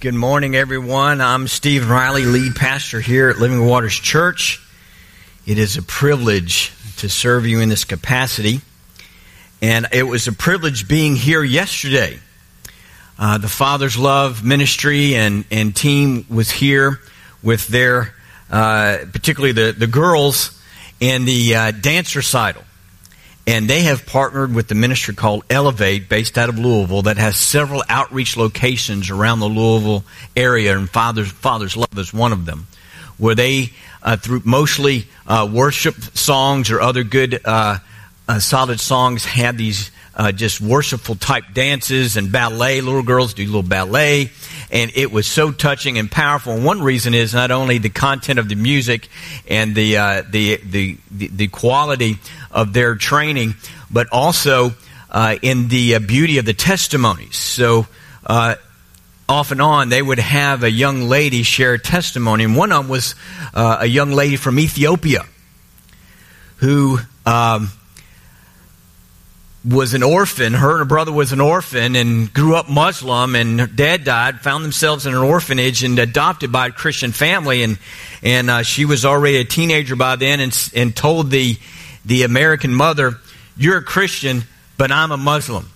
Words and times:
Good 0.00 0.14
morning, 0.14 0.54
everyone. 0.54 1.20
I'm 1.20 1.48
Steve 1.48 1.90
Riley, 1.90 2.24
lead 2.24 2.54
pastor 2.54 3.00
here 3.00 3.30
at 3.30 3.38
Living 3.38 3.66
Waters 3.66 3.96
Church. 3.96 4.64
It 5.44 5.58
is 5.58 5.76
a 5.76 5.82
privilege 5.82 6.72
to 6.98 7.08
serve 7.08 7.46
you 7.46 7.58
in 7.58 7.68
this 7.68 7.82
capacity, 7.84 8.60
and 9.60 9.88
it 9.90 10.04
was 10.04 10.28
a 10.28 10.32
privilege 10.32 10.86
being 10.86 11.16
here 11.16 11.42
yesterday. 11.42 12.20
Uh, 13.18 13.38
the 13.38 13.48
Father's 13.48 13.98
Love 13.98 14.44
Ministry 14.44 15.16
and, 15.16 15.44
and 15.50 15.74
team 15.74 16.24
was 16.30 16.48
here 16.48 17.00
with 17.42 17.66
their, 17.66 18.14
uh, 18.52 18.98
particularly 19.12 19.50
the, 19.50 19.72
the 19.72 19.88
girls, 19.88 20.62
and 21.00 21.26
the 21.26 21.56
uh, 21.56 21.70
dance 21.72 22.14
recital 22.14 22.62
and 23.48 23.66
they 23.66 23.84
have 23.84 24.04
partnered 24.04 24.54
with 24.54 24.68
the 24.68 24.74
ministry 24.74 25.14
called 25.14 25.42
Elevate, 25.48 26.10
based 26.10 26.36
out 26.36 26.50
of 26.50 26.58
Louisville, 26.58 27.00
that 27.02 27.16
has 27.16 27.38
several 27.38 27.82
outreach 27.88 28.36
locations 28.36 29.08
around 29.08 29.40
the 29.40 29.48
Louisville 29.48 30.04
area, 30.36 30.76
and 30.76 30.88
Father's 30.88 31.32
Father's 31.32 31.74
Love 31.74 31.96
is 31.96 32.12
one 32.12 32.32
of 32.32 32.44
them, 32.44 32.66
where 33.16 33.34
they 33.34 33.72
uh, 34.02 34.18
through 34.18 34.42
mostly 34.44 35.06
uh, 35.26 35.48
worship 35.50 35.94
songs 35.94 36.70
or 36.70 36.82
other 36.82 37.04
good 37.04 37.40
uh, 37.42 37.78
uh 38.28 38.38
solid 38.38 38.80
songs 38.80 39.24
have 39.24 39.56
these 39.56 39.90
uh, 40.14 40.30
just 40.30 40.60
worshipful 40.60 41.14
type 41.14 41.44
dances 41.54 42.18
and 42.18 42.30
ballet. 42.30 42.82
Little 42.82 43.02
girls 43.02 43.32
do 43.32 43.46
little 43.46 43.62
ballet, 43.62 44.30
and 44.70 44.92
it 44.94 45.10
was 45.10 45.26
so 45.26 45.50
touching 45.50 45.98
and 45.98 46.10
powerful. 46.10 46.52
And 46.52 46.64
one 46.64 46.82
reason 46.82 47.14
is 47.14 47.34
not 47.34 47.50
only 47.50 47.78
the 47.78 47.88
content 47.88 48.38
of 48.38 48.48
the 48.48 48.54
music 48.54 49.08
and 49.48 49.74
the 49.74 49.96
uh, 49.96 50.22
the, 50.28 50.56
the, 50.56 50.98
the 51.10 51.28
the 51.28 51.48
quality 51.48 52.18
of 52.50 52.72
their 52.72 52.94
training, 52.94 53.54
but 53.90 54.08
also 54.12 54.72
uh, 55.10 55.36
in 55.42 55.68
the 55.68 55.96
uh, 55.96 55.98
beauty 55.98 56.38
of 56.38 56.44
the 56.44 56.54
testimonies. 56.54 57.36
So. 57.36 57.86
Uh, 58.26 58.56
off 59.30 59.52
and 59.52 59.60
on, 59.60 59.90
they 59.90 60.00
would 60.00 60.18
have 60.18 60.62
a 60.62 60.70
young 60.70 61.02
lady 61.02 61.42
share 61.42 61.76
testimony, 61.76 62.44
and 62.44 62.56
one 62.56 62.72
of 62.72 62.84
them 62.84 62.88
was 62.88 63.14
uh, 63.52 63.76
a 63.80 63.86
young 63.86 64.12
lady 64.12 64.36
from 64.36 64.58
Ethiopia 64.58 65.22
who 66.56 66.98
um, 67.26 67.70
was 69.64 69.94
an 69.94 70.02
orphan. 70.02 70.54
Her 70.54 70.70
and 70.70 70.78
her 70.78 70.84
brother 70.84 71.12
was 71.12 71.32
an 71.32 71.40
orphan 71.40 71.96
and 71.96 72.32
grew 72.32 72.54
up 72.54 72.68
Muslim, 72.68 73.34
and 73.34 73.60
her 73.60 73.66
dad 73.66 74.04
died, 74.04 74.40
found 74.40 74.64
themselves 74.64 75.06
in 75.06 75.14
an 75.14 75.20
orphanage 75.20 75.82
and 75.82 75.98
adopted 75.98 76.52
by 76.52 76.68
a 76.68 76.70
Christian 76.70 77.12
family. 77.12 77.62
And, 77.62 77.78
and 78.22 78.50
uh, 78.50 78.62
she 78.62 78.84
was 78.84 79.04
already 79.04 79.38
a 79.38 79.44
teenager 79.44 79.96
by 79.96 80.16
then 80.16 80.40
and, 80.40 80.70
and 80.74 80.94
told 80.94 81.30
the, 81.30 81.56
the 82.04 82.22
American 82.22 82.72
mother, 82.72 83.18
You're 83.56 83.78
a 83.78 83.84
Christian, 83.84 84.44
but 84.76 84.92
I'm 84.92 85.10
a 85.10 85.16
Muslim. 85.16 85.68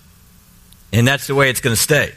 And 0.92 1.06
that's 1.06 1.26
the 1.26 1.34
way 1.34 1.50
it's 1.50 1.60
going 1.60 1.74
to 1.74 1.80
stay. 1.80 2.12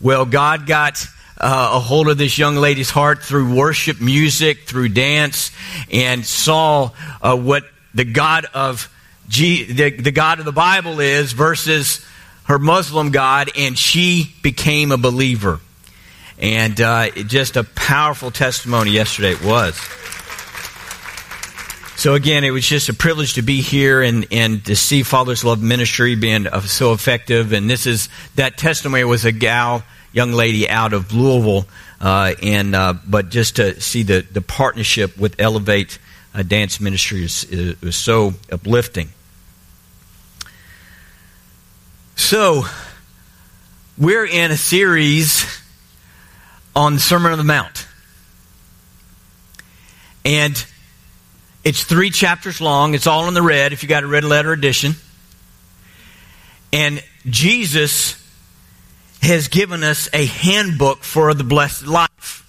Well, 0.00 0.26
God 0.26 0.66
got 0.66 1.06
uh, 1.38 1.70
a 1.74 1.80
hold 1.80 2.08
of 2.08 2.18
this 2.18 2.36
young 2.36 2.56
lady's 2.56 2.90
heart 2.90 3.22
through 3.22 3.54
worship 3.54 4.00
music, 4.00 4.64
through 4.64 4.90
dance, 4.90 5.52
and 5.90 6.24
saw 6.24 6.90
uh, 7.22 7.36
what 7.36 7.64
the 7.94 8.04
God 8.04 8.46
of 8.52 8.92
the, 9.28 9.90
the 9.90 10.12
God 10.12 10.38
of 10.38 10.44
the 10.44 10.52
Bible 10.52 11.00
is 11.00 11.32
versus 11.32 12.04
her 12.44 12.58
Muslim 12.58 13.10
God, 13.10 13.50
and 13.56 13.78
she 13.78 14.32
became 14.42 14.92
a 14.92 14.96
believer. 14.96 15.60
And 16.38 16.80
uh, 16.80 17.10
just 17.10 17.56
a 17.56 17.64
powerful 17.64 18.30
testimony 18.30 18.90
yesterday 18.90 19.32
it 19.32 19.42
was. 19.42 19.76
So 21.96 22.12
again, 22.14 22.44
it 22.44 22.50
was 22.50 22.66
just 22.66 22.90
a 22.90 22.94
privilege 22.94 23.34
to 23.34 23.42
be 23.42 23.62
here 23.62 24.02
and, 24.02 24.26
and 24.30 24.62
to 24.66 24.76
see 24.76 25.02
Father's 25.02 25.44
Love 25.44 25.62
Ministry 25.62 26.14
being 26.14 26.46
uh, 26.46 26.60
so 26.60 26.92
effective. 26.92 27.52
And 27.52 27.70
this 27.70 27.86
is 27.86 28.10
that 28.34 28.58
testimony 28.58 29.02
was 29.04 29.24
a 29.24 29.32
gal, 29.32 29.82
young 30.12 30.32
lady 30.32 30.68
out 30.68 30.92
of 30.92 31.14
Louisville, 31.14 31.66
uh, 31.98 32.34
and 32.42 32.76
uh, 32.76 32.94
but 33.06 33.30
just 33.30 33.56
to 33.56 33.80
see 33.80 34.02
the, 34.02 34.20
the 34.30 34.42
partnership 34.42 35.16
with 35.16 35.40
Elevate 35.40 35.98
uh, 36.34 36.42
Dance 36.42 36.80
Ministry 36.80 37.24
is, 37.24 37.44
is 37.44 37.96
so 37.96 38.34
uplifting. 38.52 39.08
So, 42.18 42.64
we're 43.98 44.24
in 44.24 44.50
a 44.50 44.56
series 44.56 45.44
on 46.74 46.94
the 46.94 47.00
Sermon 47.00 47.30
on 47.30 47.38
the 47.38 47.44
Mount. 47.44 47.86
And 50.24 50.66
it's 51.62 51.84
three 51.84 52.10
chapters 52.10 52.60
long. 52.60 52.94
It's 52.94 53.06
all 53.06 53.28
in 53.28 53.34
the 53.34 53.42
red 53.42 53.74
if 53.74 53.82
you 53.82 53.88
got 53.88 54.02
a 54.02 54.06
red 54.06 54.24
letter 54.24 54.52
edition. 54.52 54.94
And 56.72 57.04
Jesus 57.26 58.20
has 59.20 59.48
given 59.48 59.84
us 59.84 60.08
a 60.12 60.24
handbook 60.24 61.04
for 61.04 61.34
the 61.34 61.44
blessed 61.44 61.86
life. 61.86 62.42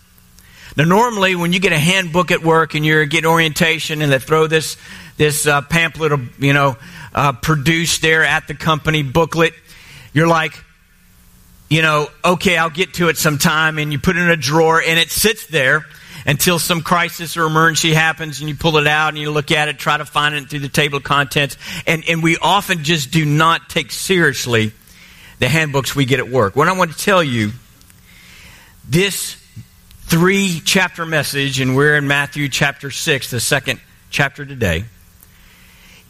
Now, 0.77 0.85
normally, 0.85 1.35
when 1.35 1.51
you 1.51 1.59
get 1.59 1.73
a 1.73 1.77
handbook 1.77 2.31
at 2.31 2.41
work 2.41 2.73
and 2.73 2.85
you're 2.85 3.05
getting 3.05 3.29
orientation 3.29 4.01
and 4.01 4.11
they 4.11 4.19
throw 4.19 4.47
this 4.47 4.77
this 5.17 5.45
uh, 5.45 5.61
pamphlet, 5.61 6.13
of, 6.13 6.41
you 6.43 6.53
know, 6.53 6.77
uh, 7.17 7.31
produced 7.31 8.03
there 8.03 8.23
at 8.23 8.47
the 8.47 8.53
company 8.53 9.01
booklet, 9.01 9.55
you're 10.13 10.27
like, 10.27 10.63
you 11.67 11.81
know, 11.81 12.07
okay, 12.23 12.57
I'll 12.57 12.69
get 12.69 12.93
to 12.95 13.09
it 13.09 13.17
sometime, 13.17 13.79
and 13.79 13.91
you 13.91 13.97
put 13.97 14.17
it 14.17 14.19
in 14.19 14.29
a 14.29 14.37
drawer, 14.37 14.79
and 14.79 14.99
it 14.99 15.09
sits 15.09 15.47
there 15.47 15.83
until 16.27 16.59
some 16.59 16.81
crisis 16.81 17.35
or 17.35 17.47
emergency 17.47 17.91
happens, 17.91 18.39
and 18.39 18.47
you 18.47 18.55
pull 18.55 18.77
it 18.77 18.85
out 18.85 19.09
and 19.09 19.17
you 19.17 19.31
look 19.31 19.51
at 19.51 19.67
it, 19.67 19.79
try 19.79 19.97
to 19.97 20.05
find 20.05 20.35
it 20.35 20.47
through 20.47 20.59
the 20.59 20.69
table 20.69 20.97
of 20.97 21.03
contents, 21.03 21.57
and, 21.87 22.03
and 22.07 22.21
we 22.21 22.37
often 22.37 22.83
just 22.83 23.09
do 23.09 23.25
not 23.25 23.67
take 23.67 23.91
seriously 23.91 24.71
the 25.39 25.49
handbooks 25.49 25.95
we 25.95 26.05
get 26.05 26.19
at 26.19 26.29
work. 26.29 26.55
What 26.55 26.67
I 26.67 26.73
want 26.73 26.91
to 26.91 26.97
tell 27.03 27.23
you, 27.23 27.51
this 28.87 29.43
three 30.01 30.61
chapter 30.63 31.03
message, 31.03 31.59
and 31.59 31.75
we're 31.75 31.95
in 31.95 32.07
Matthew 32.07 32.47
chapter 32.47 32.91
6, 32.91 33.31
the 33.31 33.39
second 33.39 33.79
chapter 34.11 34.45
today, 34.45 34.85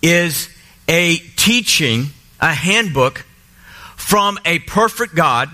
is 0.01 0.49
a 0.87 1.17
teaching, 1.17 2.07
a 2.39 2.53
handbook 2.53 3.25
from 3.95 4.39
a 4.45 4.59
perfect 4.59 5.15
God 5.15 5.49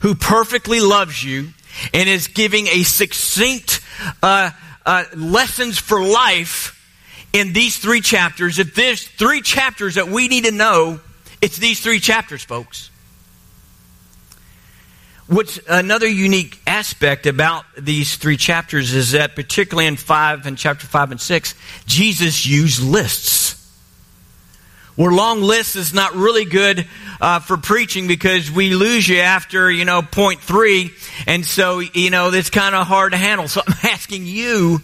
who 0.00 0.14
perfectly 0.14 0.80
loves 0.80 1.22
you 1.22 1.48
and 1.92 2.08
is 2.08 2.28
giving 2.28 2.66
a 2.68 2.82
succinct 2.82 3.80
uh, 4.22 4.50
uh, 4.86 5.04
lessons 5.14 5.78
for 5.78 6.02
life 6.02 6.76
in 7.32 7.52
these 7.52 7.76
three 7.76 8.00
chapters. 8.00 8.58
If 8.58 8.74
there's 8.74 9.06
three 9.06 9.42
chapters 9.42 9.96
that 9.96 10.08
we 10.08 10.28
need 10.28 10.44
to 10.44 10.52
know, 10.52 11.00
it's 11.40 11.58
these 11.58 11.80
three 11.80 12.00
chapters, 12.00 12.42
folks. 12.42 12.90
What's 15.26 15.60
another 15.68 16.08
unique 16.08 16.60
aspect 16.66 17.26
about 17.26 17.64
these 17.78 18.16
three 18.16 18.36
chapters 18.36 18.92
is 18.92 19.12
that, 19.12 19.36
particularly 19.36 19.86
in 19.86 19.96
5 19.96 20.46
and 20.46 20.58
chapter 20.58 20.86
5 20.86 21.12
and 21.12 21.20
6, 21.20 21.54
Jesus 21.86 22.44
used 22.44 22.82
lists. 22.82 23.39
Where 25.00 25.12
long 25.12 25.40
lists 25.40 25.76
is 25.76 25.94
not 25.94 26.14
really 26.14 26.44
good 26.44 26.86
uh, 27.22 27.38
for 27.38 27.56
preaching 27.56 28.06
because 28.06 28.50
we 28.50 28.74
lose 28.74 29.08
you 29.08 29.20
after, 29.20 29.72
you 29.72 29.86
know, 29.86 30.02
point 30.02 30.42
three. 30.42 30.90
And 31.26 31.42
so, 31.42 31.78
you 31.78 32.10
know, 32.10 32.30
it's 32.30 32.50
kind 32.50 32.74
of 32.74 32.86
hard 32.86 33.12
to 33.12 33.16
handle. 33.16 33.48
So 33.48 33.62
I'm 33.66 33.72
asking 33.90 34.26
you 34.26 34.82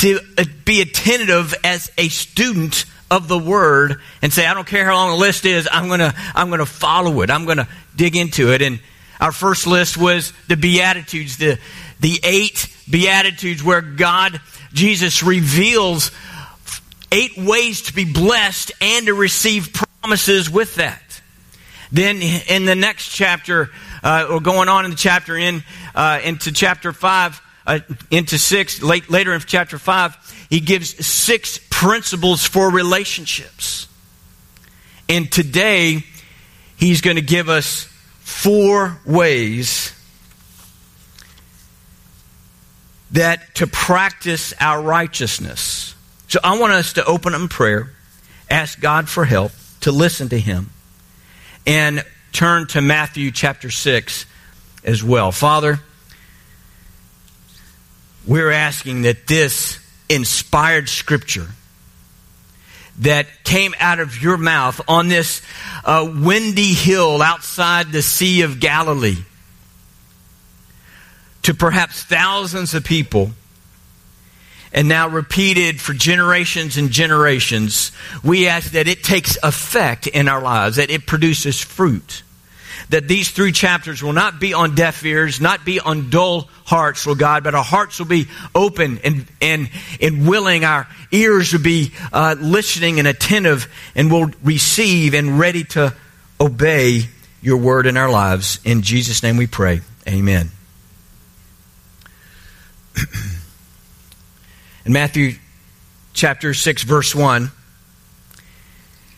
to 0.00 0.20
uh, 0.36 0.44
be 0.66 0.82
attentive 0.82 1.54
as 1.64 1.90
a 1.96 2.08
student 2.08 2.84
of 3.10 3.26
the 3.26 3.38
word 3.38 3.98
and 4.20 4.30
say, 4.30 4.44
I 4.44 4.52
don't 4.52 4.66
care 4.66 4.84
how 4.84 4.92
long 4.94 5.12
the 5.12 5.16
list 5.16 5.46
is, 5.46 5.66
I'm 5.72 5.88
gonna, 5.88 6.12
I'm 6.34 6.50
gonna 6.50 6.66
follow 6.66 7.22
it. 7.22 7.30
I'm 7.30 7.46
gonna 7.46 7.66
dig 7.96 8.16
into 8.16 8.52
it. 8.52 8.60
And 8.60 8.78
our 9.22 9.32
first 9.32 9.66
list 9.66 9.96
was 9.96 10.34
the 10.48 10.56
Beatitudes, 10.58 11.38
the, 11.38 11.58
the 11.98 12.20
eight 12.24 12.68
Beatitudes 12.90 13.64
where 13.64 13.80
God, 13.80 14.38
Jesus 14.74 15.22
reveals 15.22 16.10
eight 17.14 17.38
ways 17.38 17.82
to 17.82 17.94
be 17.94 18.04
blessed 18.04 18.72
and 18.80 19.06
to 19.06 19.14
receive 19.14 19.72
promises 20.02 20.50
with 20.50 20.74
that. 20.74 21.00
Then 21.92 22.20
in 22.20 22.64
the 22.64 22.74
next 22.74 23.08
chapter, 23.10 23.70
uh, 24.02 24.26
or 24.28 24.40
going 24.40 24.68
on 24.68 24.84
in 24.84 24.90
the 24.90 24.96
chapter 24.96 25.36
in 25.36 25.62
uh, 25.94 26.20
into 26.24 26.50
chapter 26.50 26.92
five, 26.92 27.40
uh, 27.66 27.78
into 28.10 28.36
six, 28.36 28.82
late, 28.82 29.08
later 29.08 29.32
in 29.32 29.40
chapter 29.40 29.78
five, 29.78 30.16
he 30.50 30.58
gives 30.58 31.06
six 31.06 31.60
principles 31.70 32.44
for 32.46 32.68
relationships. 32.70 33.86
And 35.08 35.30
today, 35.30 36.04
he's 36.76 37.00
going 37.00 37.16
to 37.16 37.22
give 37.22 37.48
us 37.48 37.84
four 38.20 38.98
ways 39.06 39.92
that 43.12 43.54
to 43.54 43.66
practice 43.68 44.52
our 44.58 44.82
righteousness. 44.82 45.94
So 46.28 46.40
I 46.42 46.58
want 46.58 46.72
us 46.72 46.94
to 46.94 47.04
open 47.04 47.34
up 47.34 47.40
in 47.40 47.48
prayer, 47.48 47.90
ask 48.50 48.80
God 48.80 49.08
for 49.08 49.24
help, 49.24 49.52
to 49.80 49.92
listen 49.92 50.28
to 50.30 50.38
Him, 50.38 50.70
and 51.66 52.04
turn 52.32 52.66
to 52.68 52.80
Matthew 52.80 53.30
chapter 53.30 53.70
6 53.70 54.26
as 54.84 55.02
well. 55.04 55.32
Father, 55.32 55.80
we're 58.26 58.50
asking 58.50 59.02
that 59.02 59.26
this 59.26 59.78
inspired 60.08 60.88
scripture 60.88 61.46
that 63.00 63.26
came 63.44 63.74
out 63.78 64.00
of 64.00 64.22
your 64.22 64.36
mouth 64.36 64.80
on 64.88 65.08
this 65.08 65.42
uh, 65.84 66.08
windy 66.14 66.74
hill 66.74 67.20
outside 67.22 67.90
the 67.92 68.02
Sea 68.02 68.42
of 68.42 68.60
Galilee 68.60 69.18
to 71.42 71.54
perhaps 71.54 72.02
thousands 72.02 72.74
of 72.74 72.84
people 72.84 73.32
and 74.74 74.88
now 74.88 75.08
repeated 75.08 75.80
for 75.80 75.94
generations 75.94 76.76
and 76.76 76.90
generations, 76.90 77.92
we 78.24 78.48
ask 78.48 78.72
that 78.72 78.88
it 78.88 79.04
takes 79.04 79.38
effect 79.42 80.08
in 80.08 80.28
our 80.28 80.42
lives, 80.42 80.76
that 80.76 80.90
it 80.90 81.06
produces 81.06 81.60
fruit. 81.60 82.24
That 82.90 83.08
these 83.08 83.30
three 83.30 83.52
chapters 83.52 84.02
will 84.02 84.12
not 84.12 84.40
be 84.40 84.52
on 84.52 84.74
deaf 84.74 85.04
ears, 85.04 85.40
not 85.40 85.64
be 85.64 85.80
on 85.80 86.10
dull 86.10 86.50
hearts, 86.64 87.06
Lord 87.06 87.20
God, 87.20 87.44
but 87.44 87.54
our 87.54 87.64
hearts 87.64 87.98
will 87.98 88.06
be 88.06 88.26
open 88.54 88.98
and, 89.04 89.26
and, 89.40 89.70
and 90.02 90.28
willing. 90.28 90.64
Our 90.64 90.86
ears 91.12 91.52
will 91.52 91.62
be 91.62 91.92
uh, 92.12 92.34
listening 92.38 92.98
and 92.98 93.08
attentive 93.08 93.72
and 93.94 94.10
will 94.10 94.32
receive 94.42 95.14
and 95.14 95.38
ready 95.38 95.64
to 95.64 95.94
obey 96.40 97.08
your 97.40 97.58
word 97.58 97.86
in 97.86 97.96
our 97.96 98.10
lives. 98.10 98.58
In 98.64 98.82
Jesus' 98.82 99.22
name 99.22 99.36
we 99.36 99.46
pray. 99.46 99.80
Amen. 100.06 100.50
In 104.84 104.92
Matthew 104.92 105.36
chapter 106.12 106.52
6, 106.52 106.82
verse 106.82 107.14
1, 107.14 107.50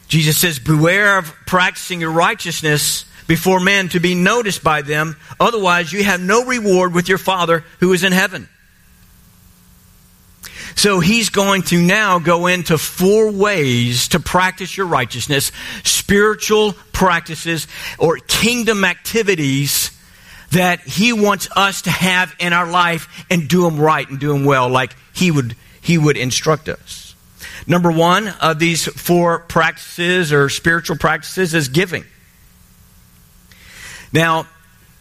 Jesus 0.08 0.38
says, 0.38 0.58
Beware 0.58 1.18
of 1.18 1.34
practicing 1.46 2.00
your 2.00 2.12
righteousness 2.12 3.04
before 3.26 3.58
men 3.58 3.88
to 3.88 4.00
be 4.00 4.14
noticed 4.14 4.62
by 4.62 4.82
them, 4.82 5.16
otherwise, 5.40 5.92
you 5.92 6.04
have 6.04 6.20
no 6.20 6.44
reward 6.44 6.94
with 6.94 7.08
your 7.08 7.18
Father 7.18 7.64
who 7.80 7.92
is 7.92 8.04
in 8.04 8.12
heaven. 8.12 8.48
So 10.76 11.00
he's 11.00 11.30
going 11.30 11.62
to 11.62 11.82
now 11.82 12.18
go 12.18 12.46
into 12.46 12.78
four 12.78 13.32
ways 13.32 14.08
to 14.08 14.20
practice 14.20 14.76
your 14.76 14.86
righteousness, 14.86 15.50
spiritual 15.82 16.74
practices 16.92 17.66
or 17.98 18.18
kingdom 18.18 18.84
activities 18.84 19.90
that 20.52 20.80
he 20.80 21.12
wants 21.12 21.48
us 21.56 21.82
to 21.82 21.90
have 21.90 22.34
in 22.38 22.52
our 22.52 22.70
life 22.70 23.26
and 23.30 23.48
do 23.48 23.62
them 23.62 23.78
right 23.78 24.08
and 24.08 24.18
do 24.18 24.32
them 24.32 24.44
well 24.44 24.68
like 24.68 24.94
he 25.12 25.30
would 25.30 25.56
he 25.80 25.98
would 25.98 26.16
instruct 26.16 26.68
us. 26.68 27.14
Number 27.66 27.90
1 27.90 28.28
of 28.40 28.58
these 28.58 28.84
four 28.84 29.40
practices 29.40 30.32
or 30.32 30.48
spiritual 30.48 30.96
practices 30.96 31.54
is 31.54 31.68
giving. 31.68 32.04
Now, 34.12 34.46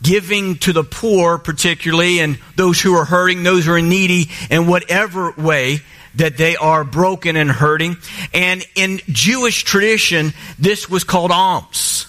giving 0.01 0.57
to 0.59 0.73
the 0.73 0.83
poor, 0.83 1.37
particularly, 1.37 2.19
and 2.19 2.37
those 2.55 2.81
who 2.81 2.95
are 2.95 3.05
hurting, 3.05 3.43
those 3.43 3.65
who 3.65 3.73
are 3.73 3.81
needy, 3.81 4.29
in 4.49 4.67
whatever 4.67 5.31
way 5.31 5.79
that 6.15 6.37
they 6.37 6.55
are 6.55 6.83
broken 6.83 7.35
and 7.35 7.51
hurting. 7.51 7.97
And 8.33 8.63
in 8.75 9.01
Jewish 9.07 9.63
tradition, 9.63 10.33
this 10.59 10.89
was 10.89 11.03
called 11.03 11.31
alms. 11.31 12.07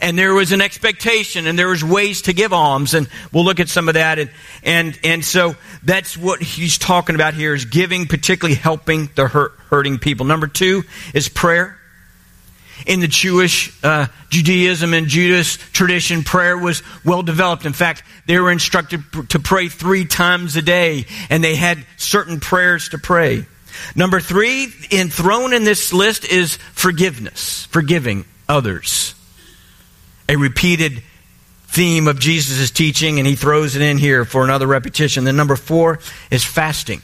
And 0.00 0.18
there 0.18 0.34
was 0.34 0.52
an 0.52 0.60
expectation 0.60 1.46
and 1.46 1.58
there 1.58 1.68
was 1.68 1.82
ways 1.82 2.22
to 2.22 2.32
give 2.32 2.52
alms 2.52 2.92
and 2.92 3.08
we'll 3.32 3.44
look 3.44 3.60
at 3.60 3.68
some 3.68 3.88
of 3.88 3.94
that 3.94 4.18
and 4.18 4.30
and 4.62 4.98
and 5.02 5.24
so 5.24 5.56
that's 5.82 6.16
what 6.16 6.42
he's 6.42 6.76
talking 6.76 7.14
about 7.14 7.32
here 7.32 7.54
is 7.54 7.64
giving 7.64 8.06
particularly 8.06 8.56
helping 8.56 9.08
the 9.14 9.26
hurt, 9.26 9.52
hurting 9.70 9.98
people. 9.98 10.26
Number 10.26 10.48
2 10.48 10.84
is 11.14 11.28
prayer 11.28 11.78
in 12.86 13.00
the 13.00 13.08
Jewish 13.08 13.72
uh, 13.82 14.06
Judaism 14.30 14.92
and 14.92 15.06
Judas 15.06 15.56
tradition, 15.56 16.22
prayer 16.22 16.56
was 16.56 16.82
well 17.04 17.22
developed. 17.22 17.64
In 17.64 17.72
fact, 17.72 18.02
they 18.26 18.38
were 18.38 18.52
instructed 18.52 19.02
to 19.30 19.38
pray 19.38 19.68
three 19.68 20.04
times 20.04 20.56
a 20.56 20.62
day, 20.62 21.06
and 21.30 21.42
they 21.42 21.56
had 21.56 21.84
certain 21.96 22.40
prayers 22.40 22.90
to 22.90 22.98
pray. 22.98 23.46
Number 23.94 24.20
three, 24.20 24.72
enthroned 24.90 25.52
in 25.52 25.64
this 25.64 25.92
list 25.92 26.24
is 26.24 26.56
forgiveness, 26.56 27.66
forgiving 27.66 28.24
others. 28.48 29.14
A 30.28 30.36
repeated 30.36 31.02
theme 31.68 32.08
of 32.08 32.18
Jesus' 32.18 32.70
teaching, 32.70 33.18
and 33.18 33.26
he 33.26 33.36
throws 33.36 33.76
it 33.76 33.82
in 33.82 33.98
here 33.98 34.24
for 34.24 34.44
another 34.44 34.66
repetition. 34.66 35.24
Then 35.24 35.36
number 35.36 35.56
four 35.56 35.98
is 36.30 36.44
fasting. 36.44 37.02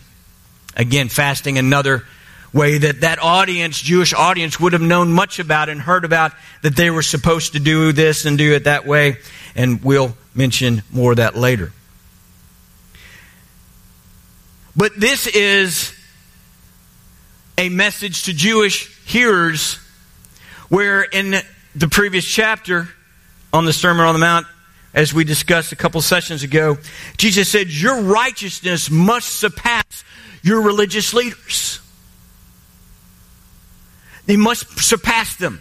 Again, 0.77 1.09
fasting, 1.09 1.59
another 1.59 2.05
way 2.53 2.79
that 2.79 3.01
that 3.01 3.19
audience, 3.19 3.81
Jewish 3.81 4.13
audience, 4.15 4.59
would 4.61 4.73
have 4.73 4.83
known 4.83 5.13
much 5.13 5.39
about 5.39 5.69
and 5.69 5.81
heard 5.81 6.05
about 6.05 6.33
that 6.63 6.77
they 6.77 6.91
were 6.91 7.03
supposed 7.03 7.53
to 7.53 7.61
do 7.61 7.93
this 7.93 8.25
and 8.25 8.37
do 8.39 8.53
it 8.55 8.65
that 8.65 8.87
way. 8.87 9.19
And 9.55 9.83
we'll 9.83 10.17
mention 10.35 10.83
more 10.91 11.13
of 11.13 11.17
that 11.19 11.37
later. 11.37 11.73
But 14.75 14.99
this 14.99 15.27
is 15.27 15.95
a 17.59 17.69
message 17.69 18.25
to 18.25 18.33
Jewish 18.33 18.89
hearers 19.05 19.79
where 20.69 21.03
in 21.03 21.37
the 21.75 21.89
previous 21.89 22.25
chapter 22.25 22.89
on 23.53 23.65
the 23.65 23.73
Sermon 23.73 24.07
on 24.07 24.15
the 24.15 24.19
Mount, 24.19 24.47
as 24.95 25.15
we 25.15 25.25
discussed 25.25 25.73
a 25.73 25.77
couple 25.77 26.01
sessions 26.01 26.43
ago, 26.43 26.79
Jesus 27.17 27.49
said, 27.49 27.69
Your 27.71 28.03
righteousness 28.03 28.91
must 28.91 29.29
surpass 29.29 30.05
your 30.43 30.63
religious 30.63 31.15
leaders. 31.15 31.81
They 34.27 34.37
must 34.37 34.79
surpass 34.79 35.37
them, 35.37 35.61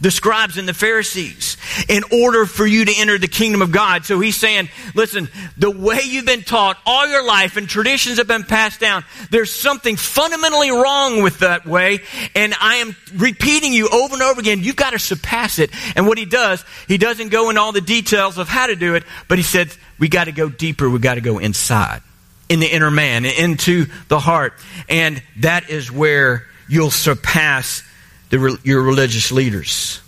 the 0.00 0.10
scribes 0.10 0.58
and 0.58 0.68
the 0.68 0.74
Pharisees, 0.74 1.56
in 1.88 2.02
order 2.12 2.46
for 2.46 2.66
you 2.66 2.84
to 2.84 2.92
enter 2.96 3.18
the 3.18 3.28
kingdom 3.28 3.62
of 3.62 3.72
God. 3.72 4.04
So 4.04 4.20
he's 4.20 4.36
saying, 4.36 4.68
listen, 4.94 5.28
the 5.56 5.70
way 5.70 6.00
you've 6.04 6.26
been 6.26 6.42
taught 6.42 6.78
all 6.86 7.06
your 7.06 7.24
life 7.24 7.56
and 7.56 7.68
traditions 7.68 8.18
have 8.18 8.26
been 8.26 8.44
passed 8.44 8.80
down, 8.80 9.04
there's 9.30 9.52
something 9.52 9.96
fundamentally 9.96 10.70
wrong 10.70 11.22
with 11.22 11.40
that 11.40 11.66
way. 11.66 12.00
And 12.34 12.54
I 12.60 12.76
am 12.76 12.96
repeating 13.14 13.72
you 13.72 13.88
over 13.88 14.14
and 14.14 14.22
over 14.22 14.40
again, 14.40 14.60
you've 14.62 14.76
got 14.76 14.90
to 14.90 14.98
surpass 14.98 15.58
it. 15.58 15.70
And 15.96 16.06
what 16.06 16.18
he 16.18 16.24
does, 16.24 16.64
he 16.88 16.98
doesn't 16.98 17.28
go 17.28 17.50
into 17.50 17.60
all 17.60 17.72
the 17.72 17.80
details 17.80 18.38
of 18.38 18.48
how 18.48 18.66
to 18.66 18.76
do 18.76 18.94
it, 18.94 19.04
but 19.28 19.38
he 19.38 19.44
said, 19.44 19.74
we 19.98 20.08
got 20.08 20.24
to 20.24 20.32
go 20.32 20.48
deeper. 20.48 20.88
We 20.88 20.98
got 20.98 21.14
to 21.14 21.20
go 21.20 21.38
inside 21.38 22.02
in 22.48 22.60
the 22.60 22.66
inner 22.66 22.90
man, 22.90 23.24
into 23.24 23.86
the 24.08 24.18
heart. 24.18 24.54
And 24.88 25.22
that 25.38 25.70
is 25.70 25.90
where 25.90 26.46
you'll 26.68 26.90
surpass 26.90 27.82
the, 28.32 28.58
your 28.64 28.82
religious 28.82 29.30
leaders. 29.30 30.00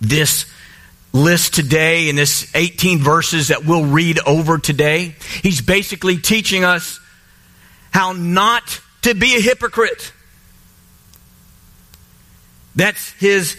This 0.00 0.46
list 1.12 1.54
today 1.54 2.08
in 2.08 2.16
this 2.16 2.50
18 2.54 3.00
verses 3.00 3.48
that 3.48 3.64
we'll 3.64 3.86
read 3.86 4.20
over 4.24 4.58
today, 4.58 5.16
he's 5.42 5.60
basically 5.60 6.18
teaching 6.18 6.64
us 6.64 7.00
how 7.90 8.12
not 8.12 8.80
to 9.02 9.14
be 9.14 9.36
a 9.36 9.40
hypocrite. 9.40 10.12
That's 12.76 13.10
his 13.12 13.56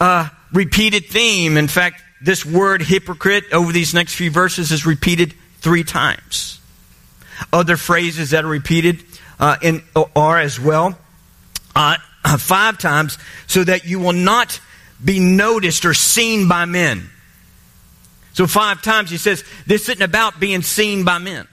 uh, 0.00 0.28
repeated 0.52 1.06
theme. 1.06 1.58
In 1.58 1.68
fact, 1.68 2.02
this 2.22 2.44
word 2.44 2.80
hypocrite 2.80 3.52
over 3.52 3.70
these 3.70 3.92
next 3.92 4.14
few 4.14 4.30
verses 4.30 4.72
is 4.72 4.86
repeated 4.86 5.34
three 5.58 5.84
times. 5.84 6.60
Other 7.52 7.76
phrases 7.76 8.30
that 8.30 8.44
are 8.44 8.48
repeated 8.48 9.02
uh, 9.38 9.56
in, 9.60 9.82
are 10.16 10.38
as 10.38 10.58
well 10.58 10.98
uh, 11.78 11.96
five 12.38 12.76
times 12.76 13.16
so 13.46 13.64
that 13.64 13.86
you 13.86 14.00
will 14.00 14.12
not 14.12 14.60
be 15.02 15.20
noticed 15.20 15.84
or 15.84 15.94
seen 15.94 16.48
by 16.48 16.64
men. 16.64 17.08
So, 18.34 18.46
five 18.46 18.82
times 18.82 19.10
he 19.10 19.16
says, 19.16 19.42
this 19.66 19.88
isn't 19.88 20.02
about 20.02 20.38
being 20.38 20.62
seen 20.62 21.04
by 21.04 21.18
men. 21.18 21.48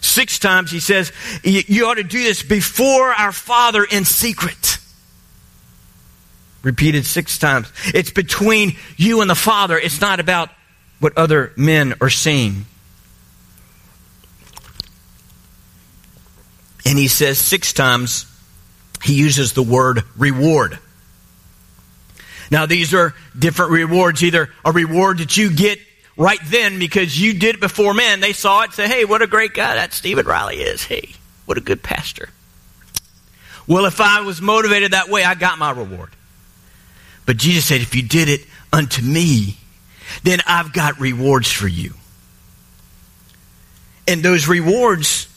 Six 0.00 0.38
times 0.38 0.70
he 0.70 0.80
says, 0.80 1.12
you 1.44 1.86
ought 1.86 1.94
to 1.94 2.02
do 2.02 2.22
this 2.22 2.42
before 2.42 3.12
our 3.12 3.32
Father 3.32 3.84
in 3.84 4.04
secret. 4.04 4.78
Repeated 6.62 7.06
six 7.06 7.38
times. 7.38 7.70
It's 7.94 8.10
between 8.10 8.76
you 8.96 9.20
and 9.20 9.30
the 9.30 9.34
Father. 9.34 9.78
It's 9.78 10.00
not 10.00 10.20
about 10.20 10.50
what 11.00 11.16
other 11.16 11.52
men 11.56 11.94
are 12.00 12.10
seeing. 12.10 12.66
And 16.84 16.98
he 16.98 17.08
says 17.08 17.38
six 17.38 17.72
times, 17.72 18.29
he 19.02 19.14
uses 19.14 19.52
the 19.52 19.62
word 19.62 20.02
reward. 20.16 20.78
Now, 22.50 22.66
these 22.66 22.92
are 22.94 23.14
different 23.38 23.72
rewards. 23.72 24.22
Either 24.22 24.50
a 24.64 24.72
reward 24.72 25.18
that 25.18 25.36
you 25.36 25.54
get 25.54 25.78
right 26.16 26.40
then 26.46 26.78
because 26.78 27.20
you 27.20 27.32
did 27.32 27.56
it 27.56 27.60
before 27.60 27.94
men. 27.94 28.20
They 28.20 28.32
saw 28.32 28.62
it, 28.62 28.72
say, 28.72 28.88
hey, 28.88 29.04
what 29.04 29.22
a 29.22 29.26
great 29.26 29.54
guy 29.54 29.76
that 29.76 29.92
Stephen 29.92 30.26
Riley 30.26 30.56
is. 30.56 30.84
Hey, 30.84 31.14
what 31.46 31.56
a 31.56 31.60
good 31.60 31.82
pastor. 31.82 32.28
Well, 33.66 33.86
if 33.86 34.00
I 34.00 34.22
was 34.22 34.42
motivated 34.42 34.92
that 34.92 35.08
way, 35.08 35.22
I 35.22 35.34
got 35.34 35.58
my 35.58 35.70
reward. 35.70 36.10
But 37.24 37.36
Jesus 37.36 37.66
said, 37.66 37.80
if 37.80 37.94
you 37.94 38.02
did 38.02 38.28
it 38.28 38.40
unto 38.72 39.00
me, 39.00 39.56
then 40.24 40.40
I've 40.46 40.72
got 40.72 40.98
rewards 40.98 41.50
for 41.50 41.68
you. 41.68 41.94
And 44.08 44.24
those 44.24 44.48
rewards 44.48 45.28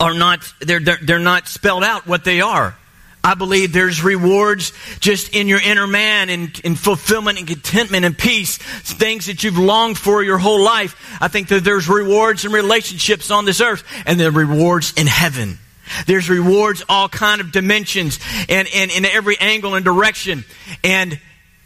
are 0.00 0.14
not, 0.14 0.40
they're, 0.60 0.80
they're, 0.80 0.98
they're 1.00 1.18
not 1.18 1.46
spelled 1.46 1.84
out 1.84 2.06
what 2.06 2.24
they 2.24 2.40
are. 2.40 2.74
I 3.22 3.34
believe 3.34 3.74
there's 3.74 4.02
rewards 4.02 4.72
just 4.98 5.34
in 5.34 5.46
your 5.46 5.60
inner 5.60 5.86
man 5.86 6.30
and 6.30 6.58
in, 6.64 6.72
in 6.72 6.74
fulfillment 6.74 7.38
and 7.38 7.46
contentment 7.46 8.06
and 8.06 8.16
peace, 8.16 8.56
things 8.56 9.26
that 9.26 9.44
you've 9.44 9.58
longed 9.58 9.98
for 9.98 10.22
your 10.22 10.38
whole 10.38 10.62
life. 10.62 10.96
I 11.20 11.28
think 11.28 11.48
that 11.48 11.62
there's 11.62 11.86
rewards 11.86 12.46
and 12.46 12.54
relationships 12.54 13.30
on 13.30 13.44
this 13.44 13.60
earth 13.60 13.84
and 14.06 14.18
there 14.18 14.30
rewards 14.30 14.94
in 14.94 15.06
heaven. 15.06 15.58
There's 16.06 16.30
rewards 16.30 16.82
all 16.88 17.08
kind 17.10 17.42
of 17.42 17.52
dimensions 17.52 18.18
and 18.48 18.66
in 18.68 19.04
every 19.04 19.38
angle 19.38 19.74
and 19.74 19.84
direction. 19.84 20.44
And 20.82 21.20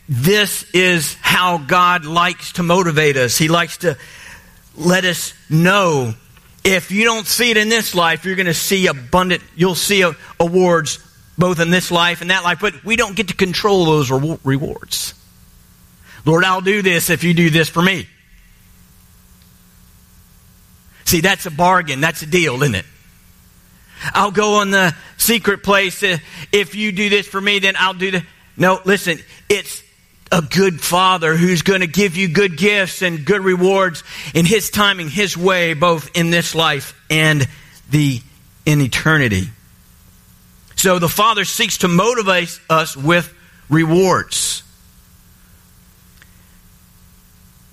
this 0.09 0.69
is 0.73 1.15
how 1.21 1.59
God 1.59 2.05
likes 2.05 2.55
to 2.55 2.65
motivate 2.65 3.17
us. 3.17 3.39
He 3.39 3.49
likes 3.49 3.79
to 3.79 3.97
let 4.77 5.05
us 5.05 5.35
know 5.49 6.15
if 6.65 6.91
you 6.91 7.05
don't 7.05 7.27
see 7.27 7.51
it 7.51 7.57
in 7.57 7.69
this 7.69 7.95
life, 7.95 8.25
you're 8.25 8.37
going 8.37 8.47
to 8.47 8.55
see 8.55 8.87
abundant, 8.87 9.43
you'll 9.55 9.75
see 9.75 10.03
awards 10.41 10.99
both 11.37 11.61
in 11.61 11.71
this 11.71 11.91
life 11.91 12.21
and 12.23 12.31
that 12.31 12.43
life, 12.43 12.59
but 12.61 12.85
we 12.85 12.97
don't 12.97 13.15
get 13.15 13.29
to 13.29 13.35
control 13.35 13.85
those 13.85 14.11
rewards. 14.11 15.15
Lord, 16.25 16.45
I'll 16.45 16.63
do 16.63 16.81
this 16.81 17.11
if 17.11 17.23
you 17.23 17.35
do 17.35 17.51
this 17.51 17.69
for 17.69 17.83
me. 17.83 18.09
See, 21.05 21.21
that's 21.21 21.45
a 21.45 21.51
bargain. 21.51 22.01
That's 22.01 22.23
a 22.23 22.27
deal, 22.27 22.63
isn't 22.63 22.75
it? 22.75 22.87
I'll 24.15 24.31
go 24.31 24.57
on 24.57 24.71
the 24.71 24.95
secret 25.19 25.63
place. 25.63 26.03
Uh, 26.03 26.19
if 26.51 26.75
you 26.75 26.93
do 26.93 27.09
this 27.09 27.27
for 27.27 27.41
me, 27.41 27.59
then 27.59 27.75
I'll 27.79 27.95
do 27.95 28.11
the. 28.11 28.25
No, 28.57 28.81
listen, 28.85 29.19
it's 29.49 29.83
a 30.33 30.43
good 30.43 30.81
father 30.81 31.37
who's 31.37 31.63
going 31.63 31.81
to 31.81 31.87
give 31.87 32.17
you 32.17 32.29
good 32.29 32.57
gifts 32.57 33.03
and 33.03 33.25
good 33.25 33.41
rewards 33.43 34.03
in 34.35 34.47
his 34.47 34.71
timing, 34.71 35.09
his 35.09 35.37
way, 35.37 35.75
both 35.75 36.11
in 36.17 36.31
this 36.31 36.55
life 36.55 36.99
and 37.11 37.47
the 37.91 38.21
in 38.67 38.81
eternity. 38.81 39.49
So 40.77 40.99
the 40.99 41.09
father 41.09 41.45
seeks 41.45 41.79
to 41.79 41.89
motivate 41.89 42.59
us 42.69 42.97
with 42.97 43.33
rewards. 43.69 44.63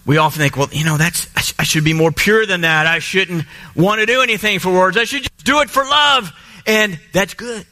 We 0.05 0.17
often 0.17 0.41
think, 0.41 0.57
well, 0.57 0.69
you 0.71 0.83
know, 0.83 0.97
that's 0.97 1.27
I 1.59 1.63
should 1.63 1.83
be 1.83 1.93
more 1.93 2.11
pure 2.11 2.45
than 2.45 2.61
that. 2.61 2.87
I 2.87 2.99
shouldn't 2.99 3.45
want 3.75 3.99
to 3.99 4.05
do 4.05 4.21
anything 4.21 4.59
for 4.59 4.71
words. 4.71 4.97
I 4.97 5.03
should 5.03 5.23
just 5.23 5.43
do 5.43 5.61
it 5.61 5.69
for 5.69 5.83
love. 5.83 6.31
And 6.65 6.99
that's 7.13 7.33
good. 7.33 7.65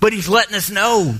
But 0.00 0.12
he's 0.12 0.28
letting 0.28 0.54
us 0.54 0.70
know 0.70 1.14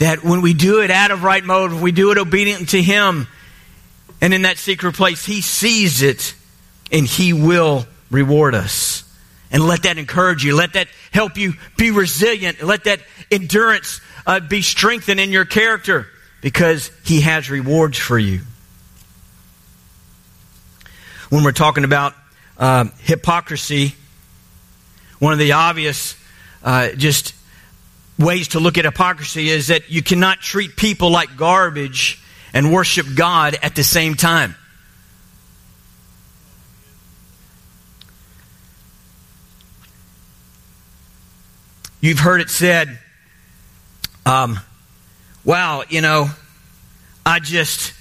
that 0.00 0.24
when 0.24 0.40
we 0.40 0.54
do 0.54 0.80
it 0.80 0.90
out 0.90 1.10
of 1.10 1.22
right 1.22 1.44
motive, 1.44 1.80
we 1.80 1.92
do 1.92 2.10
it 2.10 2.16
obedient 2.16 2.70
to 2.70 2.82
Him, 2.82 3.28
and 4.20 4.34
in 4.34 4.42
that 4.42 4.56
secret 4.56 4.94
place, 4.94 5.24
He 5.24 5.42
sees 5.42 6.02
it 6.02 6.34
and 6.90 7.06
He 7.06 7.32
will 7.32 7.86
reward 8.10 8.54
us. 8.54 9.04
And 9.52 9.62
let 9.62 9.82
that 9.82 9.98
encourage 9.98 10.44
you. 10.44 10.56
Let 10.56 10.72
that 10.72 10.88
help 11.12 11.36
you 11.36 11.54
be 11.76 11.90
resilient. 11.90 12.62
Let 12.62 12.84
that 12.84 13.00
endurance 13.30 14.00
uh, 14.26 14.40
be 14.40 14.62
strengthened 14.62 15.20
in 15.20 15.30
your 15.32 15.44
character 15.44 16.06
because 16.40 16.90
He 17.04 17.20
has 17.20 17.50
rewards 17.50 17.98
for 17.98 18.18
you. 18.18 18.40
When 21.28 21.44
we're 21.44 21.52
talking 21.52 21.84
about 21.84 22.14
uh, 22.56 22.86
hypocrisy, 23.00 23.94
one 25.18 25.34
of 25.34 25.38
the 25.38 25.52
obvious 25.52 26.16
uh, 26.62 26.92
just 26.92 27.34
ways 28.20 28.48
to 28.48 28.60
look 28.60 28.78
at 28.78 28.84
hypocrisy 28.84 29.48
is 29.48 29.68
that 29.68 29.90
you 29.90 30.02
cannot 30.02 30.40
treat 30.40 30.76
people 30.76 31.10
like 31.10 31.36
garbage 31.36 32.22
and 32.52 32.72
worship 32.72 33.06
God 33.14 33.56
at 33.62 33.74
the 33.74 33.82
same 33.82 34.14
time. 34.14 34.54
You've 42.00 42.18
heard 42.18 42.40
it 42.40 42.48
said, 42.48 42.98
um, 44.24 44.58
wow, 45.44 45.84
you 45.88 46.00
know, 46.00 46.30
I 47.26 47.40
just, 47.40 47.92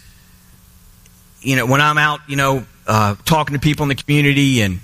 you 1.42 1.58
know, 1.58 1.66
when 1.66 1.82
I'm 1.82 1.98
out, 1.98 2.22
you 2.28 2.38
know, 2.38 2.66
uh, 2.88 3.16
talking 3.26 3.54
to 3.56 3.60
people 3.60 3.84
in 3.84 3.90
the 3.90 3.96
community 3.96 4.62
and 4.62 4.80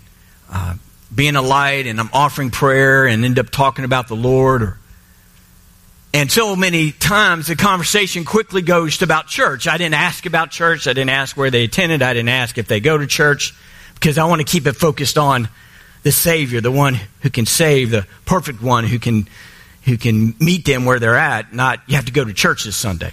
uh, 0.52 0.76
being 1.14 1.36
a 1.36 1.42
light 1.42 1.88
and 1.88 2.00
I'm 2.00 2.10
offering 2.12 2.52
prayer 2.52 3.06
and 3.08 3.24
end 3.24 3.40
up 3.40 3.50
talking 3.50 3.86
about 3.86 4.10
the 4.10 4.16
Lord 4.16 4.62
or 4.62 4.78
and 6.16 6.32
so 6.32 6.56
many 6.56 6.94
times 6.94 7.48
the 7.48 7.58
conversation 7.58 8.24
quickly 8.24 8.62
goes 8.62 9.00
to 9.00 9.04
about 9.04 9.28
church. 9.28 9.68
I 9.68 9.76
didn't 9.76 9.96
ask 9.96 10.26
about 10.26 10.50
church. 10.50 10.88
I 10.88 10.94
didn't 10.94 11.10
ask 11.10 11.36
where 11.36 11.52
they 11.52 11.66
attended. 11.66 12.02
I 12.02 12.14
didn't 12.14 12.30
ask 12.30 12.58
if 12.58 12.70
they 12.70 12.80
go 12.80 12.98
to 12.98 13.06
church 13.06 13.54
because 13.96 14.18
I 14.18 14.24
want 14.24 14.40
to 14.40 14.46
keep 14.46 14.66
it 14.66 14.78
focused 14.78 15.18
on 15.18 15.50
the 16.04 16.14
Savior, 16.14 16.62
the 16.62 16.72
one 16.72 16.98
who 17.20 17.30
can 17.30 17.46
save, 17.46 17.92
the 17.92 18.08
perfect 18.26 18.62
one 18.62 18.86
who 18.86 18.98
can, 18.98 19.28
who 19.84 19.98
can 19.98 20.36
meet 20.40 20.64
them 20.64 20.86
where 20.86 21.00
they're 21.00 21.18
at, 21.18 21.54
not 21.54 21.82
you 21.86 21.98
have 21.98 22.06
to 22.06 22.14
go 22.14 22.24
to 22.24 22.32
church 22.32 22.64
this 22.64 22.78
Sunday. 22.78 23.12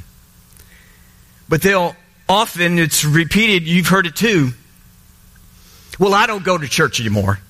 But 1.49 1.61
they'll 1.61 1.97
often, 2.29 2.79
it's 2.79 3.05
repeated, 3.05 3.67
you've 3.67 3.89
heard 3.89 4.07
it 4.07 4.15
too. 4.15 4.53
Well, 5.99 6.15
I 6.15 6.29
don't 6.29 6.45
go 6.45 6.57
to 6.57 6.69
church 6.69 7.01
anymore. 7.01 7.41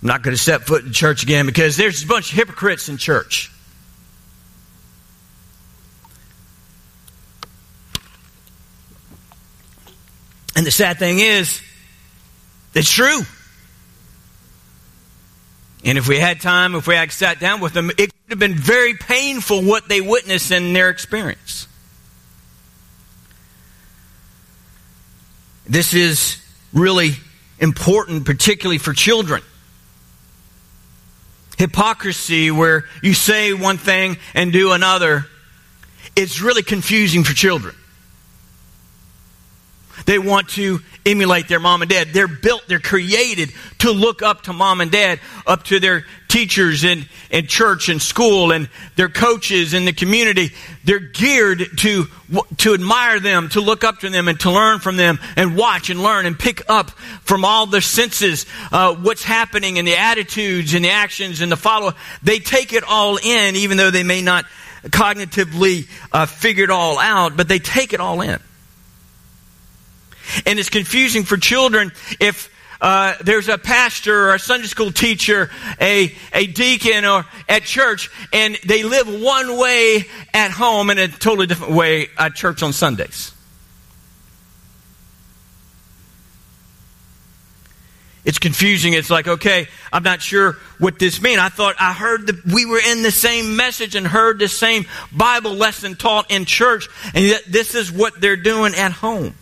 I'm 0.00 0.08
not 0.08 0.22
going 0.22 0.34
to 0.34 0.42
step 0.42 0.62
foot 0.62 0.86
in 0.86 0.92
church 0.94 1.22
again 1.22 1.44
because 1.44 1.76
there's 1.76 2.02
a 2.02 2.06
bunch 2.06 2.32
of 2.32 2.38
hypocrites 2.38 2.88
in 2.88 2.96
church. 2.96 3.50
And 10.56 10.66
the 10.66 10.70
sad 10.70 10.98
thing 10.98 11.18
is, 11.18 11.60
it's 12.74 12.90
true. 12.90 13.22
And 15.84 15.98
if 15.98 16.08
we 16.08 16.18
had 16.18 16.40
time, 16.40 16.74
if 16.74 16.86
we 16.86 16.94
had 16.94 17.12
sat 17.12 17.40
down 17.40 17.60
with 17.60 17.72
them, 17.74 17.90
it 17.90 18.10
could 18.10 18.30
have 18.30 18.38
been 18.38 18.54
very 18.54 18.94
painful 18.94 19.62
what 19.62 19.88
they 19.88 20.00
witnessed 20.00 20.50
in 20.50 20.72
their 20.72 20.88
experience. 20.88 21.68
This 25.66 25.94
is 25.94 26.42
really 26.72 27.12
important, 27.58 28.24
particularly 28.24 28.78
for 28.78 28.92
children. 28.92 29.42
Hypocrisy, 31.58 32.50
where 32.50 32.84
you 33.02 33.14
say 33.14 33.52
one 33.52 33.78
thing 33.78 34.16
and 34.34 34.52
do 34.52 34.72
another, 34.72 35.26
it's 36.16 36.40
really 36.40 36.62
confusing 36.62 37.24
for 37.24 37.32
children. 37.34 37.74
They 40.06 40.18
want 40.18 40.48
to 40.50 40.80
emulate 41.06 41.48
their 41.48 41.60
mom 41.60 41.82
and 41.82 41.90
dad. 41.90 42.08
They're 42.12 42.28
built, 42.28 42.64
they're 42.66 42.78
created 42.78 43.52
to 43.78 43.90
look 43.90 44.22
up 44.22 44.42
to 44.42 44.52
mom 44.52 44.80
and 44.80 44.90
dad, 44.90 45.20
up 45.46 45.64
to 45.64 45.80
their 45.80 46.04
teachers 46.28 46.82
in, 46.84 47.04
in 47.30 47.46
church 47.46 47.88
and 47.88 48.00
school 48.00 48.52
and 48.52 48.68
their 48.96 49.08
coaches 49.08 49.74
in 49.74 49.84
the 49.84 49.92
community. 49.92 50.50
They're 50.84 50.98
geared 50.98 51.64
to, 51.78 52.06
to 52.58 52.74
admire 52.74 53.20
them, 53.20 53.50
to 53.50 53.60
look 53.60 53.84
up 53.84 54.00
to 54.00 54.10
them 54.10 54.28
and 54.28 54.40
to 54.40 54.50
learn 54.50 54.80
from 54.80 54.96
them 54.96 55.18
and 55.36 55.56
watch 55.56 55.90
and 55.90 56.02
learn 56.02 56.26
and 56.26 56.38
pick 56.38 56.68
up 56.68 56.90
from 56.90 57.44
all 57.44 57.66
their 57.66 57.80
senses 57.80 58.46
uh, 58.72 58.94
what's 58.94 59.22
happening 59.22 59.78
and 59.78 59.86
the 59.86 59.96
attitudes 59.96 60.74
and 60.74 60.84
the 60.84 60.90
actions 60.90 61.40
and 61.40 61.52
the 61.52 61.56
follow. 61.56 61.92
They 62.22 62.38
take 62.38 62.72
it 62.72 62.84
all 62.84 63.16
in, 63.16 63.56
even 63.56 63.76
though 63.76 63.90
they 63.90 64.02
may 64.02 64.22
not 64.22 64.44
cognitively 64.84 65.88
uh, 66.12 66.26
figure 66.26 66.64
it 66.64 66.70
all 66.70 66.98
out, 66.98 67.36
but 67.36 67.48
they 67.48 67.58
take 67.58 67.92
it 67.92 68.00
all 68.00 68.20
in. 68.20 68.40
And 70.46 70.58
it's 70.58 70.70
confusing 70.70 71.24
for 71.24 71.36
children 71.36 71.92
if 72.20 72.50
uh, 72.80 73.14
there's 73.22 73.48
a 73.48 73.56
pastor 73.56 74.28
or 74.28 74.34
a 74.34 74.38
Sunday 74.38 74.66
school 74.66 74.92
teacher, 74.92 75.50
a, 75.80 76.12
a 76.32 76.46
deacon 76.46 77.04
or 77.04 77.24
at 77.48 77.62
church, 77.62 78.10
and 78.32 78.58
they 78.66 78.82
live 78.82 79.08
one 79.22 79.58
way 79.58 80.04
at 80.34 80.50
home 80.50 80.90
and 80.90 81.00
a 81.00 81.08
totally 81.08 81.46
different 81.46 81.72
way 81.72 82.08
at 82.18 82.34
church 82.34 82.62
on 82.62 82.72
Sundays. 82.72 83.32
It's 88.24 88.38
confusing. 88.38 88.94
It's 88.94 89.10
like, 89.10 89.28
okay, 89.28 89.68
I'm 89.92 90.02
not 90.02 90.22
sure 90.22 90.56
what 90.78 90.98
this 90.98 91.20
means. 91.20 91.38
I 91.38 91.50
thought 91.50 91.76
I 91.78 91.92
heard 91.92 92.26
that 92.26 92.44
we 92.44 92.64
were 92.64 92.80
in 92.80 93.02
the 93.02 93.10
same 93.10 93.56
message 93.56 93.94
and 93.94 94.06
heard 94.06 94.38
the 94.38 94.48
same 94.48 94.86
Bible 95.12 95.52
lesson 95.52 95.94
taught 95.94 96.30
in 96.30 96.46
church, 96.46 96.88
and 97.14 97.24
yet 97.24 97.42
this 97.46 97.74
is 97.74 97.92
what 97.92 98.20
they're 98.20 98.36
doing 98.36 98.74
at 98.74 98.92
home. 98.92 99.34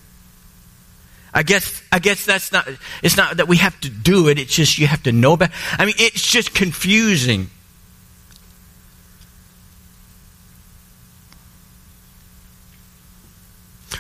I 1.35 1.43
guess 1.43 1.83
I 1.91 1.99
guess 1.99 2.27
that's 2.27 2.53
not 2.53 2.69
it's 3.03 3.17
not 3.17 3.39
that 3.39 3.49
we 3.49 3.57
have 3.57 3.79
to 3.81 3.91
do 3.91 4.29
it, 4.29 4.39
it's 4.39 4.55
just 4.55 4.79
you 4.79 4.87
have 4.87 5.03
to 5.05 5.12
know 5.12 5.39
I 5.79 5.87
mean 5.87 5.95
it's 5.99 6.27
just 6.27 6.55
confusing. 6.55 7.51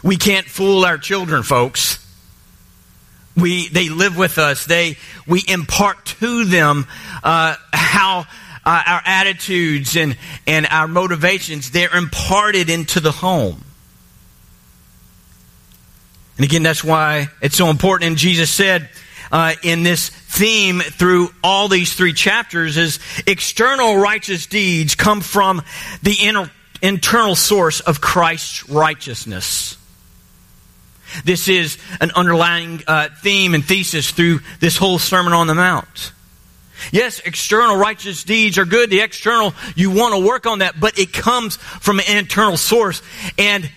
We 0.02 0.16
can't 0.16 0.46
fool 0.46 0.84
our 0.84 0.98
children, 0.98 1.42
folks. 1.42 1.98
We 3.36 3.68
they 3.68 3.88
live 3.88 4.18
with 4.18 4.36
us. 4.38 4.66
They 4.66 4.98
we 5.26 5.42
impart 5.46 6.04
to 6.20 6.44
them 6.44 6.86
uh, 7.22 7.56
how 7.72 8.26
uh, 8.64 8.82
our 8.86 9.02
attitudes 9.04 9.96
and 9.96 10.16
and 10.46 10.66
our 10.70 10.88
motivations 10.88 11.70
they're 11.70 11.94
imparted 11.94 12.68
into 12.68 13.00
the 13.00 13.12
home. 13.12 13.64
And 16.42 16.50
again, 16.50 16.64
that's 16.64 16.82
why 16.82 17.28
it's 17.40 17.56
so 17.56 17.68
important. 17.68 18.08
And 18.08 18.16
Jesus 18.18 18.50
said 18.50 18.88
uh, 19.30 19.54
in 19.62 19.84
this 19.84 20.08
theme 20.08 20.80
through 20.80 21.28
all 21.44 21.68
these 21.68 21.94
three 21.94 22.12
chapters 22.12 22.76
is 22.76 22.98
external 23.28 23.96
righteous 23.96 24.46
deeds 24.46 24.96
come 24.96 25.20
from 25.20 25.62
the 26.02 26.16
inner, 26.20 26.50
internal 26.82 27.36
source 27.36 27.78
of 27.78 28.00
Christ's 28.00 28.68
righteousness. 28.68 29.76
This 31.24 31.46
is 31.46 31.78
an 32.00 32.10
underlying 32.16 32.82
uh, 32.88 33.10
theme 33.22 33.54
and 33.54 33.64
thesis 33.64 34.10
through 34.10 34.40
this 34.58 34.76
whole 34.76 34.98
Sermon 34.98 35.34
on 35.34 35.46
the 35.46 35.54
Mount. 35.54 36.10
Yes, 36.90 37.20
external 37.20 37.76
righteous 37.76 38.24
deeds 38.24 38.58
are 38.58 38.64
good. 38.64 38.90
The 38.90 39.02
external, 39.02 39.54
you 39.76 39.92
want 39.92 40.16
to 40.16 40.26
work 40.26 40.46
on 40.46 40.58
that, 40.58 40.80
but 40.80 40.98
it 40.98 41.12
comes 41.12 41.54
from 41.54 42.00
an 42.00 42.16
internal 42.16 42.56
source. 42.56 43.00
And 43.38 43.70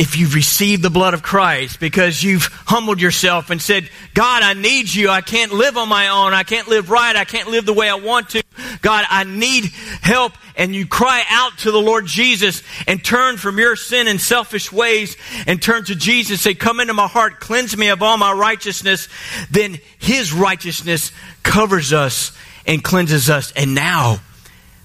if 0.00 0.16
you've 0.16 0.34
received 0.34 0.82
the 0.82 0.88
blood 0.88 1.12
of 1.12 1.22
Christ 1.22 1.78
because 1.78 2.22
you've 2.22 2.46
humbled 2.64 3.02
yourself 3.02 3.50
and 3.50 3.60
said, 3.60 3.90
God, 4.14 4.42
I 4.42 4.54
need 4.54 4.92
you. 4.92 5.10
I 5.10 5.20
can't 5.20 5.52
live 5.52 5.76
on 5.76 5.90
my 5.90 6.08
own. 6.08 6.32
I 6.32 6.42
can't 6.42 6.66
live 6.68 6.88
right. 6.88 7.14
I 7.14 7.26
can't 7.26 7.50
live 7.50 7.66
the 7.66 7.74
way 7.74 7.86
I 7.86 7.96
want 7.96 8.30
to. 8.30 8.42
God, 8.80 9.04
I 9.10 9.24
need 9.24 9.66
help. 10.00 10.32
And 10.56 10.74
you 10.74 10.86
cry 10.86 11.22
out 11.28 11.58
to 11.58 11.70
the 11.70 11.82
Lord 11.82 12.06
Jesus 12.06 12.62
and 12.86 13.04
turn 13.04 13.36
from 13.36 13.58
your 13.58 13.76
sin 13.76 14.08
and 14.08 14.18
selfish 14.18 14.72
ways 14.72 15.18
and 15.46 15.60
turn 15.60 15.84
to 15.84 15.94
Jesus. 15.94 16.40
Say, 16.40 16.54
come 16.54 16.80
into 16.80 16.94
my 16.94 17.06
heart, 17.06 17.38
cleanse 17.38 17.76
me 17.76 17.88
of 17.88 18.02
all 18.02 18.16
my 18.16 18.32
righteousness. 18.32 19.06
Then 19.50 19.80
his 19.98 20.32
righteousness 20.32 21.12
covers 21.42 21.92
us 21.92 22.34
and 22.66 22.82
cleanses 22.82 23.28
us. 23.28 23.52
And 23.52 23.74
now 23.74 24.20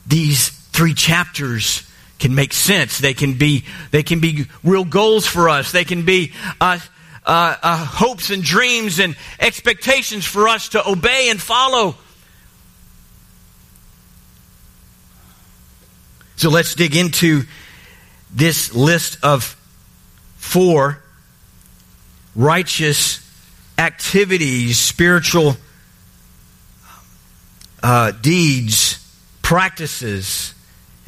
these 0.05 0.50
three 0.50 0.93
chapters 0.93 1.89
can 2.25 2.34
make 2.34 2.53
sense. 2.53 2.98
They 2.98 3.13
can 3.13 3.36
be, 3.38 3.65
they 3.91 4.01
can 4.01 4.20
be 4.20 4.48
real 4.63 4.84
goals 4.84 5.27
for 5.27 5.48
us. 5.48 5.72
They 5.72 5.84
can 5.84 6.05
be 6.05 6.34
uh, 6.60 6.79
uh, 7.24 7.55
uh, 7.62 7.86
hopes 7.86 8.32
and 8.32 8.41
dreams 8.41 8.98
and 8.98 9.15
expectations 9.39 10.25
for 10.25 10.48
us 10.48 10.70
to 10.70 10.89
obey 10.89 11.29
and 11.29 11.39
follow. 11.39 11.96
So 16.36 16.50
let's 16.50 16.74
dig 16.74 16.96
into 16.96 17.44
this 18.34 18.74
list 18.74 19.20
of 19.22 19.55
four 20.38 21.03
righteous 22.36 23.20
activities, 23.77 24.79
spiritual 24.79 25.58
uh, 27.84 28.13
deeds, 28.20 28.98
practices 29.44 30.54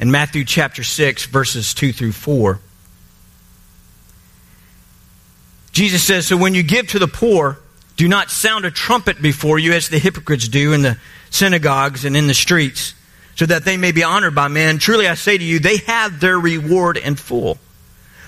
in 0.00 0.10
Matthew 0.10 0.44
chapter 0.44 0.84
6, 0.84 1.26
verses 1.26 1.74
2 1.74 1.92
through 1.92 2.12
4. 2.12 2.60
Jesus 5.72 6.02
says, 6.02 6.26
So 6.26 6.36
when 6.36 6.54
you 6.54 6.62
give 6.62 6.88
to 6.88 6.98
the 6.98 7.08
poor, 7.08 7.58
do 7.96 8.08
not 8.08 8.30
sound 8.30 8.64
a 8.64 8.70
trumpet 8.70 9.20
before 9.20 9.58
you 9.58 9.72
as 9.72 9.88
the 9.88 9.98
hypocrites 9.98 10.48
do 10.48 10.72
in 10.72 10.82
the 10.82 10.98
synagogues 11.30 12.04
and 12.04 12.16
in 12.16 12.26
the 12.26 12.34
streets, 12.34 12.94
so 13.34 13.46
that 13.46 13.64
they 13.64 13.76
may 13.76 13.92
be 13.92 14.02
honored 14.02 14.34
by 14.34 14.48
men. 14.48 14.78
Truly 14.78 15.08
I 15.08 15.14
say 15.14 15.36
to 15.36 15.44
you, 15.44 15.58
they 15.58 15.78
have 15.78 16.20
their 16.20 16.38
reward 16.38 16.96
in 16.96 17.16
full. 17.16 17.58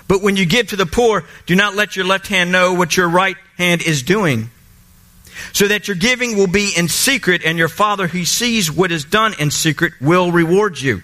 But 0.08 0.22
when 0.22 0.36
you 0.36 0.44
give 0.44 0.68
to 0.68 0.76
the 0.76 0.86
poor, 0.86 1.24
do 1.46 1.54
not 1.54 1.76
let 1.76 1.94
your 1.94 2.04
left 2.04 2.26
hand 2.26 2.50
know 2.50 2.74
what 2.74 2.96
your 2.96 3.08
right 3.08 3.36
hand 3.58 3.82
is 3.82 4.02
doing, 4.02 4.50
so 5.52 5.68
that 5.68 5.86
your 5.86 5.96
giving 5.96 6.36
will 6.36 6.48
be 6.48 6.72
in 6.76 6.88
secret, 6.88 7.42
and 7.44 7.56
your 7.56 7.68
Father 7.68 8.08
who 8.08 8.24
sees 8.24 8.72
what 8.72 8.90
is 8.90 9.04
done 9.04 9.34
in 9.38 9.52
secret 9.52 9.92
will 10.00 10.32
reward 10.32 10.80
you. 10.80 11.02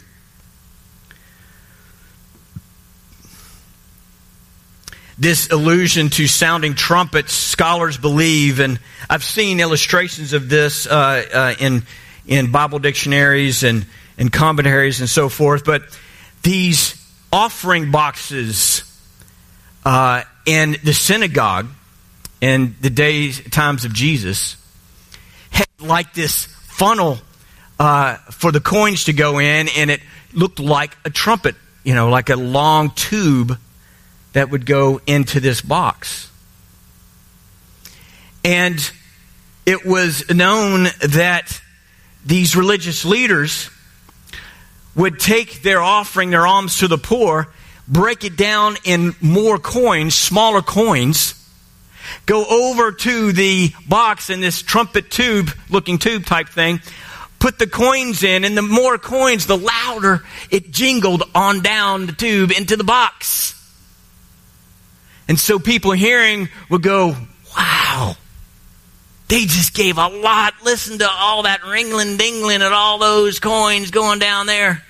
This 5.19 5.51
allusion 5.51 6.11
to 6.11 6.27
sounding 6.27 6.75
trumpets, 6.75 7.33
scholars 7.33 7.97
believe, 7.97 8.61
and 8.61 8.79
I've 9.09 9.25
seen 9.25 9.61
illustrations 9.61 10.33
of 10.33 10.49
this 10.49 10.87
uh, 10.87 11.25
uh, 11.33 11.55
in 11.59 11.83
in 12.27 12.51
Bible 12.51 12.79
dictionaries 12.79 13.63
and 13.63 13.87
and 14.19 14.33
commentaries 14.33 15.01
and 15.01 15.09
so 15.09 15.29
forth. 15.29 15.65
But 15.65 15.83
these 16.43 17.03
offering 17.33 17.91
boxes 17.91 18.83
uh, 19.85 20.23
in 20.45 20.77
the 20.85 20.93
synagogue 20.93 21.69
in 22.41 22.77
the 22.81 22.91
days 22.91 23.41
times 23.51 23.85
of 23.85 23.93
Jesus 23.95 24.57
had 25.51 25.67
like 25.81 26.13
this 26.13 26.45
funnel 26.45 27.19
uh, 27.79 28.17
for 28.31 28.53
the 28.53 28.61
coins 28.61 29.05
to 29.05 29.15
go 29.15 29.39
in, 29.39 29.69
and 29.77 29.91
it 29.91 30.01
looked 30.35 30.61
like 30.61 30.97
a 31.07 31.11
trumpet, 31.11 31.55
you 31.85 31.95
know, 31.95 32.11
like 32.11 32.29
a 32.29 32.37
long 32.37 32.91
tube 32.91 33.59
that 34.37 34.51
would 34.51 34.67
go 34.67 35.01
into 35.07 35.41
this 35.41 35.63
box. 35.63 36.31
And 38.45 38.79
it 39.65 39.87
was 39.87 40.29
known 40.29 40.89
that 41.09 41.59
these 42.27 42.55
religious 42.55 43.07
leaders 43.07 43.71
would 44.95 45.19
take 45.19 45.63
their 45.63 45.81
offering, 45.81 46.29
their 46.29 46.47
alms 46.47 46.81
to 46.81 46.87
the 46.87 46.99
poor, 46.99 47.49
break 47.89 48.25
it 48.25 48.37
down 48.37 48.77
in 48.85 49.15
more 49.23 49.57
coins, 49.59 50.15
smaller 50.15 50.61
coins, 50.61 51.35
go 52.27 52.45
over 52.45 52.93
to 52.93 53.33
the 53.33 53.73
box 53.89 54.29
in 54.29 54.43
this 54.43 54.61
trumpet 54.61 55.11
tube 55.11 55.49
looking 55.71 55.97
tube 55.97 56.27
type 56.27 56.51
thing, 56.51 56.83
put 57.39 57.59
the 57.59 57.67
coins 57.67 58.23
in, 58.23 58.45
and 58.45 58.55
the 58.55 58.61
more 58.61 58.99
coins, 58.99 59.47
the 59.47 59.57
louder 59.57 60.25
it 60.51 60.73
jingled 60.73 61.23
on 61.35 61.63
down 61.63 62.05
the 62.05 62.13
tube 62.13 62.51
into 62.51 62.77
the 62.77 62.85
box. 62.85 63.56
And 65.29 65.39
so 65.39 65.59
people 65.59 65.93
hearing 65.93 66.49
would 66.71 66.83
go, 66.83 67.17
wow, 67.57 68.17
they 69.29 69.41
just 69.41 69.75
gave 69.75 69.99
a 69.99 70.09
lot. 70.09 70.55
Listen 70.65 70.99
to 70.99 71.09
all 71.11 71.43
that 71.43 71.63
ringling 71.63 72.17
dingling 72.17 72.61
and 72.61 72.73
all 72.73 72.99
those 72.99 73.41
coins 73.41 73.91
going 73.91 74.21
down 74.21 74.47
there. 74.47 74.83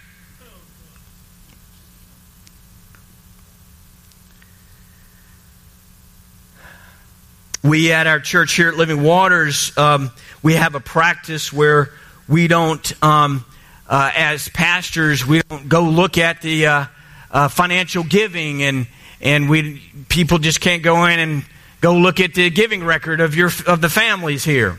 We 7.62 7.92
at 7.92 8.06
our 8.06 8.20
church 8.20 8.54
here 8.54 8.68
at 8.68 8.76
Living 8.76 9.02
Waters, 9.02 9.76
um, 9.76 10.12
we 10.40 10.54
have 10.54 10.76
a 10.76 10.80
practice 10.80 11.52
where 11.52 11.90
we 12.28 12.46
don't, 12.46 13.02
um, 13.02 13.44
uh, 13.88 14.12
as 14.14 14.48
pastors, 14.50 15.26
we 15.26 15.40
don't 15.48 15.68
go 15.68 15.82
look 15.82 16.16
at 16.16 16.42
the 16.42 16.66
uh, 16.66 16.84
uh, 17.28 17.48
financial 17.48 18.04
giving 18.04 18.62
and 18.62 18.86
and 19.20 19.48
we 19.48 19.82
people 20.08 20.38
just 20.38 20.60
can't 20.60 20.82
go 20.82 21.04
in 21.06 21.18
and 21.18 21.44
go 21.80 21.94
look 21.94 22.20
at 22.20 22.34
the 22.34 22.50
giving 22.50 22.84
record 22.84 23.20
of 23.20 23.34
your 23.34 23.50
of 23.66 23.80
the 23.80 23.88
families 23.88 24.44
here. 24.44 24.76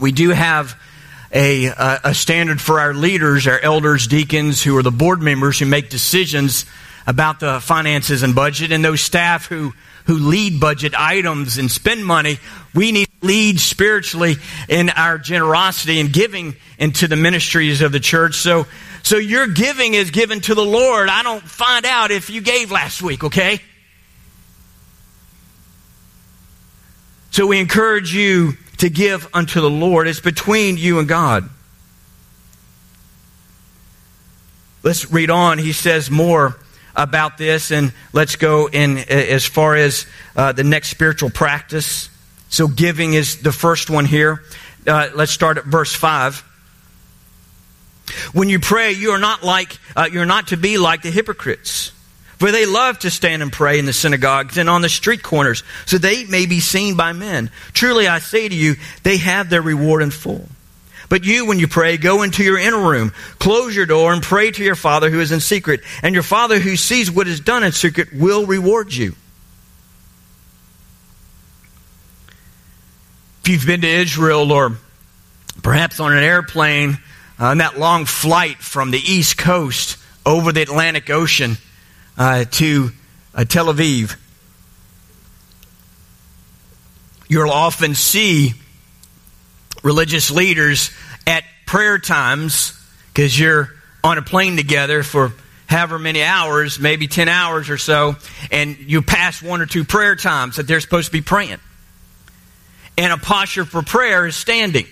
We 0.00 0.12
do 0.12 0.30
have 0.30 0.80
a, 1.32 1.66
a 2.04 2.14
standard 2.14 2.60
for 2.60 2.80
our 2.80 2.94
leaders, 2.94 3.46
our 3.46 3.58
elders, 3.58 4.06
deacons, 4.06 4.62
who 4.62 4.76
are 4.76 4.82
the 4.82 4.90
board 4.90 5.22
members 5.22 5.58
who 5.58 5.66
make 5.66 5.88
decisions 5.88 6.64
about 7.06 7.40
the 7.40 7.60
finances 7.60 8.22
and 8.22 8.34
budget, 8.34 8.72
and 8.72 8.84
those 8.84 9.00
staff 9.00 9.46
who 9.46 9.72
who 10.06 10.14
lead 10.14 10.58
budget 10.58 10.94
items 10.96 11.58
and 11.58 11.70
spend 11.70 12.04
money. 12.04 12.38
We 12.74 12.90
need 12.90 13.06
to 13.20 13.26
lead 13.26 13.60
spiritually 13.60 14.36
in 14.68 14.90
our 14.90 15.18
generosity 15.18 16.00
and 16.00 16.12
giving 16.12 16.56
into 16.78 17.06
the 17.06 17.16
ministries 17.16 17.80
of 17.80 17.92
the 17.92 18.00
church. 18.00 18.36
So 18.36 18.66
so 19.02 19.16
your 19.16 19.46
giving 19.46 19.94
is 19.94 20.10
given 20.10 20.40
to 20.42 20.54
the 20.54 20.64
Lord. 20.64 21.08
I 21.08 21.22
don't 21.22 21.42
find 21.42 21.84
out 21.86 22.10
if 22.10 22.30
you 22.30 22.40
gave 22.40 22.70
last 22.70 23.02
week, 23.02 23.24
okay? 23.24 23.60
So 27.30 27.46
we 27.46 27.60
encourage 27.60 28.14
you 28.14 28.54
to 28.78 28.90
give 28.90 29.28
unto 29.32 29.60
the 29.60 29.70
Lord. 29.70 30.08
It's 30.08 30.20
between 30.20 30.76
you 30.76 30.98
and 30.98 31.08
God. 31.08 31.48
Let's 34.82 35.10
read 35.10 35.30
on. 35.30 35.58
He 35.58 35.72
says 35.72 36.10
more 36.10 36.56
about 36.96 37.38
this, 37.38 37.70
and 37.70 37.92
let's 38.12 38.36
go 38.36 38.68
in 38.68 38.98
as 38.98 39.44
far 39.44 39.76
as 39.76 40.06
uh, 40.34 40.52
the 40.52 40.64
next 40.64 40.88
spiritual 40.88 41.30
practice. 41.30 42.08
So, 42.48 42.66
giving 42.66 43.14
is 43.14 43.42
the 43.42 43.52
first 43.52 43.90
one 43.90 44.06
here. 44.06 44.42
Uh, 44.86 45.10
let's 45.14 45.32
start 45.32 45.58
at 45.58 45.64
verse 45.64 45.94
5. 45.94 46.42
When 48.32 48.48
you 48.48 48.58
pray, 48.58 48.92
you 48.92 49.10
are 49.10 49.18
not 49.18 49.42
like, 49.42 49.78
uh, 49.96 50.08
you're 50.10 50.26
not 50.26 50.48
to 50.48 50.56
be 50.56 50.78
like 50.78 51.02
the 51.02 51.10
hypocrites. 51.10 51.92
For 52.38 52.50
they 52.50 52.64
love 52.64 52.98
to 53.00 53.10
stand 53.10 53.42
and 53.42 53.52
pray 53.52 53.78
in 53.78 53.84
the 53.84 53.92
synagogues 53.92 54.56
and 54.56 54.70
on 54.70 54.80
the 54.80 54.88
street 54.88 55.22
corners, 55.22 55.62
so 55.84 55.98
they 55.98 56.24
may 56.24 56.46
be 56.46 56.60
seen 56.60 56.96
by 56.96 57.12
men. 57.12 57.50
Truly 57.74 58.08
I 58.08 58.18
say 58.18 58.48
to 58.48 58.54
you, 58.54 58.76
they 59.02 59.18
have 59.18 59.50
their 59.50 59.60
reward 59.60 60.02
in 60.02 60.10
full. 60.10 60.48
But 61.10 61.24
you, 61.24 61.44
when 61.44 61.58
you 61.58 61.68
pray, 61.68 61.98
go 61.98 62.22
into 62.22 62.42
your 62.42 62.56
inner 62.56 62.80
room, 62.80 63.12
close 63.40 63.76
your 63.76 63.84
door, 63.84 64.12
and 64.14 64.22
pray 64.22 64.52
to 64.52 64.64
your 64.64 64.76
Father 64.76 65.10
who 65.10 65.20
is 65.20 65.32
in 65.32 65.40
secret. 65.40 65.80
And 66.02 66.14
your 66.14 66.22
Father 66.22 66.58
who 66.58 66.76
sees 66.76 67.10
what 67.10 67.26
is 67.26 67.40
done 67.40 67.62
in 67.62 67.72
secret 67.72 68.08
will 68.14 68.46
reward 68.46 68.94
you. 68.94 69.16
If 73.42 73.48
you've 73.48 73.66
been 73.66 73.80
to 73.80 73.88
Israel 73.88 74.52
or 74.52 74.76
perhaps 75.62 75.98
on 76.00 76.12
an 76.12 76.22
airplane, 76.22 76.98
on 77.40 77.58
that 77.58 77.78
long 77.78 78.04
flight 78.04 78.58
from 78.58 78.90
the 78.90 78.98
East 78.98 79.38
Coast 79.38 79.96
over 80.26 80.52
the 80.52 80.60
Atlantic 80.60 81.08
Ocean 81.08 81.56
uh, 82.18 82.44
to 82.44 82.90
uh, 83.34 83.44
Tel 83.44 83.66
Aviv, 83.66 84.16
you'll 87.28 87.50
often 87.50 87.94
see 87.94 88.52
religious 89.82 90.30
leaders 90.30 90.90
at 91.26 91.44
prayer 91.64 91.98
times 91.98 92.78
because 93.08 93.38
you're 93.38 93.70
on 94.04 94.18
a 94.18 94.22
plane 94.22 94.56
together 94.56 95.02
for 95.02 95.32
however 95.66 95.98
many 95.98 96.22
hours, 96.22 96.78
maybe 96.78 97.06
10 97.06 97.28
hours 97.28 97.70
or 97.70 97.78
so, 97.78 98.16
and 98.50 98.76
you 98.78 99.00
pass 99.00 99.40
one 99.40 99.62
or 99.62 99.66
two 99.66 99.84
prayer 99.84 100.16
times 100.16 100.56
that 100.56 100.66
they're 100.66 100.80
supposed 100.80 101.06
to 101.06 101.12
be 101.12 101.22
praying. 101.22 101.58
And 102.98 103.12
a 103.12 103.16
posture 103.16 103.64
for 103.64 103.82
prayer 103.82 104.26
is 104.26 104.36
standing. 104.36 104.86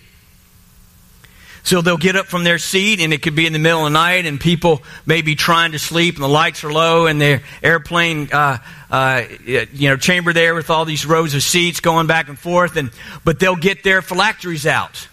So 1.62 1.82
they'll 1.82 1.96
get 1.96 2.16
up 2.16 2.26
from 2.26 2.44
their 2.44 2.58
seat, 2.58 3.00
and 3.00 3.12
it 3.12 3.22
could 3.22 3.34
be 3.34 3.46
in 3.46 3.52
the 3.52 3.58
middle 3.58 3.80
of 3.80 3.92
the 3.92 3.98
night, 3.98 4.26
and 4.26 4.40
people 4.40 4.82
may 5.04 5.22
be 5.22 5.34
trying 5.34 5.72
to 5.72 5.78
sleep, 5.78 6.14
and 6.14 6.24
the 6.24 6.28
lights 6.28 6.64
are 6.64 6.72
low, 6.72 7.06
and 7.06 7.20
their 7.20 7.42
airplane, 7.62 8.28
uh, 8.32 8.58
uh, 8.90 9.22
you 9.44 9.88
know, 9.88 9.96
chamber 9.96 10.32
there 10.32 10.54
with 10.54 10.70
all 10.70 10.84
these 10.84 11.04
rows 11.04 11.34
of 11.34 11.42
seats 11.42 11.80
going 11.80 12.06
back 12.06 12.28
and 12.28 12.38
forth, 12.38 12.76
and 12.76 12.90
but 13.24 13.38
they'll 13.38 13.56
get 13.56 13.82
their 13.84 14.02
phylacteries 14.02 14.66
out 14.66 15.08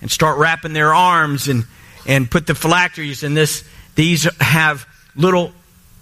and 0.00 0.10
start 0.10 0.38
wrapping 0.38 0.72
their 0.72 0.92
arms 0.94 1.48
and 1.48 1.64
and 2.06 2.30
put 2.30 2.46
the 2.46 2.54
phylacteries 2.54 3.22
in 3.22 3.34
this. 3.34 3.64
These 3.94 4.24
have 4.40 4.86
little 5.14 5.52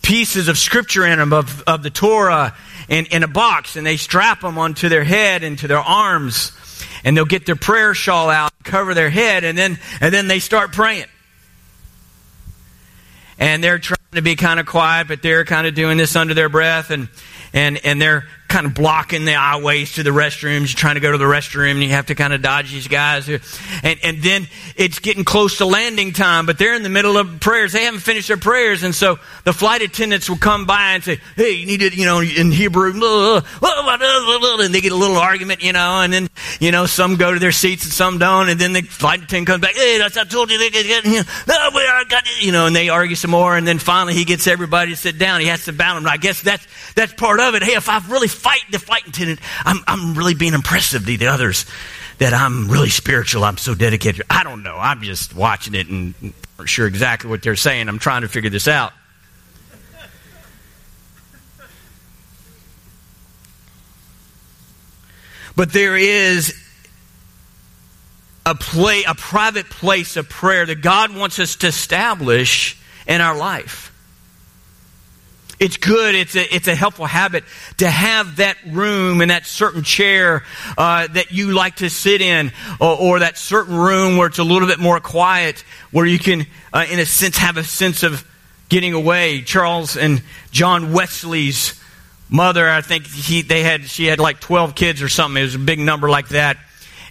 pieces 0.02 0.48
of 0.48 0.56
scripture 0.56 1.04
in 1.04 1.18
them 1.18 1.32
of, 1.32 1.62
of 1.66 1.82
the 1.82 1.90
Torah 1.90 2.54
in, 2.88 3.06
in 3.06 3.22
a 3.22 3.28
box, 3.28 3.76
and 3.76 3.86
they 3.86 3.96
strap 3.96 4.40
them 4.40 4.56
onto 4.56 4.88
their 4.88 5.04
head 5.04 5.42
and 5.42 5.58
to 5.58 5.68
their 5.68 5.78
arms, 5.78 6.52
and 7.04 7.16
they'll 7.16 7.24
get 7.24 7.46
their 7.46 7.56
prayer 7.56 7.94
shawl 7.94 8.30
out, 8.30 8.52
cover 8.64 8.94
their 8.94 9.10
head, 9.10 9.44
and 9.44 9.56
then 9.56 9.78
and 10.00 10.12
then 10.12 10.28
they 10.28 10.38
start 10.38 10.72
praying. 10.72 11.06
And 13.38 13.62
they're 13.62 13.78
trying 13.78 13.98
to 14.12 14.22
be 14.22 14.34
kind 14.34 14.58
of 14.58 14.66
quiet, 14.66 15.06
but 15.06 15.22
they're 15.22 15.44
kind 15.44 15.66
of 15.66 15.74
doing 15.74 15.96
this 15.96 16.16
under 16.16 16.34
their 16.34 16.48
breath, 16.48 16.90
and 16.90 17.08
and 17.52 17.78
and 17.84 18.00
they're 18.00 18.26
kind 18.48 18.66
of 18.66 18.74
blocking 18.74 19.26
the 19.26 19.32
aisleways 19.32 19.94
to 19.94 20.02
the 20.02 20.10
restrooms. 20.10 20.68
You're 20.68 20.78
trying 20.78 20.94
to 20.94 21.00
go 21.00 21.12
to 21.12 21.18
the 21.18 21.24
restroom 21.24 21.72
and 21.72 21.82
you 21.82 21.90
have 21.90 22.06
to 22.06 22.14
kind 22.14 22.32
of 22.32 22.40
dodge 22.40 22.72
these 22.72 22.88
guys. 22.88 23.28
And, 23.28 23.98
and 24.02 24.22
then 24.22 24.48
it's 24.74 24.98
getting 24.98 25.24
close 25.24 25.58
to 25.58 25.66
landing 25.66 26.12
time, 26.12 26.46
but 26.46 26.58
they're 26.58 26.74
in 26.74 26.82
the 26.82 26.88
middle 26.88 27.18
of 27.18 27.40
prayers. 27.40 27.72
They 27.72 27.84
haven't 27.84 28.00
finished 28.00 28.28
their 28.28 28.38
prayers. 28.38 28.82
And 28.82 28.94
so 28.94 29.18
the 29.44 29.52
flight 29.52 29.82
attendants 29.82 30.30
will 30.30 30.38
come 30.38 30.64
by 30.64 30.94
and 30.94 31.04
say, 31.04 31.20
Hey, 31.36 31.52
you 31.52 31.66
need 31.66 31.80
to, 31.80 31.94
you 31.94 32.06
know, 32.06 32.20
in 32.20 32.50
Hebrew, 32.50 32.92
and 32.92 34.74
they 34.74 34.80
get 34.80 34.92
a 34.92 34.96
little 34.96 35.18
argument, 35.18 35.62
you 35.62 35.72
know, 35.72 36.00
and 36.00 36.12
then, 36.12 36.28
you 36.58 36.72
know, 36.72 36.86
some 36.86 37.16
go 37.16 37.32
to 37.32 37.38
their 37.38 37.52
seats 37.52 37.84
and 37.84 37.92
some 37.92 38.18
don't. 38.18 38.48
And 38.48 38.58
then 38.58 38.72
the 38.72 38.82
flight 38.82 39.22
attendant 39.22 39.46
comes 39.46 39.60
back, 39.60 39.74
Hey, 39.74 39.98
that's, 39.98 40.16
I 40.16 40.24
told 40.24 40.50
you 40.50 40.58
they 40.58 40.70
get, 40.70 41.04
you 41.04 41.22
know, 41.22 41.70
we 41.74 41.82
you 42.40 42.52
know, 42.52 42.66
and 42.66 42.74
they 42.74 42.88
argue 42.88 43.16
some 43.16 43.30
more. 43.30 43.56
And 43.56 43.66
then 43.66 43.78
finally 43.78 44.14
he 44.14 44.24
gets 44.24 44.46
everybody 44.46 44.92
to 44.92 44.96
sit 44.96 45.18
down. 45.18 45.40
He 45.40 45.48
has 45.48 45.66
to 45.66 45.72
bound 45.72 46.04
them. 46.04 46.10
I 46.10 46.16
guess 46.16 46.40
that's, 46.40 46.66
that's 46.94 47.12
part 47.12 47.40
of 47.40 47.54
it. 47.54 47.62
Hey, 47.62 47.74
if 47.74 47.88
I've 47.88 48.10
really 48.10 48.28
fight 48.38 48.62
the 48.70 48.78
flight 48.78 49.06
attendant, 49.06 49.40
I'm, 49.64 49.80
I'm 49.86 50.14
really 50.14 50.34
being 50.34 50.54
impressive 50.54 51.04
to 51.04 51.16
the 51.16 51.26
others 51.26 51.66
that 52.18 52.32
I'm 52.32 52.68
really 52.68 52.90
spiritual. 52.90 53.44
I'm 53.44 53.58
so 53.58 53.74
dedicated. 53.74 54.22
I 54.28 54.44
don't 54.44 54.62
know. 54.62 54.76
I'm 54.76 55.02
just 55.02 55.34
watching 55.34 55.74
it 55.74 55.88
and 55.88 56.14
not 56.58 56.68
sure 56.68 56.86
exactly 56.86 57.30
what 57.30 57.42
they're 57.42 57.56
saying. 57.56 57.88
I'm 57.88 57.98
trying 57.98 58.22
to 58.22 58.28
figure 58.28 58.50
this 58.50 58.68
out. 58.68 58.92
But 65.54 65.72
there 65.72 65.96
is 65.96 66.54
a 68.46 68.54
play, 68.54 69.02
a 69.02 69.14
private 69.14 69.68
place 69.68 70.16
of 70.16 70.28
prayer 70.28 70.64
that 70.64 70.82
God 70.82 71.14
wants 71.14 71.38
us 71.38 71.56
to 71.56 71.66
establish 71.66 72.80
in 73.08 73.20
our 73.20 73.36
life. 73.36 73.92
It's 75.60 75.76
good. 75.76 76.14
It's 76.14 76.36
a, 76.36 76.54
it's 76.54 76.68
a 76.68 76.74
helpful 76.74 77.06
habit 77.06 77.42
to 77.78 77.90
have 77.90 78.36
that 78.36 78.56
room 78.64 79.20
and 79.20 79.32
that 79.32 79.44
certain 79.44 79.82
chair 79.82 80.44
uh, 80.76 81.08
that 81.08 81.32
you 81.32 81.52
like 81.52 81.76
to 81.76 81.90
sit 81.90 82.20
in, 82.20 82.52
or, 82.80 82.96
or, 82.96 83.18
that 83.18 83.36
certain 83.36 83.76
room 83.76 84.16
where 84.16 84.28
it's 84.28 84.38
a 84.38 84.44
little 84.44 84.68
bit 84.68 84.78
more 84.78 85.00
quiet, 85.00 85.64
where 85.90 86.06
you 86.06 86.18
can, 86.18 86.46
uh, 86.72 86.86
in 86.88 87.00
a 87.00 87.06
sense, 87.06 87.38
have 87.38 87.56
a 87.56 87.64
sense 87.64 88.04
of 88.04 88.24
getting 88.68 88.92
away. 88.92 89.42
Charles 89.42 89.96
and 89.96 90.22
John 90.52 90.92
Wesley's 90.92 91.82
mother, 92.28 92.68
I 92.68 92.80
think 92.80 93.06
he, 93.06 93.42
they 93.42 93.64
had, 93.64 93.84
she 93.84 94.06
had 94.06 94.20
like 94.20 94.38
12 94.38 94.76
kids 94.76 95.02
or 95.02 95.08
something. 95.08 95.40
It 95.40 95.46
was 95.46 95.54
a 95.56 95.60
big 95.60 95.80
number 95.80 96.08
like 96.08 96.28
that. 96.28 96.56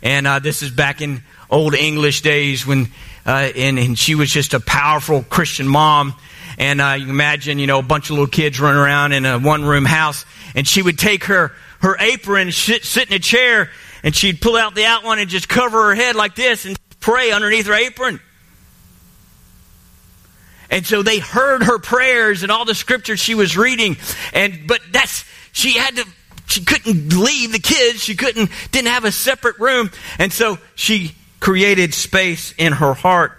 And 0.02 0.26
uh, 0.26 0.40
this 0.40 0.64
is 0.64 0.72
back 0.72 1.02
in 1.02 1.22
old 1.50 1.74
English 1.74 2.22
days 2.22 2.66
when, 2.66 2.88
uh, 3.26 3.52
and, 3.58 3.78
and 3.78 4.00
she 4.00 4.16
was 4.16 4.32
just 4.32 4.54
a 4.54 4.62
powerful 4.62 5.24
Christian 5.24 5.68
mom 5.68 6.16
and 6.58 6.82
uh, 6.82 6.96
you 6.98 7.10
imagine, 7.10 7.60
you 7.60 7.68
know, 7.68 7.80
a 7.80 7.84
bunch 7.84 8.06
of 8.06 8.12
little 8.12 8.28
kids 8.28 8.60
running 8.60 8.80
around 8.80 9.12
in 9.12 9.26
a 9.26 9.38
one 9.38 9.64
room 9.64 9.86
house. 9.86 10.26
And 10.56 10.68
she 10.68 10.82
would 10.82 10.98
take 10.98 11.26
her, 11.26 11.52
her 11.82 11.96
apron, 12.00 12.52
sit, 12.52 12.84
sit 12.84 13.10
in 13.10 13.14
a 13.14 13.20
chair, 13.20 13.70
and 14.04 14.16
she'd 14.16 14.42
pull 14.42 14.56
out 14.56 14.74
the 14.74 14.86
outline 14.86 15.20
and 15.20 15.30
just 15.30 15.48
cover 15.48 15.90
her 15.90 15.96
head 15.96 16.16
like 16.16 16.36
this 16.36 16.66
and 16.66 16.78
pray 17.00 17.32
underneath 17.32 17.68
her 17.68 17.74
apron. 17.74 18.20
And 20.70 20.86
so 20.86 21.04
they 21.04 21.20
heard 21.20 21.64
her 21.64 21.78
prayers 21.78 22.44
and 22.44 22.52
all 22.52 22.66
the 22.66 22.76
scriptures 22.76 23.20
she 23.20 23.36
was 23.36 23.56
reading. 23.56 23.96
And, 24.34 24.68
but 24.68 24.82
that's, 24.92 25.26
she 25.52 25.78
had 25.78 25.96
to, 25.98 26.06
she 26.48 26.66
couldn't 26.66 27.16
leave 27.16 27.52
the 27.52 27.60
kids. 27.60 28.04
She 28.04 28.16
couldn't, 28.16 28.50
didn't 28.72 28.90
have 28.90 29.06
a 29.06 29.12
separate 29.12 29.60
room. 29.60 29.92
And 30.18 30.34
so 30.34 30.58
she 30.76 31.16
created 31.40 31.94
space 31.94 32.54
in 32.58 32.74
her 32.74 32.94
heart 32.94 33.34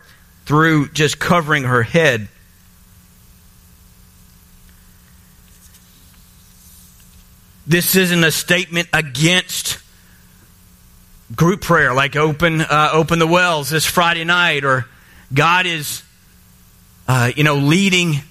through 0.46 0.88
just 0.90 1.18
covering 1.18 1.64
her 1.64 1.82
head 1.82 2.28
This 7.68 7.96
isn't 7.96 8.24
a 8.24 8.32
statement 8.32 8.88
against 8.94 9.78
group 11.36 11.60
prayer, 11.60 11.92
like 11.92 12.16
open 12.16 12.62
uh, 12.62 12.88
open 12.94 13.18
the 13.18 13.26
wells 13.26 13.68
this 13.68 13.84
Friday 13.84 14.24
night, 14.24 14.64
or 14.64 14.86
God 15.34 15.66
is, 15.66 16.02
uh, 17.06 17.30
you 17.36 17.44
know, 17.44 17.56
leading 17.56 18.22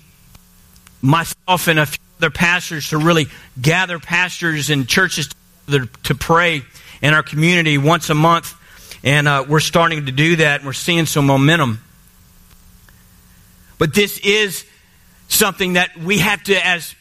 myself 1.03 1.67
and 1.67 1.77
a 1.77 1.85
few 1.85 1.99
other 2.17 2.31
pastors 2.31 2.89
to 2.89 2.97
really 2.97 3.27
gather 3.61 3.99
pastors 3.99 4.71
and 4.71 4.89
churches 4.89 5.29
to, 5.67 5.85
to 6.05 6.15
pray 6.15 6.63
in 7.03 7.13
our 7.13 7.21
community 7.21 7.77
once 7.77 8.09
a 8.09 8.15
month, 8.15 8.55
and 9.03 9.27
uh, 9.27 9.45
we're 9.47 9.59
starting 9.59 10.07
to 10.07 10.11
do 10.11 10.37
that, 10.37 10.61
and 10.61 10.65
we're 10.65 10.73
seeing 10.73 11.05
some 11.05 11.27
momentum. 11.27 11.79
But 13.77 13.93
this 13.93 14.17
is 14.17 14.65
something 15.27 15.73
that 15.73 15.95
we 15.95 16.17
have 16.17 16.41
to, 16.45 16.65
as 16.67 16.95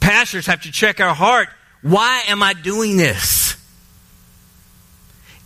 pastors, 0.00 0.46
have 0.46 0.62
to 0.62 0.72
check 0.72 0.98
our 0.98 1.14
heart 1.14 1.48
why 1.82 2.24
am 2.28 2.42
I 2.42 2.52
doing 2.52 2.96
this? 2.96 3.56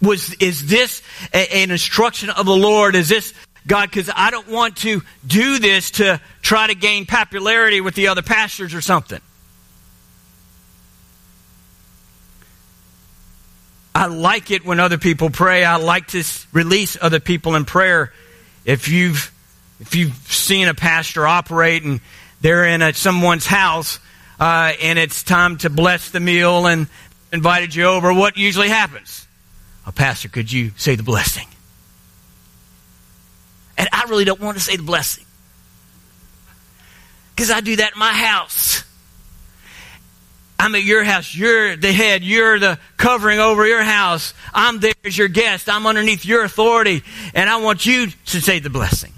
Was, 0.03 0.35
is 0.35 0.67
this 0.67 1.03
a, 1.33 1.63
an 1.63 1.71
instruction 1.71 2.31
of 2.31 2.45
the 2.45 2.57
Lord? 2.57 2.95
Is 2.95 3.09
this 3.09 3.33
God, 3.67 3.91
because 3.91 4.11
I 4.15 4.31
don't 4.31 4.49
want 4.49 4.77
to 4.79 5.03
do 5.27 5.59
this 5.59 5.93
to 5.93 6.21
try 6.43 6.67
to 6.67 6.75
gain 6.75 7.07
popularity 7.07 7.81
with 7.81 7.95
the 7.95 8.09
other 8.09 8.21
pastors 8.21 8.75
or 8.75 8.83
something. 8.83 9.21
I 13.95 14.07
like 14.07 14.51
it 14.51 14.67
when 14.67 14.81
other 14.81 14.99
people 14.99 15.31
pray. 15.31 15.65
I 15.65 15.77
like 15.77 16.09
to 16.09 16.25
release 16.53 16.99
other 17.01 17.21
people 17.21 17.55
in 17.55 17.65
prayer. 17.65 18.13
If 18.65 18.89
you've 18.89 19.33
if 19.81 19.95
you've 19.95 20.15
seen 20.31 20.69
a 20.69 20.75
pastor 20.75 21.27
operate 21.27 21.85
and 21.85 22.01
they're 22.41 22.65
in 22.67 22.83
a, 22.83 22.93
someone's 22.93 23.47
house 23.47 23.99
uh, 24.45 24.75
and 24.83 24.99
it's 24.99 25.23
time 25.23 25.57
to 25.57 25.71
bless 25.71 26.11
the 26.11 26.21
meal 26.21 26.67
and 26.67 26.87
invited 27.33 27.75
you 27.75 27.85
over, 27.85 28.13
what 28.13 28.37
usually 28.37 28.69
happens? 28.69 29.27
Oh, 29.87 29.91
pastor, 29.91 30.29
could 30.29 30.53
you 30.53 30.73
say 30.77 30.97
the 30.97 31.03
blessing? 31.03 31.49
And 33.79 33.89
I 33.91 34.05
really 34.11 34.27
don't 34.27 34.41
want 34.41 34.59
to 34.59 34.63
say 34.63 34.77
the 34.77 34.83
blessing. 34.83 35.25
Because 37.35 37.51
I 37.51 37.61
do 37.61 37.75
that 37.77 37.95
in 37.95 37.99
my 37.99 38.13
house. 38.13 38.85
I'm 40.59 40.75
at 40.75 40.85
your 40.85 41.05
house. 41.05 41.35
You're 41.35 41.77
the 41.77 41.91
head. 41.91 42.23
You're 42.23 42.59
the 42.59 42.79
covering 42.99 43.39
over 43.39 43.67
your 43.67 43.83
house. 43.83 44.35
I'm 44.53 44.79
there 44.79 44.93
as 45.07 45.17
your 45.17 45.29
guest. 45.29 45.71
I'm 45.71 45.87
underneath 45.87 46.27
your 46.27 46.45
authority. 46.45 47.03
And 47.33 47.49
I 47.49 47.63
want 47.63 47.87
you 47.87 48.09
to 48.09 48.41
say 48.43 48.59
the 48.59 48.69
blessing. 48.69 49.14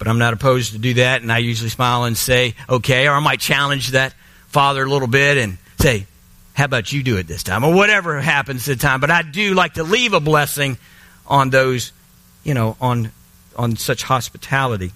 But 0.00 0.08
I'm 0.08 0.18
not 0.18 0.32
opposed 0.32 0.72
to 0.72 0.78
do 0.78 0.94
that, 0.94 1.20
and 1.20 1.30
I 1.30 1.38
usually 1.38 1.68
smile 1.68 2.04
and 2.04 2.16
say, 2.16 2.54
okay, 2.70 3.06
or 3.06 3.12
I 3.12 3.20
might 3.20 3.38
challenge 3.38 3.88
that 3.88 4.14
father 4.48 4.82
a 4.82 4.88
little 4.88 5.06
bit 5.06 5.36
and 5.36 5.58
say, 5.78 6.06
how 6.54 6.64
about 6.64 6.90
you 6.90 7.02
do 7.02 7.18
it 7.18 7.26
this 7.26 7.42
time? 7.42 7.64
Or 7.64 7.74
whatever 7.74 8.18
happens 8.18 8.66
at 8.66 8.78
the 8.78 8.82
time. 8.82 9.00
But 9.00 9.10
I 9.10 9.20
do 9.20 9.52
like 9.52 9.74
to 9.74 9.82
leave 9.82 10.14
a 10.14 10.20
blessing 10.20 10.78
on 11.26 11.50
those, 11.50 11.92
you 12.44 12.54
know, 12.54 12.78
on 12.80 13.12
on 13.56 13.76
such 13.76 14.02
hospitality. 14.02 14.92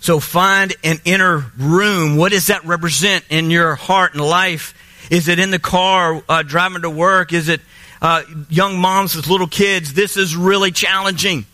So 0.00 0.20
find 0.20 0.74
an 0.82 1.00
inner 1.04 1.52
room. 1.58 2.16
What 2.16 2.32
does 2.32 2.46
that 2.46 2.64
represent 2.64 3.26
in 3.28 3.50
your 3.50 3.74
heart 3.74 4.14
and 4.14 4.22
life? 4.24 4.72
Is 5.10 5.28
it 5.28 5.38
in 5.38 5.50
the 5.50 5.58
car 5.58 6.22
uh, 6.30 6.42
driving 6.42 6.82
to 6.82 6.90
work? 6.90 7.34
Is 7.34 7.50
it 7.50 7.60
uh, 8.02 8.22
young 8.48 8.78
moms 8.78 9.14
with 9.16 9.26
little 9.26 9.46
kids, 9.46 9.94
this 9.94 10.16
is 10.16 10.36
really 10.36 10.70
challenging. 10.70 11.46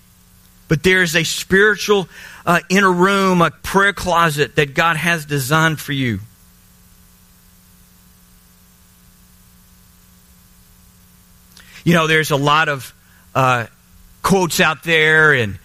But 0.68 0.82
there's 0.82 1.16
a 1.16 1.24
spiritual 1.24 2.08
uh, 2.46 2.60
inner 2.68 2.92
room, 2.92 3.42
a 3.42 3.50
prayer 3.50 3.92
closet 3.92 4.56
that 4.56 4.74
God 4.74 4.96
has 4.96 5.24
designed 5.24 5.80
for 5.80 5.92
you. 5.92 6.20
You 11.84 11.94
know, 11.94 12.06
there's 12.06 12.30
a 12.30 12.36
lot 12.36 12.68
of 12.68 12.94
uh, 13.34 13.66
quotes 14.22 14.60
out 14.60 14.84
there 14.84 15.32
and 15.32 15.58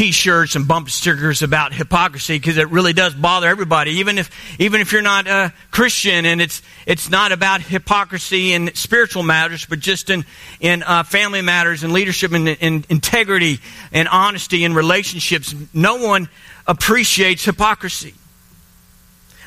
t-shirts 0.00 0.56
and 0.56 0.66
bump 0.66 0.88
stickers 0.88 1.42
about 1.42 1.74
hypocrisy 1.74 2.38
because 2.38 2.56
it 2.56 2.70
really 2.70 2.94
does 2.94 3.12
bother 3.12 3.46
everybody 3.46 3.90
even 3.90 4.16
if 4.16 4.30
even 4.58 4.80
if 4.80 4.92
you're 4.92 5.02
not 5.02 5.26
a 5.26 5.52
christian. 5.70 6.24
And 6.24 6.40
it's 6.40 6.62
it's 6.86 7.10
not 7.10 7.32
about 7.32 7.60
hypocrisy 7.60 8.54
in 8.54 8.74
spiritual 8.74 9.22
matters 9.22 9.66
but 9.66 9.78
just 9.78 10.08
in 10.08 10.24
in 10.58 10.82
uh, 10.84 11.02
family 11.02 11.42
matters 11.42 11.82
and 11.82 11.92
leadership 11.92 12.32
and, 12.32 12.48
and 12.48 12.86
integrity 12.88 13.58
and 13.92 14.08
honesty 14.08 14.64
in 14.64 14.72
relationships. 14.72 15.54
No 15.74 15.96
one 15.96 16.30
appreciates 16.66 17.44
hypocrisy. 17.44 18.14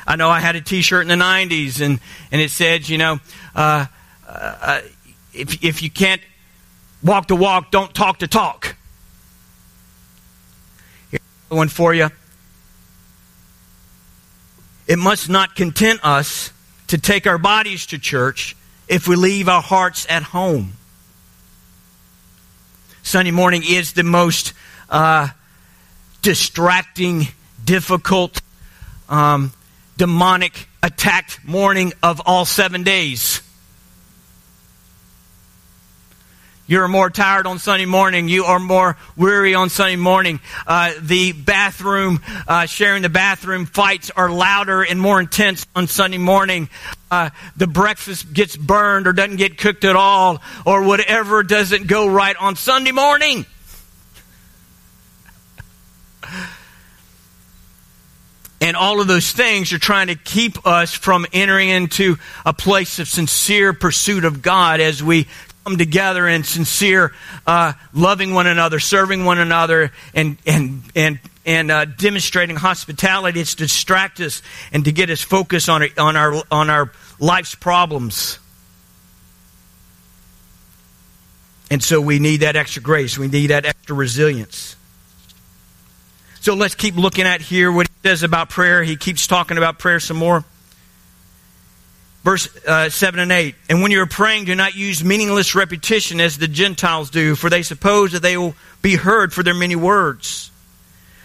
I 0.06 0.14
know 0.14 0.30
i 0.30 0.38
had 0.38 0.54
a 0.54 0.60
t-shirt 0.60 1.02
in 1.02 1.08
the 1.08 1.24
90s 1.24 1.84
and 1.84 1.98
and 2.30 2.40
it 2.40 2.52
said 2.52 2.88
you 2.88 2.98
know 2.98 3.18
uh, 3.56 3.86
uh, 4.28 4.82
if 5.32 5.64
if 5.64 5.82
you 5.82 5.90
can't 5.90 6.22
walk 7.02 7.26
the 7.26 7.34
walk 7.34 7.72
don't 7.72 7.92
talk 7.92 8.20
the 8.20 8.28
talk 8.28 8.76
one 11.54 11.68
for 11.68 11.94
you. 11.94 12.10
It 14.86 14.98
must 14.98 15.28
not 15.28 15.54
content 15.54 16.00
us 16.04 16.52
to 16.88 16.98
take 16.98 17.26
our 17.26 17.38
bodies 17.38 17.86
to 17.86 17.98
church 17.98 18.56
if 18.88 19.08
we 19.08 19.16
leave 19.16 19.48
our 19.48 19.62
hearts 19.62 20.06
at 20.08 20.22
home. 20.22 20.74
Sunday 23.02 23.30
morning 23.30 23.62
is 23.66 23.92
the 23.92 24.02
most 24.02 24.52
uh, 24.90 25.28
distracting, 26.22 27.28
difficult, 27.64 28.40
um, 29.08 29.52
demonic 29.96 30.68
attacked 30.82 31.44
morning 31.44 31.92
of 32.02 32.20
all 32.26 32.44
seven 32.44 32.82
days. 32.82 33.40
You're 36.66 36.88
more 36.88 37.10
tired 37.10 37.46
on 37.46 37.58
Sunday 37.58 37.84
morning. 37.84 38.26
You 38.26 38.44
are 38.44 38.58
more 38.58 38.96
weary 39.16 39.54
on 39.54 39.68
Sunday 39.68 39.96
morning. 39.96 40.40
Uh, 40.66 40.94
the 40.98 41.32
bathroom, 41.32 42.20
uh, 42.48 42.64
sharing 42.64 43.02
the 43.02 43.10
bathroom 43.10 43.66
fights 43.66 44.10
are 44.16 44.30
louder 44.30 44.82
and 44.82 44.98
more 44.98 45.20
intense 45.20 45.66
on 45.76 45.88
Sunday 45.88 46.16
morning. 46.16 46.70
Uh, 47.10 47.28
the 47.54 47.66
breakfast 47.66 48.32
gets 48.32 48.56
burned 48.56 49.06
or 49.06 49.12
doesn't 49.12 49.36
get 49.36 49.58
cooked 49.58 49.84
at 49.84 49.94
all, 49.94 50.40
or 50.64 50.82
whatever 50.84 51.42
doesn't 51.42 51.86
go 51.86 52.06
right 52.06 52.36
on 52.40 52.56
Sunday 52.56 52.92
morning. 52.92 53.44
And 58.64 58.78
all 58.78 59.02
of 59.02 59.06
those 59.06 59.30
things 59.30 59.74
are 59.74 59.78
trying 59.78 60.06
to 60.06 60.14
keep 60.14 60.66
us 60.66 60.94
from 60.94 61.26
entering 61.34 61.68
into 61.68 62.16
a 62.46 62.54
place 62.54 62.98
of 62.98 63.08
sincere 63.08 63.74
pursuit 63.74 64.24
of 64.24 64.40
God 64.40 64.80
as 64.80 65.02
we 65.02 65.28
come 65.64 65.78
together 65.78 66.28
in 66.28 66.44
sincere 66.44 67.12
uh, 67.46 67.72
loving 67.94 68.34
one 68.34 68.46
another, 68.46 68.78
serving 68.78 69.24
one 69.24 69.38
another, 69.38 69.90
and 70.12 70.36
and 70.46 70.82
and 70.94 71.18
and 71.46 71.70
uh, 71.70 71.84
demonstrating 71.86 72.56
hospitality. 72.56 73.40
It's 73.40 73.54
to 73.54 73.64
distract 73.64 74.20
us 74.20 74.42
and 74.72 74.84
to 74.84 74.92
get 74.92 75.10
us 75.10 75.22
focused 75.22 75.68
on 75.68 75.82
on 75.98 76.16
our 76.16 76.42
on 76.50 76.70
our 76.70 76.92
life's 77.18 77.54
problems. 77.54 78.38
And 81.70 81.82
so 81.82 82.00
we 82.00 82.18
need 82.18 82.38
that 82.38 82.56
extra 82.56 82.82
grace. 82.82 83.16
We 83.16 83.28
need 83.28 83.48
that 83.48 83.64
extra 83.64 83.96
resilience. 83.96 84.76
So 86.40 86.54
let's 86.54 86.74
keep 86.74 86.94
looking 86.94 87.24
at 87.24 87.40
here 87.40 87.72
what 87.72 87.88
he 87.88 88.08
says 88.08 88.22
about 88.22 88.50
prayer. 88.50 88.82
He 88.82 88.96
keeps 88.96 89.26
talking 89.26 89.56
about 89.56 89.78
prayer 89.78 89.98
some 89.98 90.18
more 90.18 90.44
verse 92.24 92.48
uh, 92.66 92.88
7 92.88 93.20
and 93.20 93.30
8. 93.30 93.54
And 93.68 93.82
when 93.82 93.92
you're 93.92 94.06
praying, 94.06 94.46
do 94.46 94.54
not 94.54 94.74
use 94.74 95.04
meaningless 95.04 95.54
repetition 95.54 96.20
as 96.20 96.38
the 96.38 96.48
Gentiles 96.48 97.10
do, 97.10 97.36
for 97.36 97.50
they 97.50 97.62
suppose 97.62 98.12
that 98.12 98.22
they 98.22 98.36
will 98.36 98.56
be 98.82 98.96
heard 98.96 99.32
for 99.32 99.42
their 99.42 99.54
many 99.54 99.76
words. 99.76 100.50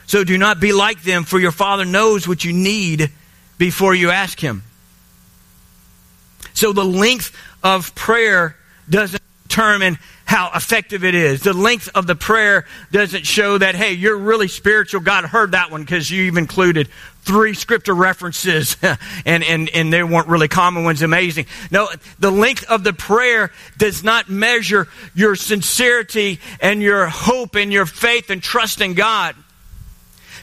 So 0.05 0.23
do 0.23 0.37
not 0.37 0.59
be 0.59 0.73
like 0.73 1.01
them, 1.03 1.23
for 1.23 1.39
your 1.39 1.51
Father 1.51 1.85
knows 1.85 2.27
what 2.27 2.43
you 2.43 2.51
need 2.53 3.11
before 3.57 3.95
you 3.95 4.11
ask 4.11 4.39
Him. 4.39 4.63
So 6.53 6.73
the 6.73 6.85
length 6.85 7.35
of 7.63 7.95
prayer 7.95 8.57
doesn't 8.89 9.21
determine 9.47 9.97
how 10.29 10.51
effective 10.53 11.03
it 11.03 11.15
is. 11.15 11.41
The 11.41 11.53
length 11.53 11.89
of 11.95 12.05
the 12.05 12.13
prayer 12.13 12.67
doesn't 12.91 13.25
show 13.25 13.57
that, 13.57 13.73
hey, 13.73 13.93
you're 13.93 14.15
really 14.15 14.47
spiritual. 14.47 15.01
God 15.01 15.25
heard 15.25 15.53
that 15.53 15.71
one 15.71 15.81
because 15.81 16.11
you've 16.11 16.37
included 16.37 16.87
three 17.23 17.55
scripture 17.55 17.95
references 17.95 18.77
and, 19.25 19.43
and, 19.43 19.69
and 19.69 19.91
they 19.91 20.03
weren't 20.03 20.27
really 20.27 20.47
common 20.47 20.83
ones. 20.83 21.01
Amazing. 21.01 21.47
No, 21.71 21.89
the 22.19 22.29
length 22.29 22.63
of 22.69 22.83
the 22.83 22.93
prayer 22.93 23.51
does 23.79 24.03
not 24.03 24.29
measure 24.29 24.87
your 25.15 25.35
sincerity 25.35 26.39
and 26.61 26.79
your 26.79 27.07
hope 27.07 27.55
and 27.55 27.73
your 27.73 27.87
faith 27.87 28.29
and 28.29 28.43
trust 28.43 28.81
in 28.81 28.93
God 28.93 29.35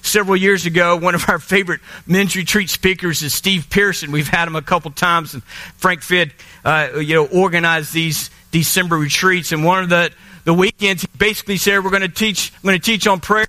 several 0.07 0.37
years 0.37 0.66
ago, 0.66 0.97
one 0.97 1.14
of 1.14 1.29
our 1.29 1.38
favorite 1.38 1.81
men's 2.07 2.37
retreat 2.37 2.71
speakers 2.71 3.23
is 3.23 3.35
Steve 3.35 3.69
Pearson. 3.69 4.12
We've 4.12 4.29
had 4.29 4.49
him 4.49 4.57
a 4.57 4.62
couple 4.62 4.90
times, 4.90 5.35
and 5.35 5.42
Frank 5.45 6.01
Fidd, 6.01 6.33
uh, 6.64 6.99
you 6.99 7.14
know, 7.14 7.27
organized 7.27 7.92
these 7.92 8.31
December 8.51 8.97
retreats. 8.97 9.53
And 9.53 9.64
one 9.64 9.83
of 9.83 9.90
the 9.90 10.11
the 10.45 10.55
weekends, 10.55 11.03
he 11.03 11.09
basically 11.19 11.57
said, 11.57 11.83
"We're 11.83 11.90
going 11.90 12.03
to 12.03 12.09
teach. 12.09 12.53
I'm 12.57 12.69
going 12.69 12.81
to 12.81 12.85
teach 12.85 13.07
on 13.07 13.21
prayer, 13.21 13.49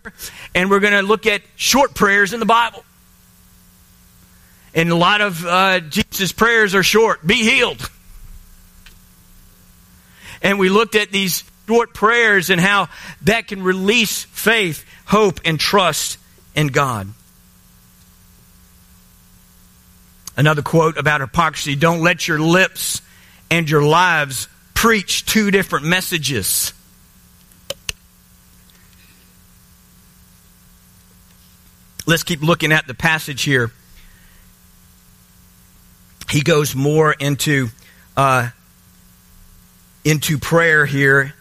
and 0.55 0.69
we're 0.69 0.79
going 0.79 0.93
to 0.93 1.03
look 1.03 1.25
at 1.27 1.41
short 1.55 1.93
prayers 1.93 2.33
in 2.33 2.39
the 2.39 2.45
Bible." 2.45 2.83
And 4.73 4.89
a 4.89 4.95
lot 4.95 5.21
of 5.21 5.45
uh, 5.45 5.79
Jesus' 5.79 6.31
prayers 6.31 6.75
are 6.75 6.83
short. 6.83 7.25
Be 7.25 7.35
healed. 7.35 7.89
And 10.41 10.59
we 10.59 10.69
looked 10.69 10.95
at 10.95 11.11
these 11.11 11.43
short 11.67 11.93
prayers 11.93 12.49
and 12.49 12.61
how 12.61 12.89
that 13.23 13.47
can 13.47 13.63
release 13.63 14.23
faith, 14.25 14.85
hope, 15.05 15.39
and 15.45 15.59
trust 15.59 16.19
in 16.57 16.67
God. 16.67 17.07
Another 20.35 20.61
quote 20.61 20.97
about 20.97 21.21
hypocrisy 21.21 21.75
don't 21.75 22.01
let 22.01 22.27
your 22.27 22.39
lips 22.39 23.01
and 23.49 23.69
your 23.69 23.83
lives 23.83 24.49
preach 24.73 25.25
two 25.25 25.51
different 25.51 25.85
messages. 25.85 26.73
Let's 32.05 32.23
keep 32.23 32.41
looking 32.41 32.71
at 32.71 32.87
the 32.87 32.93
passage 32.93 33.43
here. 33.43 33.71
He 36.29 36.41
goes 36.41 36.75
more 36.75 37.13
into 37.13 37.69
uh, 38.15 38.49
into 40.03 40.37
prayer 40.37 40.85
here, 40.85 41.33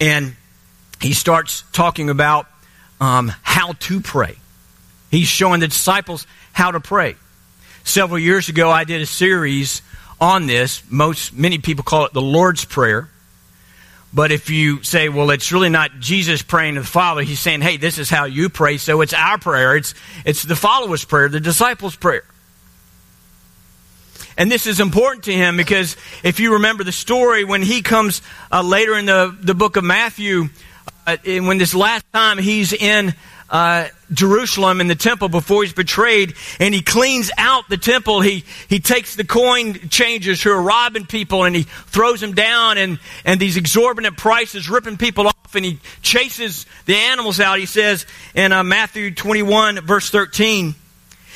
and 0.00 0.34
he 1.00 1.12
starts 1.12 1.62
talking 1.72 2.10
about 2.10 2.46
um, 3.00 3.32
how 3.42 3.72
to 3.72 4.00
pray. 4.00 4.36
He's 5.10 5.28
showing 5.28 5.60
the 5.60 5.68
disciples 5.68 6.26
how 6.52 6.72
to 6.72 6.80
pray. 6.80 7.16
Several 7.84 8.18
years 8.18 8.48
ago, 8.48 8.70
I 8.70 8.84
did 8.84 9.00
a 9.00 9.06
series 9.06 9.82
on 10.20 10.46
this. 10.46 10.82
Most 10.90 11.32
many 11.32 11.58
people 11.58 11.84
call 11.84 12.04
it 12.04 12.12
the 12.12 12.20
Lord's 12.20 12.64
Prayer. 12.64 13.08
But 14.12 14.32
if 14.32 14.48
you 14.48 14.82
say, 14.82 15.08
well, 15.08 15.30
it's 15.30 15.52
really 15.52 15.68
not 15.68 16.00
Jesus 16.00 16.40
praying 16.40 16.76
to 16.76 16.80
the 16.80 16.86
Father, 16.86 17.22
he's 17.22 17.40
saying, 17.40 17.60
hey, 17.60 17.76
this 17.76 17.98
is 17.98 18.08
how 18.08 18.24
you 18.24 18.48
pray, 18.48 18.78
so 18.78 19.02
it's 19.02 19.12
our 19.12 19.38
prayer. 19.38 19.76
It's, 19.76 19.94
it's 20.24 20.42
the 20.42 20.56
follower's 20.56 21.04
prayer, 21.04 21.28
the 21.28 21.40
disciples' 21.40 21.94
prayer. 21.94 22.24
And 24.38 24.50
this 24.50 24.66
is 24.66 24.80
important 24.80 25.24
to 25.24 25.32
him 25.32 25.56
because 25.56 25.96
if 26.22 26.38
you 26.38 26.54
remember 26.54 26.84
the 26.84 26.92
story, 26.92 27.44
when 27.44 27.60
he 27.60 27.82
comes 27.82 28.22
uh, 28.52 28.62
later 28.62 28.96
in 28.96 29.06
the, 29.06 29.36
the 29.40 29.54
book 29.54 29.76
of 29.76 29.84
Matthew, 29.84 30.48
when 31.16 31.58
this 31.58 31.74
last 31.74 32.04
time 32.12 32.38
he's 32.38 32.72
in 32.72 33.14
uh, 33.50 33.88
Jerusalem 34.12 34.80
in 34.80 34.88
the 34.88 34.94
temple 34.94 35.28
before 35.28 35.62
he's 35.62 35.72
betrayed, 35.72 36.34
and 36.60 36.74
he 36.74 36.82
cleans 36.82 37.30
out 37.38 37.68
the 37.68 37.78
temple. 37.78 38.20
He 38.20 38.44
he 38.68 38.80
takes 38.80 39.16
the 39.16 39.24
coin 39.24 39.88
changers 39.88 40.42
who 40.42 40.50
are 40.50 40.60
robbing 40.60 41.06
people, 41.06 41.44
and 41.44 41.56
he 41.56 41.62
throws 41.62 42.20
them 42.20 42.34
down, 42.34 42.78
and 42.78 42.98
and 43.24 43.40
these 43.40 43.56
exorbitant 43.56 44.16
prices, 44.16 44.68
ripping 44.68 44.98
people 44.98 45.28
off, 45.28 45.54
and 45.54 45.64
he 45.64 45.78
chases 46.02 46.66
the 46.86 46.96
animals 46.96 47.40
out. 47.40 47.58
He 47.58 47.66
says 47.66 48.06
in 48.34 48.52
uh, 48.52 48.62
Matthew 48.62 49.14
twenty 49.14 49.42
one 49.42 49.80
verse 49.80 50.10
thirteen. 50.10 50.74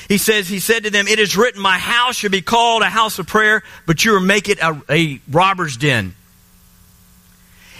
He 0.08 0.18
says, 0.18 0.48
He 0.48 0.58
said 0.58 0.84
to 0.84 0.90
them, 0.90 1.06
It 1.06 1.20
is 1.20 1.36
written, 1.36 1.62
My 1.62 1.78
house 1.78 2.16
should 2.16 2.32
be 2.32 2.42
called 2.42 2.82
a 2.82 2.86
house 2.86 3.18
of 3.18 3.26
prayer, 3.26 3.62
but 3.86 4.04
you 4.04 4.12
will 4.12 4.20
make 4.20 4.48
it 4.48 4.58
a, 4.58 4.78
a 4.90 5.20
robber's 5.30 5.76
den. 5.76 6.14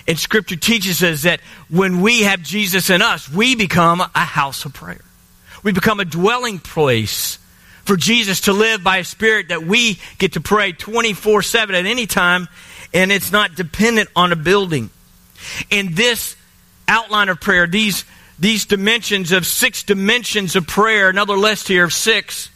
And 0.07 0.19
Scripture 0.19 0.57
teaches 0.57 1.03
us 1.03 1.23
that 1.23 1.41
when 1.71 2.01
we 2.01 2.23
have 2.23 2.43
Jesus 2.43 2.91
in 2.91 3.03
us, 3.03 3.29
we 3.29 3.55
become 3.55 4.01
a 4.01 4.19
house 4.19 4.65
of 4.65 4.75
prayer. 4.75 5.01
We 5.63 5.73
become 5.73 6.01
a 6.01 6.05
dwelling 6.05 6.59
place 6.59 7.39
for 7.85 7.97
Jesus 7.97 8.43
to 8.43 8.53
live 8.53 8.83
by 8.83 8.99
a 8.99 9.05
spirit 9.05 9.49
that 9.49 9.63
we 9.63 9.99
get 10.19 10.33
to 10.33 10.41
pray 10.41 10.73
24 10.73 11.43
7 11.43 11.75
at 11.75 11.87
any 11.87 12.07
time, 12.07 12.49
and 12.93 13.13
it's 13.13 13.33
not 13.33 13.55
dependent 13.55 14.09
on 14.17 14.33
a 14.33 14.37
building. 14.37 14.91
In 15.71 15.95
this 15.95 16.37
outline 16.89 17.29
of 17.29 17.41
prayer, 17.41 17.67
these, 17.67 18.05
these 18.39 18.67
dimensions 18.67 19.33
of 19.33 19.47
six 19.47 19.83
dimensions 19.83 20.57
of 20.57 20.67
prayer, 20.67 21.09
another 21.09 21.37
list 21.37 21.69
here 21.69 21.85
of 21.85 21.93
six, 21.93 22.51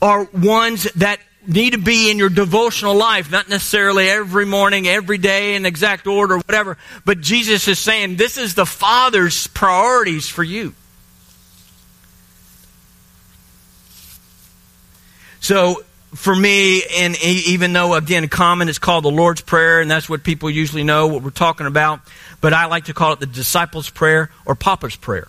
are 0.00 0.24
ones 0.32 0.84
that 0.94 1.20
need 1.46 1.72
to 1.72 1.78
be 1.78 2.10
in 2.10 2.18
your 2.18 2.28
devotional 2.28 2.94
life, 2.94 3.30
not 3.30 3.48
necessarily 3.48 4.08
every 4.08 4.46
morning, 4.46 4.86
every 4.86 5.18
day 5.18 5.54
in 5.54 5.66
exact 5.66 6.06
order, 6.06 6.36
whatever. 6.36 6.76
But 7.04 7.20
Jesus 7.20 7.68
is 7.68 7.78
saying 7.78 8.16
this 8.16 8.36
is 8.36 8.54
the 8.54 8.66
Father's 8.66 9.46
priorities 9.48 10.28
for 10.28 10.42
you. 10.42 10.74
So 15.40 15.84
for 16.14 16.34
me, 16.34 16.82
and 16.98 17.16
even 17.22 17.72
though 17.72 17.94
again 17.94 18.26
common 18.28 18.68
is 18.68 18.78
called 18.78 19.04
the 19.04 19.10
Lord's 19.10 19.40
Prayer, 19.40 19.80
and 19.80 19.90
that's 19.90 20.08
what 20.08 20.24
people 20.24 20.50
usually 20.50 20.82
know 20.82 21.06
what 21.06 21.22
we're 21.22 21.30
talking 21.30 21.66
about, 21.66 22.00
but 22.40 22.52
I 22.52 22.66
like 22.66 22.86
to 22.86 22.94
call 22.94 23.12
it 23.12 23.20
the 23.20 23.26
disciples' 23.26 23.88
prayer 23.90 24.30
or 24.44 24.54
Papa's 24.54 24.96
prayer. 24.96 25.28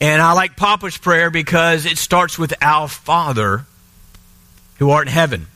And 0.00 0.20
I 0.20 0.32
like 0.32 0.56
Papa's 0.56 0.98
prayer 0.98 1.30
because 1.30 1.86
it 1.86 1.98
starts 1.98 2.38
with 2.38 2.52
Our 2.60 2.88
Father 2.88 3.64
who 4.78 4.90
art 4.90 5.06
in 5.06 5.12
heaven. 5.12 5.46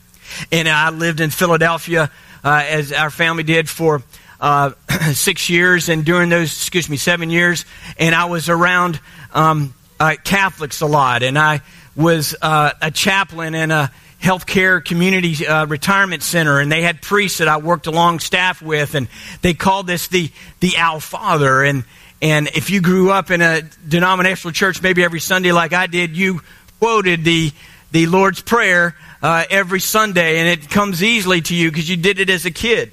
And 0.51 0.67
I 0.67 0.89
lived 0.89 1.19
in 1.19 1.29
Philadelphia 1.29 2.11
uh, 2.43 2.63
as 2.67 2.91
our 2.91 3.09
family 3.09 3.43
did 3.43 3.69
for 3.69 4.01
uh, 4.39 4.71
six 5.13 5.49
years, 5.49 5.89
and 5.89 6.05
during 6.05 6.29
those, 6.29 6.51
excuse 6.51 6.89
me, 6.89 6.97
seven 6.97 7.29
years, 7.29 7.65
and 7.97 8.15
I 8.15 8.25
was 8.25 8.49
around 8.49 8.99
um, 9.33 9.73
uh, 9.99 10.15
Catholics 10.23 10.81
a 10.81 10.85
lot, 10.85 11.23
and 11.23 11.37
I 11.37 11.61
was 11.95 12.35
uh, 12.41 12.71
a 12.81 12.91
chaplain 12.91 13.55
in 13.55 13.71
a 13.71 13.91
healthcare 14.21 14.83
community 14.83 15.45
uh, 15.45 15.65
retirement 15.65 16.23
center, 16.23 16.59
and 16.59 16.71
they 16.71 16.81
had 16.81 17.01
priests 17.01 17.39
that 17.39 17.47
I 17.47 17.57
worked 17.57 17.87
along 17.87 18.19
staff 18.19 18.61
with, 18.61 18.95
and 18.95 19.07
they 19.41 19.53
called 19.53 19.87
this 19.87 20.07
the 20.07 20.31
the 20.59 20.77
Our 20.77 20.99
Father. 20.99 21.63
And 21.63 21.83
and 22.21 22.47
if 22.47 22.69
you 22.69 22.81
grew 22.81 23.11
up 23.11 23.31
in 23.31 23.41
a 23.41 23.61
denominational 23.87 24.53
church, 24.53 24.81
maybe 24.81 25.03
every 25.03 25.19
Sunday 25.19 25.51
like 25.51 25.73
I 25.73 25.87
did, 25.87 26.15
you 26.15 26.41
quoted 26.79 27.23
the 27.23 27.51
the 27.91 28.07
Lord's 28.07 28.41
Prayer 28.41 28.95
uh, 29.21 29.45
every 29.49 29.79
Sunday, 29.79 30.39
and 30.39 30.47
it 30.47 30.69
comes 30.69 31.03
easily 31.03 31.41
to 31.41 31.55
you 31.55 31.71
because 31.71 31.89
you 31.89 31.97
did 31.97 32.19
it 32.19 32.29
as 32.29 32.45
a 32.45 32.51
kid. 32.51 32.91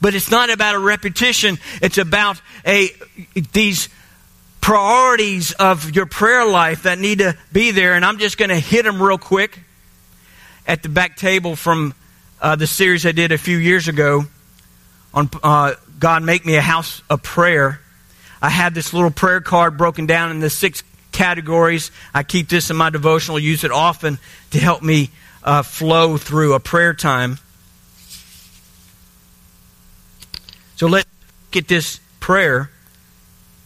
But 0.00 0.14
it's 0.14 0.30
not 0.30 0.50
about 0.50 0.74
a 0.74 0.78
repetition; 0.78 1.58
it's 1.82 1.98
about 1.98 2.40
a 2.66 2.90
these 3.52 3.88
priorities 4.60 5.52
of 5.52 5.94
your 5.94 6.06
prayer 6.06 6.46
life 6.46 6.84
that 6.84 6.98
need 6.98 7.18
to 7.18 7.36
be 7.52 7.70
there, 7.70 7.94
and 7.94 8.04
I'm 8.04 8.18
just 8.18 8.38
going 8.38 8.48
to 8.48 8.58
hit 8.58 8.84
them 8.84 9.02
real 9.02 9.18
quick 9.18 9.60
at 10.66 10.82
the 10.82 10.88
back 10.88 11.16
table 11.16 11.54
from 11.54 11.94
uh, 12.40 12.56
the 12.56 12.66
series 12.66 13.04
I 13.04 13.12
did 13.12 13.32
a 13.32 13.38
few 13.38 13.58
years 13.58 13.88
ago 13.88 14.24
on 15.12 15.28
uh, 15.42 15.74
God 15.98 16.22
Make 16.22 16.46
Me 16.46 16.56
a 16.56 16.62
House 16.62 17.02
of 17.10 17.22
Prayer. 17.22 17.80
I 18.40 18.48
had 18.48 18.74
this 18.74 18.92
little 18.92 19.10
prayer 19.10 19.40
card 19.40 19.76
broken 19.76 20.06
down 20.06 20.30
in 20.30 20.40
the 20.40 20.50
six 20.50 20.82
categories. 21.14 21.90
I 22.12 22.22
keep 22.22 22.48
this 22.48 22.68
in 22.68 22.76
my 22.76 22.90
devotional, 22.90 23.38
use 23.38 23.64
it 23.64 23.70
often 23.70 24.18
to 24.50 24.58
help 24.58 24.82
me 24.82 25.10
uh, 25.42 25.62
flow 25.62 26.18
through 26.18 26.52
a 26.52 26.60
prayer 26.60 26.92
time. 26.92 27.38
So 30.76 30.88
let's 30.88 31.08
get 31.50 31.68
this 31.68 32.00
prayer. 32.20 32.70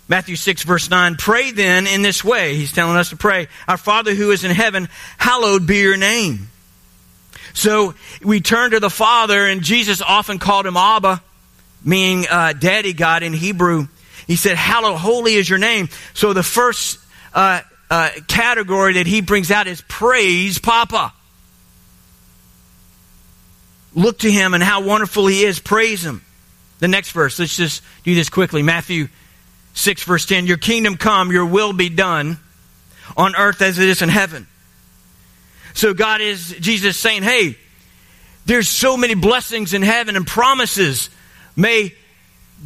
Matthew 0.08 0.36
6, 0.36 0.62
verse 0.62 0.88
9. 0.90 1.16
Pray 1.16 1.50
then 1.50 1.86
in 1.86 2.02
this 2.02 2.22
way. 2.22 2.54
He's 2.54 2.72
telling 2.72 2.96
us 2.96 3.10
to 3.10 3.16
pray. 3.16 3.48
Our 3.66 3.76
Father 3.76 4.14
who 4.14 4.30
is 4.30 4.44
in 4.44 4.50
heaven, 4.50 4.88
hallowed 5.16 5.66
be 5.66 5.78
your 5.78 5.96
name. 5.96 6.48
So 7.54 7.94
we 8.22 8.40
turn 8.40 8.70
to 8.70 8.80
the 8.80 8.90
Father, 8.90 9.46
and 9.46 9.62
Jesus 9.62 10.00
often 10.00 10.38
called 10.38 10.66
him 10.66 10.76
Abba, 10.76 11.22
meaning 11.84 12.26
uh, 12.30 12.52
Daddy 12.52 12.92
God 12.92 13.22
in 13.22 13.32
Hebrew. 13.32 13.88
He 14.26 14.36
said, 14.36 14.56
Hallowed, 14.56 14.98
holy 14.98 15.34
is 15.34 15.48
your 15.48 15.58
name. 15.58 15.88
So 16.14 16.32
the 16.32 16.42
first 16.42 16.98
uh, 17.38 17.60
uh, 17.88 18.10
category 18.26 18.94
that 18.94 19.06
he 19.06 19.20
brings 19.20 19.52
out 19.52 19.68
is 19.68 19.80
praise 19.82 20.58
Papa. 20.58 21.12
Look 23.94 24.18
to 24.20 24.30
him 24.30 24.54
and 24.54 24.62
how 24.62 24.82
wonderful 24.82 25.28
he 25.28 25.44
is. 25.44 25.60
Praise 25.60 26.04
him. 26.04 26.24
The 26.80 26.88
next 26.88 27.12
verse, 27.12 27.38
let's 27.38 27.56
just 27.56 27.82
do 28.02 28.12
this 28.16 28.28
quickly. 28.28 28.64
Matthew 28.64 29.06
6, 29.74 30.02
verse 30.02 30.26
10 30.26 30.46
Your 30.46 30.56
kingdom 30.56 30.96
come, 30.96 31.30
your 31.30 31.46
will 31.46 31.72
be 31.72 31.88
done 31.88 32.38
on 33.16 33.36
earth 33.36 33.62
as 33.62 33.78
it 33.78 33.88
is 33.88 34.02
in 34.02 34.08
heaven. 34.08 34.48
So 35.74 35.94
God 35.94 36.20
is, 36.20 36.56
Jesus 36.58 36.96
saying, 36.96 37.22
hey, 37.22 37.56
there's 38.46 38.68
so 38.68 38.96
many 38.96 39.14
blessings 39.14 39.74
in 39.74 39.82
heaven 39.82 40.16
and 40.16 40.26
promises. 40.26 41.08
May 41.54 41.94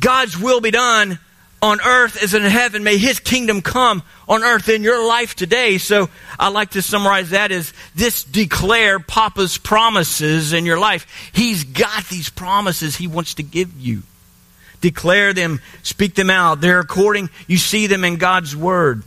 God's 0.01 0.39
will 0.39 0.63
be 0.63 0.71
done 0.71 1.19
on 1.63 1.81
earth 1.81 2.23
as 2.23 2.35
in 2.35 2.43
heaven. 2.43 2.85
May 2.85 2.99
His 2.99 3.21
kingdom 3.21 3.63
come 3.63 4.03
on 4.29 4.43
earth 4.43 4.69
in 4.69 4.83
your 4.83 5.07
life 5.07 5.35
today. 5.35 5.79
So 5.79 6.11
I 6.39 6.49
like 6.49 6.71
to 6.71 6.83
summarize 6.83 7.31
that 7.31 7.53
as 7.53 7.73
this 7.95 8.25
declare 8.25 8.99
Papa's 8.99 9.57
promises 9.57 10.53
in 10.53 10.67
your 10.67 10.79
life. 10.79 11.31
He's 11.33 11.65
got 11.65 12.05
these 12.09 12.29
promises 12.29 12.97
He 12.97 13.07
wants 13.07 13.35
to 13.35 13.43
give 13.43 13.81
you 13.81 14.03
declare 14.83 15.33
them, 15.33 15.63
speak 15.83 16.15
them 16.15 16.29
out. 16.29 16.61
They're 16.61 16.81
according, 16.81 17.31
you 17.47 17.57
see 17.57 17.87
them 17.87 18.05
in 18.05 18.17
God's 18.17 18.55
Word. 18.55 19.03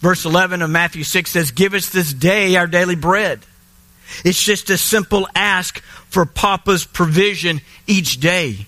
Verse 0.00 0.24
11 0.24 0.62
of 0.62 0.70
Matthew 0.70 1.04
6 1.04 1.30
says, 1.30 1.50
Give 1.52 1.74
us 1.74 1.90
this 1.90 2.12
day 2.12 2.56
our 2.56 2.66
daily 2.66 2.96
bread. 2.96 3.40
It's 4.24 4.42
just 4.42 4.70
a 4.70 4.78
simple 4.78 5.28
ask 5.34 5.80
for 6.08 6.24
Papa's 6.24 6.84
provision 6.84 7.60
each 7.86 8.18
day. 8.18 8.66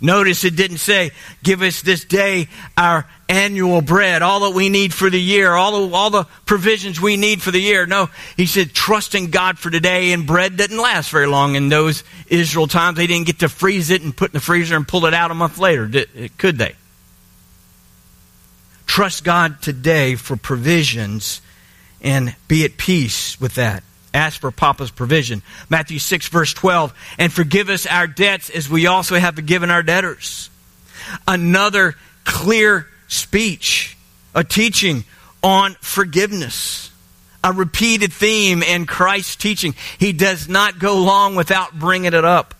Notice 0.00 0.44
it 0.44 0.56
didn't 0.56 0.78
say, 0.78 1.10
give 1.42 1.60
us 1.60 1.82
this 1.82 2.04
day 2.04 2.48
our 2.76 3.06
annual 3.28 3.82
bread, 3.82 4.22
all 4.22 4.40
that 4.40 4.54
we 4.56 4.70
need 4.70 4.94
for 4.94 5.10
the 5.10 5.20
year, 5.20 5.52
all 5.52 5.86
the, 5.86 5.94
all 5.94 6.08
the 6.08 6.24
provisions 6.46 7.00
we 7.00 7.16
need 7.16 7.42
for 7.42 7.50
the 7.50 7.60
year. 7.60 7.86
No, 7.86 8.08
he 8.36 8.46
said, 8.46 8.72
trust 8.72 9.14
in 9.14 9.30
God 9.30 9.58
for 9.58 9.68
today, 9.68 10.12
and 10.12 10.26
bread 10.26 10.56
didn't 10.56 10.78
last 10.78 11.10
very 11.10 11.26
long 11.26 11.54
in 11.54 11.68
those 11.68 12.02
Israel 12.28 12.66
times. 12.66 12.96
They 12.96 13.06
didn't 13.06 13.26
get 13.26 13.40
to 13.40 13.48
freeze 13.48 13.90
it 13.90 14.00
and 14.00 14.16
put 14.16 14.30
it 14.30 14.32
in 14.32 14.38
the 14.38 14.40
freezer 14.40 14.74
and 14.74 14.88
pull 14.88 15.04
it 15.04 15.12
out 15.12 15.30
a 15.30 15.34
month 15.34 15.58
later, 15.58 15.86
did, 15.86 16.36
could 16.38 16.56
they? 16.56 16.76
Trust 18.86 19.22
God 19.22 19.60
today 19.60 20.14
for 20.14 20.36
provisions 20.36 21.42
and 22.00 22.34
be 22.48 22.64
at 22.64 22.78
peace 22.78 23.38
with 23.40 23.54
that. 23.56 23.84
Ask 24.12 24.40
for 24.40 24.50
Papa's 24.50 24.90
provision. 24.90 25.42
Matthew 25.68 25.98
6, 25.98 26.28
verse 26.28 26.52
12. 26.52 26.92
And 27.18 27.32
forgive 27.32 27.68
us 27.68 27.86
our 27.86 28.06
debts 28.06 28.50
as 28.50 28.68
we 28.68 28.86
also 28.86 29.16
have 29.16 29.36
forgiven 29.36 29.70
our 29.70 29.82
debtors. 29.82 30.50
Another 31.28 31.96
clear 32.24 32.88
speech, 33.08 33.96
a 34.34 34.42
teaching 34.44 35.04
on 35.42 35.74
forgiveness. 35.80 36.90
A 37.42 37.52
repeated 37.52 38.12
theme 38.12 38.62
in 38.62 38.84
Christ's 38.84 39.36
teaching. 39.36 39.74
He 39.98 40.12
does 40.12 40.46
not 40.46 40.78
go 40.78 41.00
long 41.02 41.36
without 41.36 41.78
bringing 41.78 42.12
it 42.12 42.24
up. 42.24 42.54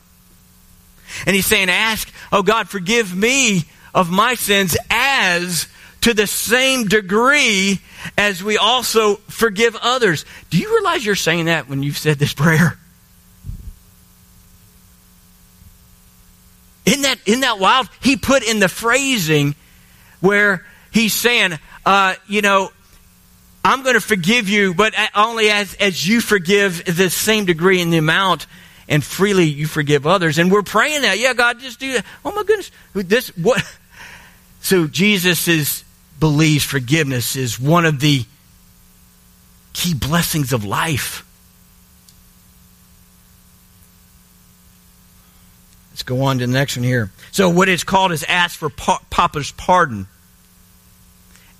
And 1.27 1.37
he's 1.37 1.47
saying, 1.47 1.69
Ask, 1.69 2.11
oh 2.33 2.43
God, 2.43 2.69
forgive 2.69 3.15
me 3.15 3.65
of 3.95 4.11
my 4.11 4.35
sins 4.35 4.77
as 4.89 5.69
to 6.03 6.15
the 6.15 6.27
same 6.27 6.87
degree 6.87 7.81
as 8.17 8.43
we 8.43 8.57
also 8.57 9.17
forgive 9.29 9.77
others. 9.77 10.25
Do 10.49 10.59
you 10.59 10.73
realize 10.73 11.05
you're 11.05 11.15
saying 11.15 11.47
that 11.47 11.69
when 11.69 11.83
you've 11.83 11.99
said 11.99 12.19
this 12.19 12.33
prayer? 12.33 12.79
Isn't 16.87 17.03
that, 17.03 17.19
isn't 17.27 17.41
that 17.41 17.59
wild? 17.59 17.89
He 18.03 18.17
put 18.17 18.43
in 18.43 18.59
the 18.59 18.69
phrasing 18.69 19.55
where 20.21 20.67
he's 20.91 21.13
saying, 21.13 21.59
uh, 21.85 22.15
you 22.27 22.43
know, 22.43 22.71
I'm 23.63 23.83
going 23.83 23.95
to 23.95 24.01
forgive 24.01 24.49
you, 24.49 24.73
but 24.73 24.95
only 25.15 25.51
as, 25.51 25.75
as 25.75 26.07
you 26.07 26.21
forgive 26.21 26.85
the 26.85 27.11
same 27.11 27.45
degree 27.45 27.81
in 27.81 27.91
the 27.91 27.99
amount 27.99 28.47
and 28.89 29.05
freely 29.05 29.45
you 29.45 29.67
forgive 29.67 30.07
others. 30.07 30.39
And 30.39 30.51
we're 30.51 30.63
praying 30.63 31.03
that. 31.03 31.19
Yeah, 31.19 31.35
God, 31.35 31.61
just 31.61 31.79
do 31.79 31.93
that. 31.93 32.05
Oh 32.25 32.33
my 32.33 32.43
goodness. 32.43 32.71
This, 32.95 33.29
what? 33.37 33.63
So 34.63 34.87
Jesus 34.87 35.47
is 35.47 35.85
believes 36.21 36.65
forgiveness 36.65 37.35
is 37.35 37.59
one 37.59 37.87
of 37.87 37.99
the 37.99 38.25
key 39.73 39.95
blessings 39.95 40.53
of 40.53 40.65
life. 40.65 41.27
Let's 45.91 46.03
go 46.03 46.23
on 46.23 46.39
to 46.39 46.47
the 46.47 46.53
next 46.53 46.77
one 46.77 46.85
here. 46.85 47.11
So, 47.33 47.51
what 47.51 47.69
it's 47.69 47.85
called 47.85 48.13
is 48.13 48.23
ask 48.25 48.59
for 48.59 48.71
pa- 48.71 49.03
Papa's 49.11 49.51
pardon. 49.51 50.07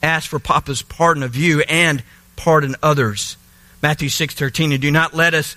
Ask 0.03 0.31
for 0.31 0.39
Papa's 0.39 0.83
pardon 0.83 1.23
of 1.23 1.37
you 1.37 1.61
and 1.69 2.03
pardon 2.37 2.75
others. 2.83 3.37
Matthew 3.83 4.09
6 4.09 4.35
13. 4.35 4.73
And 4.73 4.81
do 4.81 4.91
not 4.91 5.15
let 5.15 5.35
us 5.35 5.57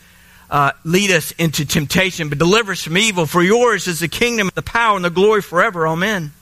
uh, 0.49 0.71
lead 0.83 1.11
us 1.11 1.31
into 1.33 1.65
temptation, 1.65 2.29
but 2.29 2.37
deliver 2.37 2.73
us 2.73 2.83
from 2.83 2.97
evil. 2.97 3.25
For 3.25 3.41
yours 3.41 3.87
is 3.87 4.01
the 4.01 4.07
kingdom, 4.07 4.49
the 4.53 4.61
power, 4.61 4.95
and 4.95 5.05
the 5.05 5.09
glory 5.09 5.41
forever. 5.41 5.87
Amen. 5.87 6.33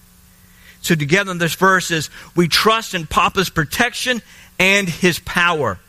So 0.81 0.95
together 0.95 1.31
in 1.31 1.37
this 1.37 1.55
verse 1.55 1.91
is 1.91 2.09
we 2.35 2.47
trust 2.47 2.93
in 2.93 3.05
Papa's 3.07 3.49
protection 3.49 4.21
and 4.59 4.89
his 4.89 5.19
power. 5.19 5.79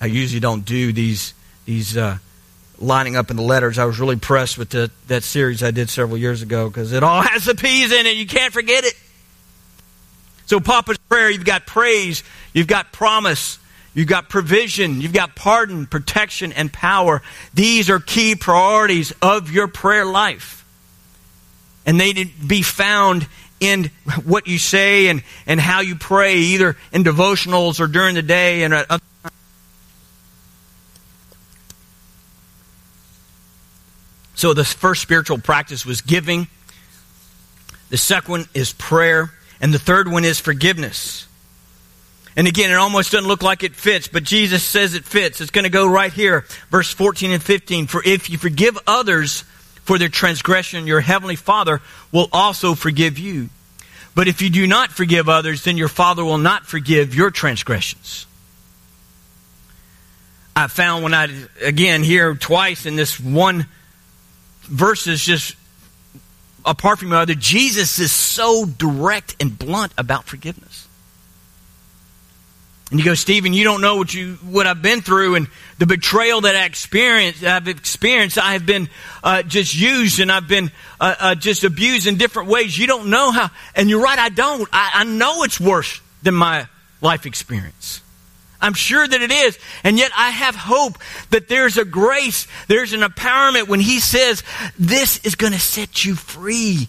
I 0.00 0.06
usually 0.06 0.40
don't 0.40 0.64
do 0.64 0.92
these 0.92 1.32
these 1.64 1.96
uh, 1.96 2.18
lining 2.78 3.16
up 3.16 3.30
in 3.30 3.36
the 3.36 3.42
letters. 3.42 3.78
I 3.78 3.84
was 3.86 3.98
really 3.98 4.12
impressed 4.14 4.58
with 4.58 4.70
the, 4.70 4.90
that 5.08 5.24
series 5.24 5.62
I 5.62 5.70
did 5.70 5.90
several 5.90 6.18
years 6.18 6.42
ago 6.42 6.68
because 6.68 6.92
it 6.92 7.02
all 7.02 7.22
has 7.22 7.44
the 7.44 7.54
P's 7.54 7.92
in 7.92 8.06
it. 8.06 8.16
You 8.16 8.26
can't 8.26 8.52
forget 8.52 8.84
it. 8.84 8.94
So 10.46 10.60
Papa's 10.60 10.98
prayer, 10.98 11.28
you've 11.28 11.44
got 11.44 11.66
praise, 11.66 12.22
you've 12.52 12.68
got 12.68 12.92
promise, 12.92 13.58
you've 13.94 14.06
got 14.06 14.28
provision, 14.28 15.00
you've 15.00 15.12
got 15.12 15.34
pardon, 15.34 15.86
protection, 15.86 16.52
and 16.52 16.72
power. 16.72 17.20
These 17.52 17.90
are 17.90 17.98
key 17.98 18.36
priorities 18.36 19.12
of 19.20 19.50
your 19.50 19.66
prayer 19.66 20.04
life. 20.04 20.55
And 21.86 21.98
they 21.98 22.12
need 22.12 22.38
to 22.38 22.46
be 22.46 22.62
found 22.62 23.26
in 23.60 23.90
what 24.24 24.46
you 24.46 24.58
say 24.58 25.08
and, 25.08 25.22
and 25.46 25.58
how 25.58 25.80
you 25.80 25.96
pray, 25.96 26.36
either 26.36 26.76
in 26.92 27.04
devotionals 27.04 27.80
or 27.80 27.86
during 27.86 28.16
the 28.16 28.22
day 28.22 28.64
and 28.64 28.74
uh, 28.74 28.98
So 34.36 34.52
the 34.52 34.64
first 34.64 35.00
spiritual 35.00 35.38
practice 35.38 35.86
was 35.86 36.02
giving. 36.02 36.46
The 37.88 37.96
second 37.96 38.30
one 38.30 38.44
is 38.52 38.74
prayer. 38.74 39.32
And 39.62 39.72
the 39.72 39.78
third 39.78 40.12
one 40.12 40.26
is 40.26 40.38
forgiveness. 40.38 41.26
And 42.36 42.46
again, 42.46 42.70
it 42.70 42.74
almost 42.74 43.12
doesn't 43.12 43.26
look 43.26 43.42
like 43.42 43.62
it 43.62 43.74
fits, 43.74 44.08
but 44.08 44.22
Jesus 44.22 44.62
says 44.62 44.94
it 44.94 45.06
fits. 45.06 45.40
It's 45.40 45.50
going 45.50 45.64
to 45.64 45.70
go 45.70 45.88
right 45.88 46.12
here, 46.12 46.44
verse 46.70 46.92
14 46.92 47.30
and 47.30 47.42
15. 47.42 47.86
For 47.86 48.02
if 48.04 48.28
you 48.28 48.36
forgive 48.36 48.78
others 48.86 49.44
for 49.86 49.98
their 49.98 50.08
transgression, 50.08 50.86
your 50.86 51.00
heavenly 51.00 51.36
Father 51.36 51.80
will 52.12 52.28
also 52.32 52.74
forgive 52.74 53.18
you. 53.18 53.48
But 54.14 54.28
if 54.28 54.42
you 54.42 54.50
do 54.50 54.66
not 54.66 54.90
forgive 54.90 55.28
others, 55.28 55.64
then 55.64 55.76
your 55.76 55.88
Father 55.88 56.24
will 56.24 56.38
not 56.38 56.66
forgive 56.66 57.14
your 57.14 57.30
transgressions. 57.30 58.26
I 60.56 60.68
found 60.68 61.04
when 61.04 61.14
I, 61.14 61.28
again, 61.62 62.02
here 62.02 62.34
twice 62.34 62.86
in 62.86 62.96
this 62.96 63.20
one 63.20 63.66
verses 64.62 65.24
just 65.24 65.54
apart 66.64 66.98
from 66.98 67.12
other, 67.12 67.34
Jesus 67.34 67.98
is 67.98 68.10
so 68.10 68.64
direct 68.64 69.36
and 69.38 69.56
blunt 69.56 69.92
about 69.96 70.24
forgiveness. 70.24 70.85
And 72.90 73.00
you 73.00 73.04
go, 73.04 73.14
Stephen, 73.14 73.52
you 73.52 73.64
don't 73.64 73.80
know 73.80 73.96
what 73.96 74.14
you 74.14 74.34
what 74.44 74.66
I've 74.66 74.80
been 74.80 75.02
through 75.02 75.34
and 75.34 75.48
the 75.78 75.86
betrayal 75.86 76.42
that 76.42 76.54
I 76.54 76.66
experienced. 76.66 77.42
I've 77.42 77.66
experienced. 77.66 78.38
I 78.38 78.52
have 78.52 78.64
been 78.64 78.88
uh, 79.24 79.42
just 79.42 79.74
used 79.74 80.20
and 80.20 80.30
I've 80.30 80.46
been 80.46 80.70
uh, 81.00 81.14
uh, 81.18 81.34
just 81.34 81.64
abused 81.64 82.06
in 82.06 82.16
different 82.16 82.48
ways. 82.48 82.78
You 82.78 82.86
don't 82.86 83.10
know 83.10 83.32
how. 83.32 83.50
And 83.74 83.90
you're 83.90 84.02
right. 84.02 84.18
I 84.18 84.28
don't. 84.28 84.68
I, 84.72 84.90
I 84.94 85.04
know 85.04 85.42
it's 85.42 85.58
worse 85.58 86.00
than 86.22 86.34
my 86.34 86.68
life 87.00 87.26
experience. 87.26 88.02
I'm 88.60 88.74
sure 88.74 89.06
that 89.06 89.20
it 89.20 89.30
is. 89.30 89.58
And 89.84 89.98
yet 89.98 90.12
I 90.16 90.30
have 90.30 90.54
hope 90.54 90.98
that 91.30 91.48
there's 91.48 91.78
a 91.78 91.84
grace, 91.84 92.46
there's 92.68 92.92
an 92.92 93.00
empowerment 93.00 93.68
when 93.68 93.80
He 93.80 94.00
says, 94.00 94.42
This 94.78 95.18
is 95.24 95.34
going 95.34 95.52
to 95.52 95.60
set 95.60 96.04
you 96.04 96.14
free. 96.14 96.88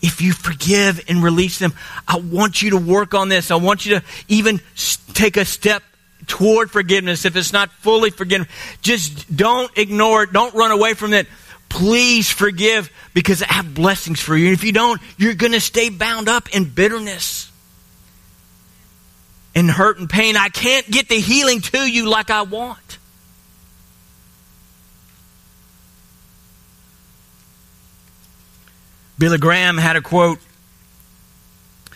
If 0.00 0.20
you 0.20 0.32
forgive 0.32 1.04
and 1.08 1.22
release 1.22 1.58
them, 1.58 1.74
I 2.06 2.18
want 2.18 2.62
you 2.62 2.70
to 2.70 2.76
work 2.76 3.14
on 3.14 3.28
this. 3.28 3.50
I 3.50 3.56
want 3.56 3.84
you 3.84 3.98
to 3.98 4.04
even 4.28 4.60
take 5.14 5.36
a 5.36 5.44
step 5.44 5.82
toward 6.26 6.70
forgiveness 6.70 7.24
if 7.24 7.34
it's 7.36 7.52
not 7.52 7.70
fully 7.72 8.10
forgiven. 8.10 8.46
Just 8.80 9.34
don't 9.34 9.76
ignore 9.76 10.24
it. 10.24 10.32
Don't 10.32 10.54
run 10.54 10.70
away 10.70 10.94
from 10.94 11.12
it. 11.12 11.26
Please 11.68 12.30
forgive 12.30 12.90
because 13.12 13.42
I 13.42 13.52
have 13.54 13.74
blessings 13.74 14.20
for 14.20 14.36
you. 14.36 14.46
And 14.46 14.54
if 14.54 14.64
you 14.64 14.72
don't, 14.72 15.00
you're 15.16 15.34
going 15.34 15.52
to 15.52 15.60
stay 15.60 15.90
bound 15.90 16.28
up 16.28 16.54
in 16.54 16.64
bitterness 16.64 17.50
and 19.54 19.70
hurt 19.70 19.98
and 19.98 20.08
pain. 20.08 20.36
I 20.36 20.48
can't 20.48 20.88
get 20.88 21.08
the 21.08 21.18
healing 21.20 21.60
to 21.60 21.78
you 21.78 22.08
like 22.08 22.30
I 22.30 22.42
want. 22.42 22.97
Billy 29.18 29.38
Graham 29.38 29.78
had 29.78 29.96
a 29.96 30.00
quote. 30.00 30.38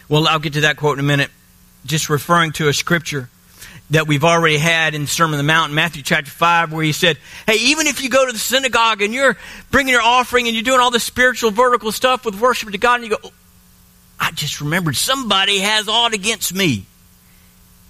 Well, 0.09 0.27
I'll 0.27 0.41
get 0.41 0.55
to 0.55 0.63
that 0.63 0.77
quote 0.77 0.99
in 0.99 1.05
a 1.05 1.07
minute. 1.07 1.31
Just 1.87 2.11
referring 2.11 2.53
to 2.53 2.69
a 2.69 2.73
scripture 2.73 3.29
that 3.91 4.07
we've 4.07 4.25
already 4.25 4.57
had 4.57 4.95
in 4.95 5.03
the 5.03 5.07
Sermon 5.07 5.35
on 5.35 5.39
the 5.39 5.53
Mount, 5.53 5.73
Matthew 5.73 6.03
chapter 6.03 6.31
5, 6.31 6.73
where 6.73 6.83
he 6.83 6.93
said, 6.93 7.19
Hey, 7.47 7.57
even 7.59 7.87
if 7.87 8.03
you 8.03 8.09
go 8.09 8.25
to 8.25 8.33
the 8.33 8.39
synagogue 8.39 9.03
and 9.03 9.13
you're 9.13 9.37
bringing 9.71 9.93
your 9.93 10.03
offering 10.03 10.47
and 10.47 10.55
you're 10.55 10.65
doing 10.65 10.81
all 10.81 10.91
this 10.91 11.05
spiritual, 11.05 11.51
vertical 11.51 11.93
stuff 11.93 12.25
with 12.25 12.41
worship 12.41 12.71
to 12.71 12.79
God, 12.79 13.01
and 13.01 13.05
you 13.05 13.11
go, 13.11 13.19
oh, 13.23 13.33
I 14.19 14.31
just 14.31 14.61
remembered 14.61 14.97
somebody 14.97 15.59
has 15.59 15.89
aught 15.89 16.15
against 16.15 16.55
me. 16.55 16.87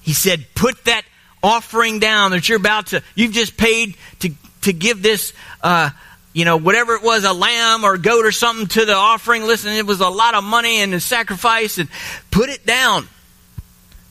He 0.01 0.13
said, 0.13 0.47
put 0.55 0.85
that 0.87 1.03
offering 1.43 1.99
down 1.99 2.33
that 2.33 2.49
you're 2.49 2.59
about 2.59 2.89
to, 2.89 3.03
you've 3.15 3.33
just 3.33 3.57
paid 3.57 3.97
to, 4.21 4.31
to 4.63 4.73
give 4.73 5.03
this, 5.03 5.33
uh, 5.63 5.91
you 6.33 6.45
know, 6.45 6.57
whatever 6.57 6.95
it 6.95 7.03
was, 7.03 7.25
a 7.25 7.33
lamb 7.33 7.85
or 7.85 7.95
a 7.95 7.99
goat 7.99 8.25
or 8.25 8.33
something 8.33 8.67
to 8.69 8.85
the 8.85 8.95
offering. 8.95 9.45
Listen, 9.45 9.73
it 9.73 9.87
was 9.87 10.01
a 10.01 10.09
lot 10.09 10.35
of 10.35 10.45
money 10.45 10.81
and 10.81 10.95
a 10.95 11.01
sacrifice 11.01 11.79
and 11.79 11.89
put 12.31 12.49
it 12.49 12.65
down. 12.65 13.09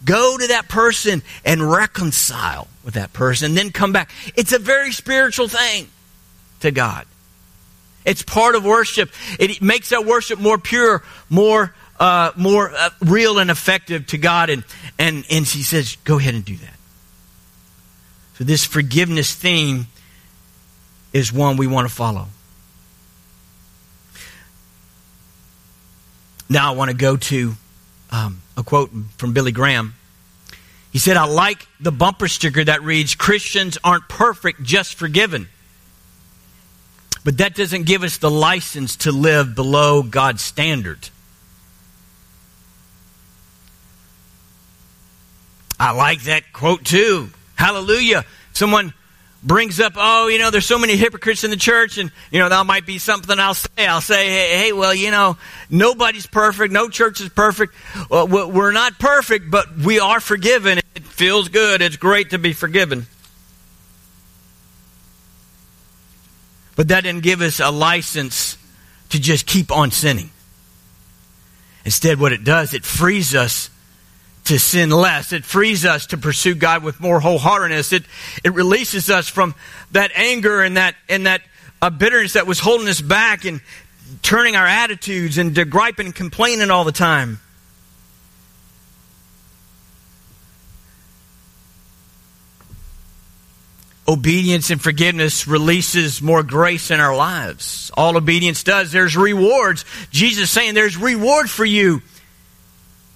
Go 0.05 0.37
to 0.37 0.47
that 0.47 0.67
person 0.67 1.23
and 1.45 1.71
reconcile 1.71 2.67
with 2.83 2.95
that 2.95 3.13
person, 3.13 3.53
then 3.53 3.71
come 3.71 3.93
back. 3.93 4.09
It's 4.35 4.53
a 4.53 4.59
very 4.59 4.91
spiritual 4.91 5.47
thing 5.47 5.87
to 6.61 6.71
God. 6.71 7.05
It's 8.03 8.23
part 8.23 8.55
of 8.55 8.65
worship. 8.65 9.11
It 9.39 9.61
makes 9.61 9.89
that 9.89 10.05
worship 10.05 10.39
more 10.39 10.57
pure, 10.57 11.03
more 11.29 11.73
uh, 11.99 12.31
more 12.35 12.71
uh, 12.71 12.89
real 13.01 13.37
and 13.37 13.51
effective 13.51 14.07
to 14.07 14.17
God. 14.17 14.49
And, 14.49 14.63
and, 14.97 15.23
and 15.29 15.47
she 15.47 15.61
says, 15.61 15.97
go 16.03 16.17
ahead 16.17 16.33
and 16.33 16.43
do 16.43 16.55
that. 16.55 16.73
So, 18.39 18.43
this 18.43 18.65
forgiveness 18.65 19.35
theme 19.35 19.85
is 21.13 21.31
one 21.31 21.57
we 21.57 21.67
want 21.67 21.87
to 21.87 21.93
follow. 21.93 22.27
Now, 26.49 26.73
I 26.73 26.75
want 26.75 26.91
to 26.91 26.97
go 26.97 27.15
to 27.15 27.53
um, 28.11 28.41
a 28.57 28.63
quote 28.63 28.91
from 29.17 29.33
Billy 29.33 29.51
Graham. 29.51 29.95
He 30.91 30.99
said, 30.99 31.15
I 31.15 31.25
like 31.25 31.65
the 31.79 31.91
bumper 31.91 32.27
sticker 32.27 32.63
that 32.63 32.83
reads, 32.83 33.15
Christians 33.15 33.77
aren't 33.83 34.09
perfect, 34.09 34.61
just 34.61 34.95
forgiven. 34.95 35.47
But 37.23 37.37
that 37.37 37.55
doesn't 37.55 37.85
give 37.85 38.03
us 38.03 38.17
the 38.17 38.31
license 38.31 38.97
to 38.97 39.11
live 39.11 39.55
below 39.55 40.03
God's 40.03 40.41
standard. 40.41 41.09
I 45.79 45.91
like 45.91 46.23
that 46.23 46.51
quote 46.51 46.83
too. 46.83 47.29
Hallelujah. 47.55 48.25
Someone 48.53 48.93
brings 49.43 49.79
up, 49.79 49.93
oh, 49.95 50.27
you 50.27 50.37
know, 50.37 50.51
there's 50.51 50.65
so 50.65 50.77
many 50.77 50.95
hypocrites 50.95 51.43
in 51.43 51.49
the 51.49 51.57
church, 51.57 51.97
and, 51.97 52.11
you 52.31 52.39
know, 52.39 52.49
that 52.49 52.65
might 52.65 52.85
be 52.85 52.99
something 52.99 53.39
I'll 53.39 53.53
say. 53.53 53.87
I'll 53.87 54.01
say, 54.01 54.27
hey, 54.27 54.57
hey 54.57 54.73
well, 54.73 54.93
you 54.93 55.11
know, 55.11 55.37
nobody's 55.69 56.27
perfect. 56.27 56.71
No 56.71 56.89
church 56.89 57.21
is 57.21 57.29
perfect. 57.29 57.73
Well, 58.09 58.27
we're 58.27 58.71
not 58.71 58.99
perfect, 58.99 59.49
but 59.49 59.75
we 59.77 59.99
are 59.99 60.19
forgiven. 60.19 60.79
It 60.95 61.03
feels 61.03 61.49
good. 61.49 61.81
It's 61.81 61.97
great 61.97 62.31
to 62.31 62.37
be 62.37 62.53
forgiven. 62.53 63.07
But 66.75 66.87
that 66.89 67.01
didn't 67.01 67.23
give 67.23 67.41
us 67.41 67.59
a 67.59 67.69
license 67.69 68.57
to 69.09 69.19
just 69.19 69.45
keep 69.45 69.71
on 69.71 69.91
sinning. 69.91 70.29
Instead, 71.83 72.19
what 72.19 72.31
it 72.31 72.43
does, 72.43 72.73
it 72.73 72.85
frees 72.85 73.35
us 73.35 73.69
to 74.45 74.57
sin 74.57 74.89
less. 74.89 75.33
It 75.33 75.45
frees 75.45 75.85
us 75.85 76.07
to 76.07 76.17
pursue 76.17 76.55
God 76.55 76.83
with 76.83 76.99
more 76.99 77.19
wholeheartedness. 77.19 77.93
It, 77.93 78.03
it 78.43 78.53
releases 78.53 79.09
us 79.09 79.27
from 79.27 79.55
that 79.91 80.11
anger 80.15 80.61
and 80.61 80.77
that, 80.77 80.95
and 81.07 81.25
that 81.25 81.41
uh, 81.81 81.89
bitterness 81.89 82.33
that 82.33 82.47
was 82.47 82.59
holding 82.59 82.87
us 82.87 83.01
back 83.01 83.45
and 83.45 83.61
turning 84.21 84.55
our 84.55 84.67
attitudes 84.67 85.37
and 85.37 85.55
to 85.55 85.65
griping 85.65 86.07
and 86.07 86.15
complaining 86.15 86.71
all 86.71 86.83
the 86.83 86.91
time. 86.91 87.39
Obedience 94.07 94.71
and 94.71 94.81
forgiveness 94.81 95.47
releases 95.47 96.21
more 96.21 96.43
grace 96.43 96.91
in 96.91 96.99
our 96.99 97.15
lives. 97.15 97.91
All 97.95 98.17
obedience 98.17 98.63
does, 98.63 98.91
there's 98.91 99.15
rewards. 99.15 99.85
Jesus 100.09 100.49
saying 100.49 100.73
there's 100.73 100.97
reward 100.97 101.49
for 101.49 101.63
you 101.63 102.01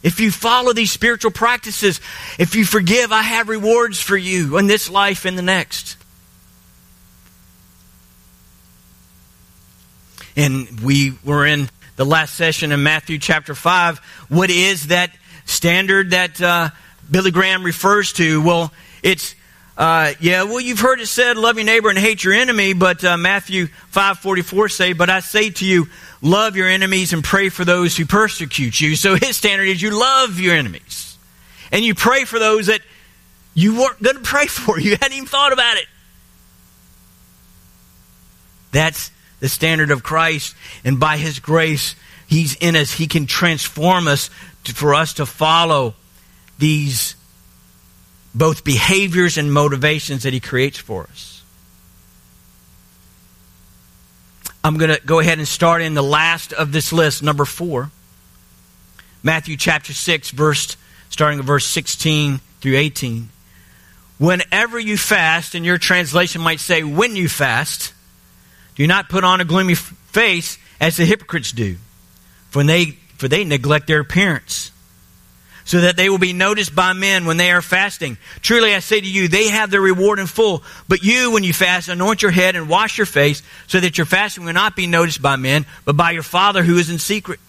if 0.06 0.20
you 0.20 0.30
follow 0.30 0.72
these 0.72 0.92
spiritual 0.92 1.32
practices, 1.32 2.00
if 2.38 2.56
you 2.56 2.64
forgive, 2.64 3.12
I 3.12 3.24
have 3.24 3.50
rewards 3.50 4.00
for 4.00 4.16
you 4.16 4.60
in 4.60 4.68
this 4.68 4.88
life 4.88 5.26
and 5.26 5.36
the 5.36 5.42
next. 5.42 5.98
And 10.36 10.80
we 10.82 11.16
were 11.24 11.48
in 11.48 11.72
the 11.96 12.06
last 12.06 12.36
session 12.36 12.72
in 12.72 12.84
Matthew 12.84 13.18
chapter 13.18 13.56
5. 13.56 13.98
What 14.30 14.52
is 14.52 14.88
that 14.88 15.10
standard 15.46 16.12
that 16.12 16.40
uh, 16.40 16.70
Billy 17.10 17.32
Graham 17.32 17.64
refers 17.64 18.14
to? 18.14 18.44
Well, 18.44 18.72
it's 19.02 19.34
uh, 19.78 20.14
yeah, 20.20 20.44
well, 20.44 20.62
you've 20.62 20.80
heard 20.80 21.02
it 21.02 21.08
said, 21.08 21.38
love 21.38 21.58
your 21.58 21.66
neighbor 21.66 21.90
and 21.90 21.98
hate 21.98 22.24
your 22.24 22.34
enemy, 22.34 22.74
but 22.74 23.04
uh, 23.04 23.18
Matthew 23.18 23.68
5.44 23.92 24.72
say, 24.72 24.94
but 24.94 25.10
I 25.10 25.20
say 25.20 25.50
to 25.50 25.66
you, 25.66 25.88
love 26.22 26.56
your 26.56 26.70
enemies 26.70 27.12
and 27.12 27.24
pray 27.24 27.50
for 27.50 27.66
those 27.66 27.98
who 27.98 28.06
persecute 28.06 28.80
you. 28.80 28.96
So 28.96 29.16
his 29.16 29.36
standard 29.36 29.68
is 29.68 29.82
you 29.82 29.98
love 29.98 30.40
your 30.40 30.56
enemies. 30.56 31.18
And 31.72 31.84
you 31.84 31.94
pray 31.94 32.24
for 32.24 32.40
those 32.40 32.68
that 32.68 32.82
you 33.54 33.80
weren't 33.80 34.02
going 34.02 34.16
to 34.16 34.22
pray 34.22 34.48
for. 34.48 34.80
You 34.86 34.92
hadn't 34.92 35.14
even 35.14 35.28
thought 35.28 35.52
about 35.52 35.78
it. 35.78 35.88
That's 38.72 39.12
the 39.40 39.50
standard 39.50 39.92
of 39.92 40.04
Christ. 40.04 40.56
And 40.84 41.00
by 41.00 41.18
his 41.18 41.40
grace, 41.40 41.96
He's 42.28 42.56
in 42.56 42.76
us. 42.76 42.92
He 42.92 43.08
can 43.08 43.28
transform 43.28 44.08
us 44.08 44.30
to, 44.66 44.74
for 44.74 44.94
us 44.96 45.14
to 45.16 45.26
follow 45.26 45.96
these 46.58 47.16
both 48.36 48.66
behaviors 48.66 49.38
and 49.38 49.52
motivations 49.52 50.24
that 50.24 50.34
He 50.34 50.40
creates 50.40 50.78
for 50.78 51.04
us. 51.04 51.42
I'm 54.64 54.78
going 54.78 54.94
to 54.94 55.02
go 55.06 55.20
ahead 55.20 55.38
and 55.38 55.48
start 55.48 55.82
in 55.82 55.94
the 55.94 56.04
last 56.04 56.52
of 56.52 56.72
this 56.72 56.92
list, 56.92 57.24
number 57.24 57.46
four. 57.46 57.92
Matthew 59.24 59.58
chapter 59.58 59.94
6, 59.94 60.32
verse, 60.32 60.76
starting 61.10 61.40
at 61.40 61.46
verse 61.46 61.66
16 61.66 62.40
through 62.62 62.76
18. 62.76 63.30
Whenever 64.18 64.80
you 64.80 64.98
fast, 64.98 65.56
and 65.56 65.66
your 65.66 65.78
translation 65.78 66.42
might 66.42 66.60
say, 66.60 66.84
when 66.84 67.16
you 67.16 67.30
fast, 67.30 67.94
do 68.76 68.88
not 68.88 69.08
put 69.08 69.24
on 69.24 69.40
a 69.40 69.46
gloomy 69.46 69.76
face 69.76 70.58
as 70.82 70.98
the 70.98 71.06
hypocrites 71.06 71.52
do, 71.52 71.78
for 72.50 72.64
they, 72.64 72.98
for 73.18 73.28
they 73.28 73.44
neglect 73.44 73.88
their 73.88 74.00
appearance, 74.00 74.72
so 75.66 75.82
that 75.82 75.98
they 75.98 76.10
will 76.10 76.20
be 76.20 76.32
noticed 76.32 76.74
by 76.76 76.94
men 76.94 77.26
when 77.26 77.38
they 77.38 77.52
are 77.52 77.62
fasting. 77.62 78.18
Truly 78.42 78.74
I 78.74 78.80
say 78.80 79.02
to 79.02 79.08
you, 79.08 79.28
they 79.28 79.50
have 79.50 79.72
their 79.72 79.82
reward 79.82 80.20
in 80.20 80.28
full. 80.28 80.64
But 80.88 81.04
you, 81.04 81.32
when 81.32 81.44
you 81.44 81.54
fast, 81.54 81.90
anoint 81.90 82.22
your 82.22 82.32
head 82.32 82.56
and 82.56 82.70
wash 82.70 83.00
your 83.00 83.08
face, 83.08 83.42
so 83.66 83.80
that 83.80 83.98
your 83.98 84.06
fasting 84.06 84.46
will 84.46 84.54
not 84.54 84.76
be 84.76 84.86
noticed 84.86 85.24
by 85.24 85.36
men, 85.36 85.66
but 85.84 85.98
by 85.98 86.12
your 86.12 86.24
Father 86.24 86.64
who 86.64 86.78
is 86.78 86.92
in 86.92 87.00
secret. 87.00 87.40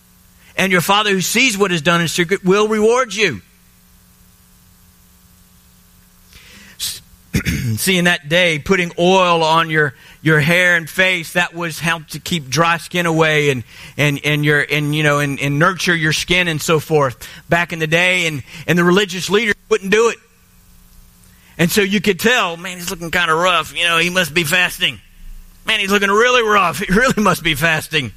And 0.57 0.73
your 0.73 0.81
Father 0.81 1.11
who 1.11 1.21
sees 1.21 1.59
what 1.59 1.71
is 1.71 1.83
done 1.83 2.01
in 2.01 2.09
secret 2.09 2.43
will 2.43 2.69
reward 2.69 3.15
you. 3.15 3.43
See, 7.77 7.99
in 7.99 8.07
that 8.07 8.31
day, 8.31 8.59
putting 8.59 8.93
oil 8.99 9.45
on 9.45 9.69
your, 9.69 9.95
your 10.27 10.41
hair 10.41 10.75
and 10.75 10.91
face, 10.91 11.35
that 11.35 11.55
was 11.55 11.79
help 11.79 12.05
to 12.09 12.19
keep 12.19 12.49
dry 12.49 12.79
skin 12.79 13.07
away 13.07 13.51
and, 13.51 13.63
and, 13.97 14.21
and 14.25 14.45
your, 14.45 14.67
and, 14.69 14.93
you 14.93 15.05
know, 15.05 15.21
and, 15.21 15.39
and 15.39 15.61
nurture 15.61 15.95
your 15.95 16.13
skin 16.13 16.49
and 16.49 16.61
so 16.61 16.81
forth. 16.81 17.29
Back 17.49 17.73
in 17.73 17.79
the 17.79 17.87
day, 17.87 18.27
and, 18.27 18.43
and 18.67 18.77
the 18.77 18.83
religious 18.83 19.31
leaders 19.31 19.55
wouldn't 19.69 19.93
do 19.93 20.09
it. 20.09 20.19
And 21.59 21.71
so 21.71 21.81
you 21.81 22.01
could 22.01 22.19
tell, 22.19 22.57
man, 22.57 22.77
he's 22.77 22.91
looking 22.91 23.13
kind 23.13 23.31
of 23.31 23.39
rough. 23.39 23.73
You 23.73 23.85
know, 23.85 23.99
he 23.99 24.11
must 24.11 24.35
be 24.35 24.43
fasting. 24.43 25.01
Man, 25.65 25.79
he's 25.79 25.93
looking 25.93 26.11
really 26.11 26.43
rough. 26.43 26.79
He 26.87 26.93
really 26.93 27.23
must 27.23 27.45
be 27.45 27.55
fasting. 27.55 28.11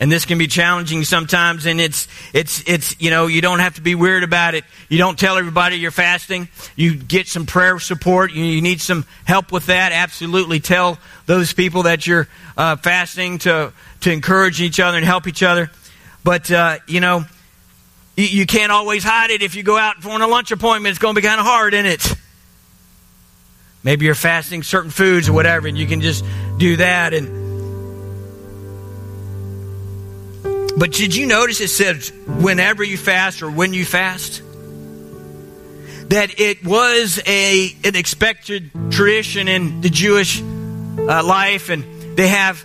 And 0.00 0.10
this 0.10 0.24
can 0.24 0.38
be 0.38 0.46
challenging 0.46 1.04
sometimes 1.04 1.66
and 1.66 1.78
it's 1.78 2.08
it's 2.32 2.66
it's 2.66 2.96
you 2.98 3.10
know 3.10 3.26
you 3.26 3.42
don't 3.42 3.58
have 3.58 3.74
to 3.74 3.82
be 3.82 3.94
weird 3.94 4.24
about 4.24 4.54
it. 4.54 4.64
You 4.88 4.96
don't 4.96 5.18
tell 5.18 5.36
everybody 5.36 5.76
you're 5.76 5.90
fasting. 5.90 6.48
You 6.74 6.96
get 6.96 7.28
some 7.28 7.44
prayer 7.44 7.78
support. 7.78 8.32
You, 8.32 8.42
you 8.42 8.62
need 8.62 8.80
some 8.80 9.04
help 9.26 9.52
with 9.52 9.66
that. 9.66 9.92
Absolutely 9.92 10.58
tell 10.58 10.98
those 11.26 11.52
people 11.52 11.82
that 11.82 12.06
you're 12.06 12.26
uh, 12.56 12.76
fasting 12.76 13.38
to 13.40 13.72
to 14.00 14.10
encourage 14.10 14.62
each 14.62 14.80
other 14.80 14.96
and 14.96 15.06
help 15.06 15.26
each 15.26 15.42
other. 15.42 15.70
But 16.24 16.50
uh, 16.50 16.78
you 16.88 17.00
know 17.00 17.24
you, 18.16 18.24
you 18.24 18.46
can't 18.46 18.72
always 18.72 19.04
hide 19.04 19.30
it. 19.30 19.42
If 19.42 19.54
you 19.54 19.62
go 19.62 19.76
out 19.76 19.96
for 20.02 20.10
a 20.10 20.26
lunch 20.26 20.50
appointment 20.50 20.90
it's 20.90 20.98
going 20.98 21.14
to 21.14 21.20
be 21.20 21.26
kind 21.26 21.38
of 21.38 21.46
hard 21.46 21.74
isn't 21.74 21.86
it? 21.86 22.14
Maybe 23.82 24.06
you're 24.06 24.14
fasting 24.14 24.62
certain 24.62 24.90
foods 24.90 25.28
or 25.28 25.34
whatever 25.34 25.68
and 25.68 25.76
you 25.76 25.86
can 25.86 26.00
just 26.00 26.24
do 26.58 26.76
that 26.76 27.12
and 27.12 27.39
But 30.80 30.92
did 30.92 31.14
you 31.14 31.26
notice 31.26 31.60
it 31.60 31.68
said 31.68 32.02
whenever 32.42 32.82
you 32.82 32.96
fast 32.96 33.42
or 33.42 33.50
when 33.50 33.74
you 33.74 33.84
fast? 33.84 34.40
That 36.08 36.40
it 36.40 36.64
was 36.64 37.20
a 37.26 37.76
an 37.84 37.96
expected 37.96 38.70
tradition 38.90 39.46
in 39.46 39.82
the 39.82 39.90
Jewish 39.90 40.40
uh, 40.40 41.22
life, 41.22 41.68
and 41.68 41.84
they 42.16 42.28
have 42.28 42.64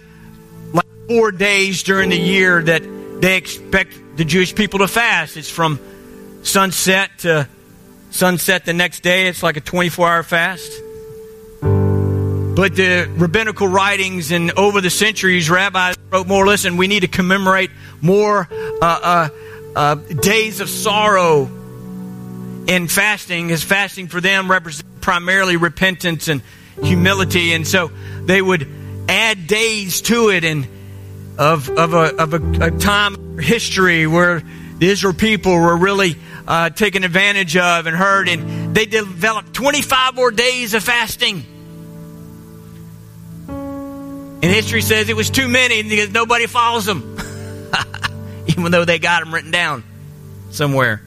like 0.72 0.86
four 1.10 1.34
days 1.34 1.84
during 1.84 2.10
the 2.10 2.18
year 2.18 2.62
that 2.62 2.84
they 3.20 3.36
expect 3.36 3.98
the 4.16 4.24
Jewish 4.24 4.56
people 4.56 4.80
to 4.80 4.88
fast. 4.88 5.36
It's 5.36 5.50
from 5.50 5.78
sunset 6.42 7.12
to 7.20 7.50
sunset 8.12 8.64
the 8.64 8.72
next 8.72 9.02
day. 9.02 9.28
It's 9.28 9.44
like 9.44 9.58
a 9.58 9.62
24 9.62 10.08
hour 10.08 10.24
fast. 10.24 10.72
But 12.56 12.78
the 12.78 13.14
rabbinical 13.18 13.68
writings 13.68 14.32
and 14.32 14.52
over 14.52 14.80
the 14.80 14.90
centuries, 14.90 15.50
rabbis 15.50 15.98
wrote 16.10 16.26
more. 16.26 16.48
Listen, 16.48 16.78
we 16.78 16.88
need 16.88 17.02
to 17.02 17.10
commemorate 17.10 17.70
more 18.02 18.48
uh, 18.52 18.80
uh, 18.82 19.30
uh, 19.76 19.96
days 19.96 20.62
of 20.62 20.70
sorrow 20.70 21.50
in 22.68 22.88
fasting, 22.88 23.52
as 23.52 23.62
fasting 23.62 24.08
for 24.08 24.22
them 24.22 24.50
represents 24.50 24.90
primarily 25.02 25.58
repentance 25.58 26.30
and 26.30 26.42
humility, 26.82 27.54
and 27.54 27.68
so 27.68 27.92
they 28.24 28.42
would 28.42 28.68
add 29.10 29.48
days 29.48 30.02
to 30.02 30.30
it, 30.30 30.46
and 30.46 30.66
of 31.38 31.70
of 31.70 31.94
a 31.94 32.16
of 32.16 32.34
a, 32.34 32.68
a 32.68 32.72
time 32.72 33.38
history 33.38 34.08
where 34.08 34.42
the 34.78 34.88
Israel 34.90 35.14
people 35.14 35.54
were 35.54 35.76
really 35.76 36.16
uh, 36.48 36.70
taken 36.70 37.04
advantage 37.04 37.58
of 37.58 37.86
and 37.86 37.96
hurt, 37.96 38.30
and 38.30 38.74
they 38.74 38.86
developed 38.86 39.54
25 39.54 40.16
more 40.16 40.32
days 40.32 40.74
of 40.74 40.84
fasting. 40.84 41.46
And 44.46 44.54
history 44.54 44.84
says 44.84 45.10
it 45.10 45.16
was 45.16 45.32
too 45.32 45.48
many 45.48 45.82
because 45.82 46.12
nobody 46.12 46.46
follows 46.46 46.86
them, 46.86 47.18
even 48.46 48.72
though 48.72 48.86
they 48.86 49.00
got 49.00 49.24
them 49.24 49.34
written 49.34 49.50
down 49.50 49.84
somewhere. 50.52 51.02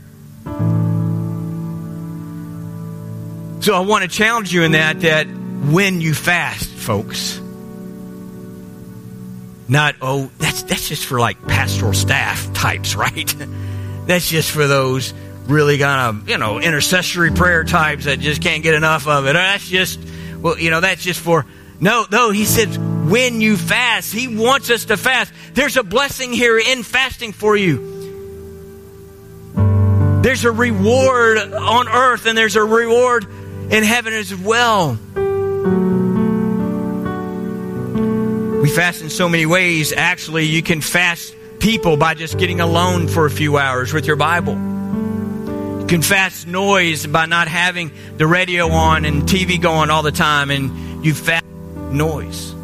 So 3.60 3.76
I 3.76 3.80
want 3.86 4.02
to 4.02 4.08
challenge 4.08 4.52
you 4.52 4.64
in 4.64 4.72
that 4.72 5.02
that 5.02 5.28
when 5.28 6.00
you 6.00 6.14
fast, 6.14 6.68
folks, 6.68 7.40
not 9.68 9.94
oh 10.02 10.32
that's 10.38 10.64
that's 10.64 10.88
just 10.88 11.06
for 11.06 11.20
like 11.20 11.40
pastoral 11.46 11.94
staff 11.94 12.52
types, 12.54 12.96
right? 12.96 13.32
that's 14.08 14.28
just 14.28 14.50
for 14.50 14.66
those 14.66 15.14
really 15.46 15.78
kind 15.78 16.18
of 16.18 16.28
you 16.28 16.38
know 16.38 16.58
intercessory 16.58 17.30
prayer 17.30 17.62
types 17.62 18.06
that 18.06 18.18
just 18.18 18.42
can't 18.42 18.64
get 18.64 18.74
enough 18.74 19.06
of 19.06 19.28
it. 19.28 19.34
That's 19.34 19.68
just 19.68 20.00
well, 20.40 20.58
you 20.58 20.70
know, 20.70 20.80
that's 20.80 21.04
just 21.04 21.20
for 21.20 21.46
no, 21.80 22.04
no, 22.10 22.30
he 22.32 22.44
said, 22.44 22.76
when 23.08 23.40
you 23.40 23.56
fast, 23.56 24.12
he 24.12 24.28
wants 24.28 24.70
us 24.70 24.86
to 24.86 24.96
fast. 24.96 25.32
There's 25.54 25.76
a 25.76 25.82
blessing 25.82 26.32
here 26.32 26.58
in 26.58 26.82
fasting 26.82 27.32
for 27.32 27.56
you. 27.56 27.96
There's 30.22 30.44
a 30.44 30.52
reward 30.52 31.38
on 31.38 31.88
earth 31.88 32.26
and 32.26 32.36
there's 32.36 32.56
a 32.56 32.64
reward 32.64 33.24
in 33.70 33.82
heaven 33.84 34.12
as 34.12 34.34
well. 34.34 34.98
We 38.62 38.68
fast 38.68 39.02
in 39.02 39.10
so 39.10 39.28
many 39.28 39.46
ways. 39.46 39.92
Actually, 39.92 40.46
you 40.46 40.62
can 40.62 40.80
fast 40.80 41.34
people 41.60 41.96
by 41.96 42.14
just 42.14 42.38
getting 42.38 42.60
alone 42.60 43.08
for 43.08 43.26
a 43.26 43.30
few 43.30 43.56
hours 43.56 43.92
with 43.92 44.06
your 44.06 44.16
Bible. 44.16 44.54
You 44.54 45.86
can 45.88 46.02
fast 46.02 46.46
noise 46.46 47.06
by 47.06 47.26
not 47.26 47.48
having 47.48 47.92
the 48.16 48.26
radio 48.26 48.68
on 48.68 49.04
and 49.04 49.22
TV 49.22 49.60
going 49.60 49.90
all 49.90 50.02
the 50.02 50.12
time, 50.12 50.50
and 50.50 51.04
you 51.04 51.14
fast 51.14 51.46
noise. 51.90 52.57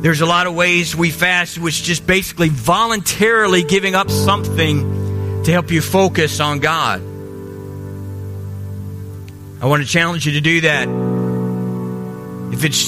There's 0.00 0.20
a 0.20 0.26
lot 0.26 0.46
of 0.46 0.54
ways 0.54 0.94
we 0.94 1.10
fast, 1.10 1.58
which 1.58 1.80
is 1.80 1.86
just 1.86 2.06
basically 2.06 2.50
voluntarily 2.50 3.64
giving 3.64 3.96
up 3.96 4.10
something 4.10 5.42
to 5.42 5.50
help 5.50 5.72
you 5.72 5.80
focus 5.80 6.38
on 6.38 6.60
God. 6.60 7.00
I 9.60 9.66
want 9.66 9.82
to 9.82 9.88
challenge 9.88 10.24
you 10.24 10.32
to 10.32 10.40
do 10.40 10.60
that. 10.60 10.88
If 12.52 12.64
it's 12.64 12.86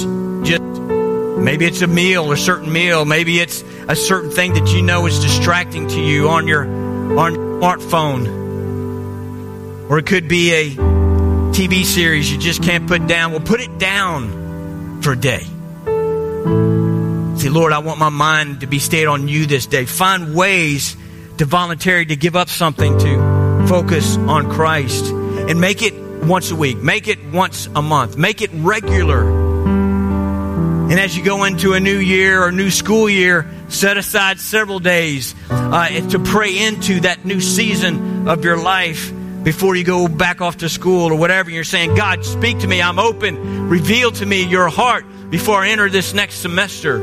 just 0.48 0.62
maybe 0.62 1.66
it's 1.66 1.82
a 1.82 1.88
meal, 1.88 2.30
a 2.30 2.36
certain 2.36 2.72
meal, 2.72 3.04
maybe 3.04 3.40
it's 3.40 3.64
a 3.88 3.96
certain 3.96 4.30
thing 4.30 4.54
that 4.54 4.72
you 4.72 4.82
know 4.82 5.06
is 5.06 5.18
distracting 5.18 5.88
to 5.88 6.00
you 6.00 6.28
on 6.28 6.46
your 6.46 6.64
on 7.18 7.34
smartphone. 7.60 8.38
Or 9.90 9.98
it 9.98 10.06
could 10.06 10.28
be 10.28 10.52
a 10.52 10.70
TV 11.50 11.84
series 11.84 12.30
you 12.30 12.38
just 12.38 12.62
can't 12.62 12.86
put 12.86 13.08
down. 13.08 13.32
Well, 13.32 13.40
put 13.40 13.60
it 13.60 13.78
down 13.78 15.02
for 15.02 15.12
a 15.12 15.16
day. 15.16 15.44
Lord, 17.50 17.72
I 17.72 17.80
want 17.80 17.98
my 17.98 18.08
mind 18.08 18.60
to 18.60 18.66
be 18.66 18.78
stayed 18.78 19.06
on 19.06 19.26
you 19.26 19.46
this 19.46 19.66
day. 19.66 19.84
Find 19.84 20.34
ways 20.34 20.96
to 21.38 21.44
voluntarily 21.44 22.06
to 22.06 22.16
give 22.16 22.36
up 22.36 22.48
something 22.48 22.98
to 22.98 23.66
focus 23.68 24.16
on 24.16 24.50
Christ 24.50 25.06
and 25.06 25.60
make 25.60 25.82
it 25.82 25.94
once 26.24 26.50
a 26.50 26.56
week. 26.56 26.78
Make 26.78 27.08
it 27.08 27.18
once 27.32 27.66
a 27.74 27.82
month. 27.82 28.16
Make 28.16 28.40
it 28.40 28.50
regular. 28.52 29.28
And 30.90 30.98
as 30.98 31.16
you 31.16 31.24
go 31.24 31.44
into 31.44 31.72
a 31.72 31.80
new 31.80 31.98
year 31.98 32.42
or 32.42 32.52
new 32.52 32.70
school 32.70 33.08
year, 33.08 33.48
set 33.68 33.96
aside 33.96 34.40
several 34.40 34.78
days 34.78 35.34
uh, 35.48 35.88
to 36.10 36.18
pray 36.18 36.58
into 36.58 37.00
that 37.00 37.24
new 37.24 37.40
season 37.40 38.28
of 38.28 38.44
your 38.44 38.60
life 38.60 39.12
before 39.42 39.76
you 39.76 39.84
go 39.84 40.08
back 40.08 40.40
off 40.40 40.58
to 40.58 40.68
school 40.68 41.12
or 41.12 41.16
whatever. 41.16 41.50
You're 41.50 41.64
saying, 41.64 41.94
God, 41.94 42.24
speak 42.24 42.58
to 42.60 42.66
me. 42.66 42.82
I'm 42.82 42.98
open. 42.98 43.68
Reveal 43.68 44.10
to 44.12 44.26
me 44.26 44.44
your 44.44 44.68
heart 44.68 45.04
before 45.30 45.58
I 45.58 45.68
enter 45.68 45.88
this 45.88 46.12
next 46.12 46.36
semester, 46.36 46.98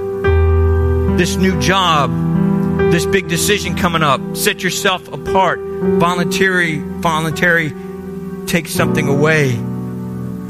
this 1.18 1.36
new 1.36 1.60
job, 1.60 2.12
this 2.92 3.06
big 3.06 3.28
decision 3.28 3.76
coming 3.76 4.04
up. 4.04 4.38
Set 4.38 4.62
yourself 4.62 5.08
apart. 5.12 5.60
Voluntary, 5.60 6.78
voluntary, 6.78 7.74
take 8.46 8.68
something 8.68 9.08
away. 9.08 9.54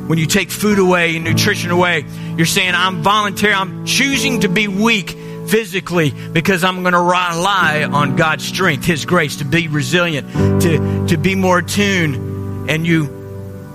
when 0.08 0.18
you 0.18 0.26
take 0.26 0.50
food 0.50 0.80
away 0.80 1.16
and 1.18 1.26
nutrition 1.26 1.70
away, 1.72 2.06
you're 2.38 2.46
saying, 2.46 2.74
I'm 2.74 3.04
voluntary, 3.04 3.54
I'm 3.54 3.86
choosing 3.86 4.42
to 4.42 4.48
be 4.48 4.68
weak 4.70 5.12
physically 5.48 6.12
because 6.12 6.64
I'm 6.64 6.82
going 6.82 6.94
to 6.94 7.00
rely 7.00 7.88
on 7.90 8.16
God's 8.16 8.46
strength, 8.46 8.86
His 8.86 9.06
grace, 9.06 9.38
to 9.38 9.46
be 9.46 9.68
resilient, 9.68 10.62
to, 10.62 11.08
to 11.08 11.18
be 11.18 11.36
more 11.36 11.60
attuned, 11.60 12.70
and 12.70 12.88
you 12.88 13.08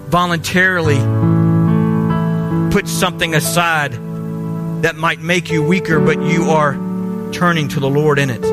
voluntarily 0.09 0.99
put 2.71 2.89
something 2.89 3.35
aside 3.35 3.93
that 4.83 4.97
might 4.97 5.21
make 5.21 5.51
you 5.51 5.63
weaker, 5.63 6.01
but 6.01 6.21
you 6.23 6.51
are 6.51 6.75
turning 7.33 7.69
to 7.69 7.81
the 7.81 7.89
Lord 7.89 8.19
in 8.19 8.31
it. 8.31 8.45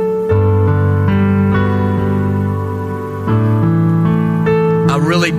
I 4.92 4.98
really 4.98 5.32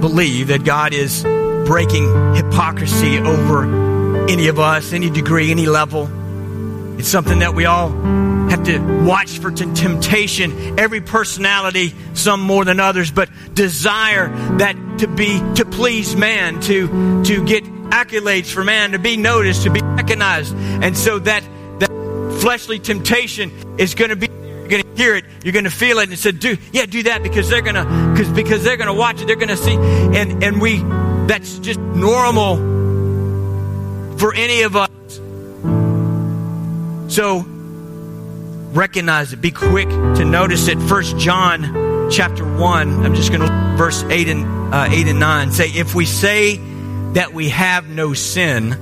believe 0.00 0.48
that 0.48 0.64
God 0.64 0.94
is 0.94 1.24
breaking 1.66 2.34
hypocrisy 2.36 3.18
over 3.18 4.28
any 4.28 4.46
of 4.46 4.60
us, 4.60 4.92
any 4.92 5.10
degree, 5.10 5.50
any 5.50 5.66
level. 5.66 6.08
It's 6.98 7.08
something 7.08 7.40
that 7.40 7.54
we 7.54 7.64
all 7.64 7.90
have 8.48 8.64
to 8.64 8.78
watch 9.04 9.38
for 9.38 9.50
t- 9.50 9.72
temptation. 9.74 10.78
Every 10.78 11.00
personality, 11.00 11.92
some 12.14 12.40
more 12.40 12.64
than 12.64 12.78
others, 12.78 13.10
but 13.10 13.28
desire 13.52 14.28
that 14.58 14.76
to 14.98 15.08
be 15.08 15.38
to 15.56 15.64
please 15.64 16.14
man, 16.14 16.60
to 16.62 17.22
to 17.24 17.44
get 17.44 17.64
accolades 17.90 18.52
for 18.52 18.64
man, 18.64 18.92
to 18.92 18.98
be 18.98 19.16
noticed, 19.16 19.64
to 19.64 19.70
be 19.70 19.80
recognized, 19.82 20.54
and 20.56 20.96
so 20.96 21.18
that 21.20 21.42
that 21.78 22.38
fleshly 22.40 22.78
temptation 22.78 23.50
is 23.78 23.94
going 23.94 24.10
to 24.10 24.16
be 24.16 24.28
you're 24.68 24.82
going 24.82 24.94
to 24.96 25.02
hear 25.02 25.16
it. 25.16 25.24
You're 25.42 25.52
going 25.52 25.64
to 25.64 25.70
feel 25.70 25.98
it. 25.98 26.10
And 26.10 26.18
said, 26.18 26.40
"Do 26.40 26.56
yeah, 26.72 26.84
do 26.84 27.02
that 27.04 27.22
because 27.22 27.48
they're 27.48 27.62
going 27.62 27.76
to 27.76 27.84
because 28.12 28.30
because 28.32 28.64
they're 28.64 28.76
going 28.76 28.88
to 28.88 28.94
watch 28.94 29.20
it. 29.22 29.26
They're 29.26 29.36
going 29.36 29.48
to 29.48 29.56
see." 29.56 29.74
And 29.74 30.42
and 30.44 30.60
we 30.60 30.78
that's 31.26 31.58
just 31.58 31.80
normal 31.80 32.56
for 34.18 34.34
any 34.34 34.62
of 34.62 34.76
us. 34.76 34.90
So 37.08 37.44
recognize 38.72 39.32
it. 39.32 39.40
Be 39.40 39.50
quick 39.50 39.88
to 39.88 40.24
notice 40.24 40.68
it. 40.68 40.78
First 40.82 41.16
John 41.16 42.10
chapter 42.10 42.44
one. 42.44 43.06
I'm 43.06 43.14
just 43.14 43.30
going 43.30 43.40
to 43.40 43.76
verse 43.78 44.02
eight 44.04 44.28
and 44.28 44.74
uh, 44.74 44.88
eight 44.90 45.06
and 45.06 45.18
nine 45.18 45.50
say, 45.50 45.70
"If 45.70 45.94
we 45.94 46.04
say 46.04 46.60
that 47.14 47.32
we 47.32 47.48
have 47.50 47.88
no 47.88 48.14
sin." 48.14 48.76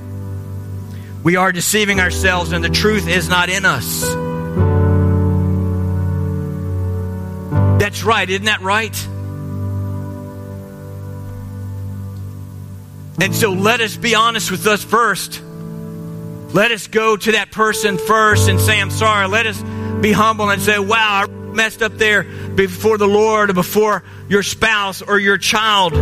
We 1.23 1.35
are 1.35 1.51
deceiving 1.51 1.99
ourselves, 1.99 2.51
and 2.51 2.63
the 2.63 2.69
truth 2.69 3.07
is 3.07 3.27
not 3.27 3.49
in 3.49 3.65
us. 3.65 4.01
That's 7.81 8.03
right, 8.03 8.29
isn't 8.29 8.45
that 8.45 8.61
right? 8.61 8.95
And 13.19 13.35
so 13.35 13.51
let 13.51 13.81
us 13.81 13.97
be 13.97 14.15
honest 14.15 14.51
with 14.51 14.65
us 14.67 14.83
first. 14.83 15.41
Let 16.53 16.71
us 16.71 16.87
go 16.87 17.17
to 17.17 17.31
that 17.33 17.51
person 17.51 17.97
first 17.97 18.47
and 18.47 18.59
say, 18.59 18.79
I'm 18.79 18.91
sorry. 18.91 19.27
Let 19.27 19.47
us 19.47 19.61
be 20.01 20.11
humble 20.11 20.49
and 20.49 20.61
say, 20.61 20.79
wow, 20.79 21.25
I 21.25 21.27
messed 21.27 21.81
up 21.81 21.97
there 21.97 22.23
before 22.23 22.97
the 22.97 23.07
Lord 23.07 23.49
or 23.49 23.53
before 23.53 24.03
your 24.29 24.43
spouse 24.43 25.01
or 25.01 25.19
your 25.19 25.37
child. 25.37 25.93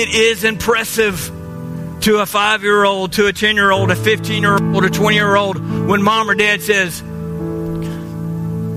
It 0.00 0.14
is 0.14 0.44
impressive 0.44 1.30
to 2.00 2.20
a 2.20 2.24
five 2.24 2.62
year 2.62 2.86
old, 2.86 3.12
to 3.12 3.26
a 3.26 3.34
10 3.34 3.54
year 3.54 3.70
old, 3.70 3.90
a 3.90 3.94
15 3.94 4.42
year 4.42 4.56
old, 4.56 4.82
a 4.82 4.88
20 4.88 5.14
year 5.14 5.36
old 5.36 5.58
when 5.58 6.02
mom 6.02 6.30
or 6.30 6.34
dad 6.34 6.62
says, 6.62 7.02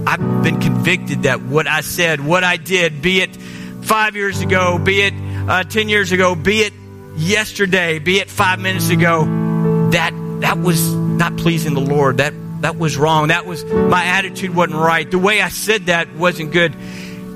I've 0.05 0.43
been 0.43 0.59
convicted 0.59 1.23
that 1.23 1.41
what 1.41 1.65
I 1.65 1.79
said, 1.79 2.19
what 2.19 2.43
I 2.43 2.57
did, 2.57 3.01
be 3.01 3.21
it 3.21 3.37
five 3.37 4.17
years 4.17 4.41
ago, 4.41 4.77
be 4.77 5.01
it 5.01 5.13
uh, 5.47 5.63
10 5.63 5.87
years 5.87 6.11
ago, 6.11 6.35
be 6.35 6.59
it 6.59 6.73
yesterday, 7.15 7.99
be 7.99 8.19
it 8.19 8.29
five 8.29 8.59
minutes 8.59 8.89
ago, 8.89 9.23
that, 9.91 10.11
that 10.41 10.57
was 10.57 10.93
not 10.93 11.37
pleasing 11.37 11.73
the 11.73 11.79
Lord. 11.79 12.17
That, 12.17 12.33
that 12.63 12.77
was 12.77 12.97
wrong. 12.97 13.29
That 13.29 13.45
was, 13.45 13.63
my 13.63 14.03
attitude 14.03 14.53
wasn't 14.53 14.77
right. 14.77 15.09
The 15.09 15.19
way 15.19 15.39
I 15.41 15.47
said 15.47 15.85
that 15.85 16.13
wasn't 16.15 16.51
good. 16.51 16.75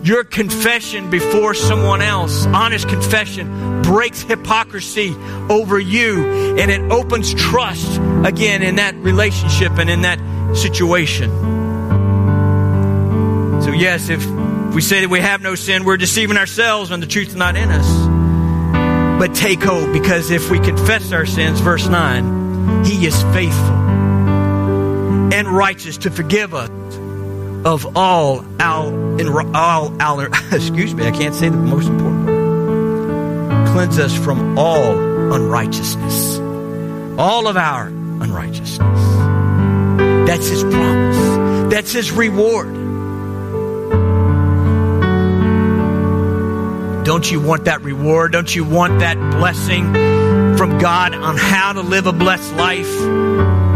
Your 0.08 0.24
confession 0.24 1.10
before 1.10 1.54
someone 1.54 2.02
else, 2.02 2.46
honest 2.46 2.88
confession, 2.88 3.82
breaks 3.82 4.22
hypocrisy 4.22 5.14
over 5.50 5.78
you 5.78 6.58
and 6.58 6.72
it 6.72 6.80
opens 6.90 7.34
trust 7.34 8.00
again 8.24 8.64
in 8.64 8.78
that 8.78 8.96
relationship 8.96 9.74
and 9.74 9.90
in 9.90 10.04
that 10.04 10.18
situation. 10.56 11.30
So, 13.62 13.74
yes, 13.74 14.08
if 14.08 14.26
we 14.74 14.80
say 14.80 15.02
that 15.02 15.10
we 15.10 15.20
have 15.20 15.42
no 15.42 15.56
sin, 15.56 15.84
we're 15.84 15.98
deceiving 15.98 16.38
ourselves 16.38 16.90
and 16.92 17.04
the 17.04 17.08
truth 17.08 17.28
is 17.28 17.36
not 17.36 17.58
in 17.58 17.68
us. 17.68 19.20
But 19.20 19.36
take 19.36 19.62
hope 19.62 19.92
because 19.92 20.32
if 20.32 20.50
we 20.50 20.60
confess 20.60 21.12
our 21.12 21.26
sins, 21.26 21.60
verse 21.60 21.90
9, 21.90 22.86
He 22.86 23.06
is 23.06 23.22
faithful 23.34 23.76
and 25.34 25.50
righteous 25.50 25.98
to 25.98 26.12
forgive 26.12 26.54
us 26.54 26.70
of 27.66 27.98
all 27.98 28.46
our, 28.60 29.20
in, 29.20 29.28
all 29.56 29.94
our, 30.00 30.26
excuse 30.52 30.94
me, 30.94 31.06
I 31.06 31.12
can't 31.12 31.36
say 31.36 31.50
the 31.50 31.58
most 31.58 31.88
important 31.88 32.26
word. 32.26 33.68
Cleanse 33.68 34.00
us 34.00 34.16
from 34.18 34.58
all 34.58 34.98
unrighteousness. 35.34 36.40
All 37.20 37.48
of 37.48 37.58
our 37.58 37.88
unrighteousness. 37.88 38.80
That's 40.28 40.48
His 40.48 40.64
promise. 40.64 41.74
That's 41.74 41.92
His 41.92 42.12
reward. 42.12 42.74
Don't 47.06 47.32
you 47.32 47.40
want 47.40 47.66
that 47.66 47.82
reward? 47.84 48.34
Don't 48.34 48.54
you 48.54 48.66
want 48.66 49.00
that 49.00 49.18
blessing 49.32 49.94
from 50.58 50.78
God 50.78 51.14
on 51.14 51.38
how 51.38 51.72
to 51.74 51.82
live 51.82 52.06
a 52.06 52.12
blessed 52.12 52.54
life? 52.56 53.67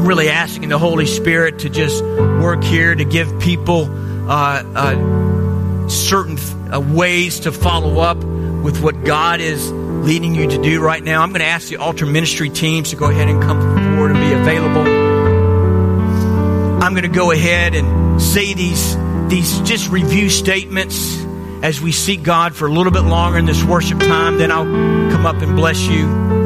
I'm 0.00 0.06
really 0.06 0.30
asking 0.30 0.70
the 0.70 0.78
Holy 0.78 1.04
Spirit 1.04 1.58
to 1.58 1.68
just 1.68 2.02
work 2.02 2.64
here 2.64 2.94
to 2.94 3.04
give 3.04 3.38
people 3.38 3.84
uh, 4.30 4.62
uh, 4.74 5.88
certain 5.90 6.38
uh, 6.72 6.80
ways 6.80 7.40
to 7.40 7.52
follow 7.52 8.00
up 8.00 8.16
with 8.16 8.80
what 8.82 9.04
God 9.04 9.42
is 9.42 9.70
leading 9.70 10.34
you 10.34 10.48
to 10.48 10.62
do 10.62 10.80
right 10.80 11.04
now. 11.04 11.20
I'm 11.20 11.28
going 11.28 11.42
to 11.42 11.46
ask 11.46 11.68
the 11.68 11.76
altar 11.76 12.06
ministry 12.06 12.48
teams 12.48 12.88
to 12.90 12.96
go 12.96 13.10
ahead 13.10 13.28
and 13.28 13.42
come 13.42 13.60
forward 13.60 14.12
and 14.12 14.20
be 14.20 14.32
available. 14.32 14.90
I'm 16.82 16.94
going 16.94 17.02
to 17.02 17.08
go 17.08 17.30
ahead 17.30 17.74
and 17.74 18.22
say 18.22 18.54
these 18.54 18.96
these 19.28 19.60
just 19.68 19.90
review 19.90 20.30
statements 20.30 21.22
as 21.62 21.82
we 21.82 21.92
seek 21.92 22.22
God 22.22 22.54
for 22.54 22.66
a 22.66 22.72
little 22.72 22.90
bit 22.90 23.02
longer 23.02 23.36
in 23.38 23.44
this 23.44 23.62
worship 23.62 23.98
time. 23.98 24.38
Then 24.38 24.50
I'll 24.50 24.64
come 25.12 25.26
up 25.26 25.42
and 25.42 25.54
bless 25.56 25.86
you. 25.86 26.39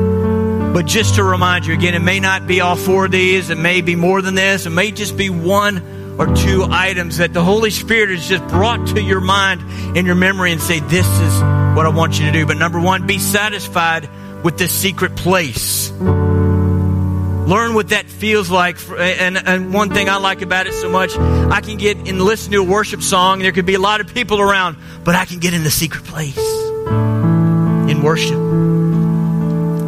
But 0.74 0.86
just 0.86 1.14
to 1.14 1.22
remind 1.22 1.66
you 1.66 1.72
again, 1.72 1.94
it 1.94 2.02
may 2.02 2.18
not 2.18 2.48
be 2.48 2.60
all 2.60 2.74
four 2.74 3.04
of 3.04 3.12
these, 3.12 3.48
it 3.48 3.58
may 3.58 3.80
be 3.80 3.94
more 3.94 4.20
than 4.20 4.34
this, 4.34 4.66
it 4.66 4.70
may 4.70 4.90
just 4.90 5.16
be 5.16 5.30
one 5.30 6.16
or 6.18 6.34
two 6.34 6.66
items 6.68 7.18
that 7.18 7.32
the 7.32 7.44
Holy 7.44 7.70
Spirit 7.70 8.10
has 8.10 8.28
just 8.28 8.44
brought 8.48 8.88
to 8.88 9.00
your 9.00 9.20
mind 9.20 9.96
in 9.96 10.04
your 10.04 10.16
memory 10.16 10.50
and 10.50 10.60
say, 10.60 10.80
This 10.80 11.06
is 11.06 11.32
what 11.76 11.86
I 11.86 11.90
want 11.90 12.18
you 12.18 12.26
to 12.26 12.32
do. 12.32 12.44
But 12.44 12.56
number 12.56 12.80
one, 12.80 13.06
be 13.06 13.20
satisfied 13.20 14.10
with 14.42 14.58
this 14.58 14.72
secret 14.72 15.14
place. 15.14 15.92
Learn 15.92 17.74
what 17.74 17.90
that 17.90 18.06
feels 18.06 18.50
like. 18.50 18.76
And, 18.98 19.38
and 19.38 19.72
one 19.72 19.90
thing 19.90 20.08
I 20.08 20.16
like 20.16 20.42
about 20.42 20.66
it 20.66 20.74
so 20.74 20.88
much, 20.88 21.16
I 21.16 21.60
can 21.60 21.78
get 21.78 21.98
and 21.98 22.20
listen 22.20 22.50
to 22.50 22.58
a 22.58 22.64
worship 22.64 23.00
song. 23.00 23.38
There 23.38 23.52
could 23.52 23.66
be 23.66 23.74
a 23.74 23.80
lot 23.80 24.00
of 24.00 24.12
people 24.12 24.40
around, 24.40 24.76
but 25.04 25.14
I 25.14 25.24
can 25.24 25.38
get 25.38 25.54
in 25.54 25.62
the 25.62 25.70
secret 25.70 26.02
place 26.02 26.36
in 26.36 28.02
worship 28.02 28.73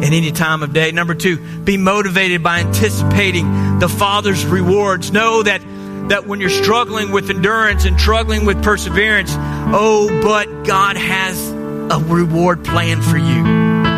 at 0.03 0.13
any 0.13 0.31
time 0.31 0.63
of 0.63 0.73
day. 0.73 0.91
Number 0.91 1.15
two, 1.15 1.37
be 1.63 1.77
motivated 1.77 2.43
by 2.43 2.59
anticipating 2.59 3.79
the 3.79 3.89
Father's 3.89 4.45
rewards. 4.45 5.11
Know 5.11 5.43
that 5.43 5.61
that 6.09 6.25
when 6.25 6.39
you're 6.39 6.49
struggling 6.49 7.11
with 7.11 7.29
endurance 7.29 7.83
and 7.83 7.99
struggling 7.99 8.45
with 8.45 8.63
perseverance, 8.63 9.31
oh, 9.35 10.07
but 10.21 10.63
God 10.63 10.95
has 10.95 11.51
a 11.51 12.01
reward 12.07 12.63
plan 12.63 13.01
for 13.01 13.17
you. 13.17 13.43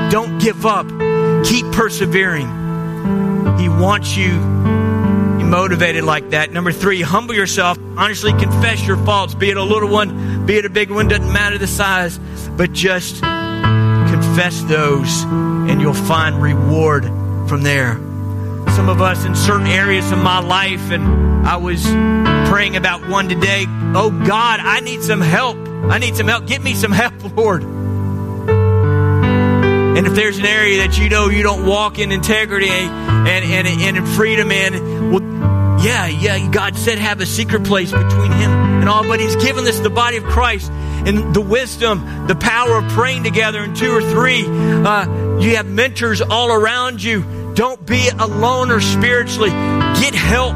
Don't 0.10 0.39
give 0.39 0.66
up. 0.66 0.88
Keep 1.45 1.72
persevering. 1.72 2.47
He 3.60 3.70
wants 3.70 4.18
you 4.18 4.39
motivated 5.50 6.04
like 6.04 6.30
that. 6.30 6.52
Number 6.52 6.72
three, 6.72 7.02
humble 7.02 7.34
yourself. 7.34 7.78
Honestly, 7.97 8.32
confess 8.32 8.86
your 8.86 8.97
faults, 8.97 9.34
be 9.34 9.50
it 9.50 9.58
a 9.58 9.64
little 9.64 9.89
one, 9.89 10.45
be 10.45 10.58
it 10.58 10.66
a 10.66 10.70
big 10.70 10.91
one, 10.91 11.08
doesn't 11.08 11.34
matter 11.34 11.58
the 11.58 11.68
size, 11.68 12.20
but 12.56 12.72
just 12.72 13.24
confess 14.30 14.61
those 14.63 15.23
and 15.23 15.82
you'll 15.82 15.91
find 15.91 16.39
reward 16.39 17.03
from 17.49 17.63
there. 17.63 17.95
Some 18.75 18.88
of 18.88 19.01
us 19.01 19.25
in 19.25 19.36
certain 19.36 19.65
areas 19.65 20.11
of 20.11 20.19
my 20.19 20.39
life, 20.39 20.91
and 20.91 21.47
I 21.47 21.57
was 21.57 21.84
praying 22.47 22.75
about 22.75 23.09
one 23.09 23.27
today. 23.27 23.65
Oh 23.67 24.11
God, 24.11 24.59
I 24.59 24.82
need 24.82 25.01
some 25.01 25.19
help. 25.19 25.57
I 25.57 25.97
need 25.97 26.15
some 26.15 26.27
help. 26.27 26.45
Get 26.45 26.61
me 26.61 26.75
some 26.75 26.91
help, 26.91 27.13
Lord. 27.36 27.63
And 29.97 30.05
if 30.05 30.13
there's 30.13 30.38
an 30.38 30.45
area 30.45 30.86
that 30.88 30.99
you 30.99 31.09
know 31.09 31.30
you 31.30 31.41
don't 31.41 31.65
walk 31.65 31.97
in 31.97 32.11
integrity 32.11 32.69
and, 32.69 33.43
and, 33.45 33.67
and 33.67 33.97
in 33.97 34.05
freedom 34.05 34.51
in, 34.51 35.11
well, 35.11 35.84
Yeah, 35.84 36.05
yeah, 36.05 36.51
God 36.51 36.77
said 36.77 36.99
have 36.99 37.19
a 37.19 37.25
secret 37.25 37.63
place 37.63 37.91
between 37.91 38.32
Him 38.32 38.51
and 38.51 38.88
all, 38.88 39.01
but 39.03 39.19
He's 39.19 39.36
given 39.38 39.65
us 39.65 39.80
the 39.80 39.89
body 39.89 40.17
of 40.17 40.23
Christ 40.23 40.71
and 41.08 41.34
the 41.34 41.41
wisdom, 41.41 42.28
the 42.28 42.36
power 42.36 42.78
of 42.78 42.91
praying 42.91 43.24
together 43.24 43.64
in 43.64 43.74
two 43.74 43.91
or 43.91 44.02
three. 44.02 44.45
Uh, 44.45 45.39
you 45.39 45.56
have 45.56 45.66
mentors 45.66 46.22
all 46.22 46.52
around 46.52 47.02
you. 47.02 47.54
Don't 47.54 47.86
be 47.86 48.10
alone 48.10 48.72
or 48.72 48.82
spiritually. 48.82 49.50
Get 49.50 50.14
help. 50.14 50.56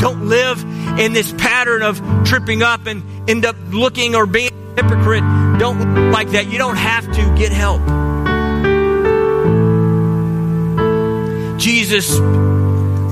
Don't 0.00 0.26
live 0.26 0.62
in 0.98 1.12
this 1.12 1.32
pattern 1.32 1.82
of 1.82 2.00
tripping 2.24 2.62
up 2.62 2.86
and 2.86 3.28
end 3.28 3.44
up 3.44 3.56
looking 3.70 4.14
or 4.14 4.26
being 4.26 4.50
a 4.76 4.82
hypocrite. 4.82 5.24
Don't 5.58 6.10
like 6.10 6.30
that. 6.30 6.50
You 6.50 6.58
don't 6.58 6.76
have 6.76 7.04
to 7.12 7.34
get 7.38 7.52
help. 7.52 7.80
Jesus 11.60 12.18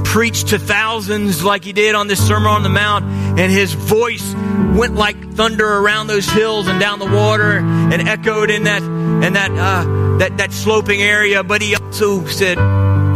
preached 0.09 0.49
to 0.49 0.59
thousands 0.59 1.45
like 1.45 1.65
he 1.65 1.75
did 1.75 1.95
on 1.95 2.07
this 2.09 2.27
Sermon 2.27 2.49
on 2.49 2.63
the 2.63 2.71
Mount, 2.71 3.05
and 3.39 3.53
his 3.53 3.73
voice 3.73 4.35
went 4.77 4.95
like 4.95 5.33
thunder 5.35 5.67
around 5.67 6.09
those 6.09 6.29
hills 6.29 6.67
and 6.67 6.81
down 6.81 6.99
the 6.99 7.07
water 7.07 7.59
and 7.59 8.09
echoed 8.09 8.51
in 8.51 8.65
that 8.65 8.83
in 8.83 9.33
that 9.35 9.51
uh, 9.51 10.19
that 10.19 10.37
that 10.39 10.53
sloping 10.53 11.01
area. 11.01 11.45
But 11.45 11.63
he 11.63 11.75
also 11.77 12.27
said 12.27 12.57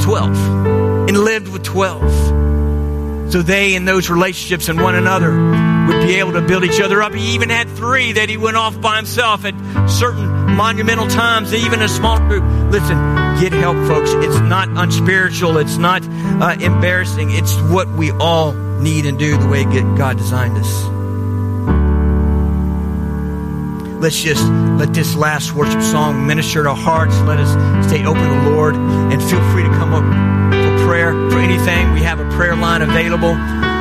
twelve 0.00 0.36
and 1.08 1.18
lived 1.18 1.48
with 1.48 1.64
twelve. 1.64 2.10
So 3.32 3.42
they 3.42 3.74
in 3.74 3.84
those 3.84 4.10
relationships 4.10 4.68
and 4.68 4.80
one 4.80 4.94
another 4.94 5.71
would 5.92 6.06
be 6.06 6.14
able 6.16 6.32
to 6.32 6.40
build 6.40 6.64
each 6.64 6.80
other 6.80 7.02
up. 7.02 7.12
He 7.12 7.34
even 7.34 7.50
had 7.50 7.68
three 7.68 8.12
that 8.12 8.28
he 8.28 8.36
went 8.36 8.56
off 8.56 8.80
by 8.80 8.96
himself 8.96 9.44
at 9.44 9.54
certain 9.88 10.26
monumental 10.56 11.06
times, 11.06 11.52
even 11.52 11.82
a 11.82 11.88
small 11.88 12.18
group. 12.18 12.44
Listen, 12.70 12.96
get 13.40 13.52
help, 13.52 13.76
folks. 13.86 14.10
It's 14.12 14.40
not 14.40 14.68
unspiritual. 14.68 15.58
It's 15.58 15.76
not 15.76 16.02
uh, 16.04 16.56
embarrassing. 16.60 17.30
It's 17.30 17.54
what 17.62 17.88
we 17.88 18.10
all 18.12 18.52
need 18.52 19.06
and 19.06 19.18
do 19.18 19.36
the 19.36 19.48
way 19.48 19.64
God 19.64 20.16
designed 20.16 20.56
us. 20.56 20.84
Let's 24.02 24.20
just 24.20 24.44
let 24.44 24.92
this 24.92 25.14
last 25.14 25.52
worship 25.52 25.80
song 25.80 26.26
minister 26.26 26.64
to 26.64 26.70
our 26.70 26.76
hearts. 26.76 27.16
Let 27.20 27.38
us 27.38 27.86
stay 27.86 28.04
open 28.04 28.22
to 28.22 28.50
the 28.50 28.50
Lord 28.50 28.74
and 28.74 29.22
feel 29.22 29.40
free 29.52 29.62
to 29.62 29.68
come 29.68 29.94
up 29.94 30.02
for 30.02 30.86
prayer 30.86 31.12
for 31.30 31.38
anything. 31.38 31.92
We 31.92 32.00
have 32.00 32.18
a 32.18 32.28
prayer 32.30 32.56
line 32.56 32.82
available 32.82 33.36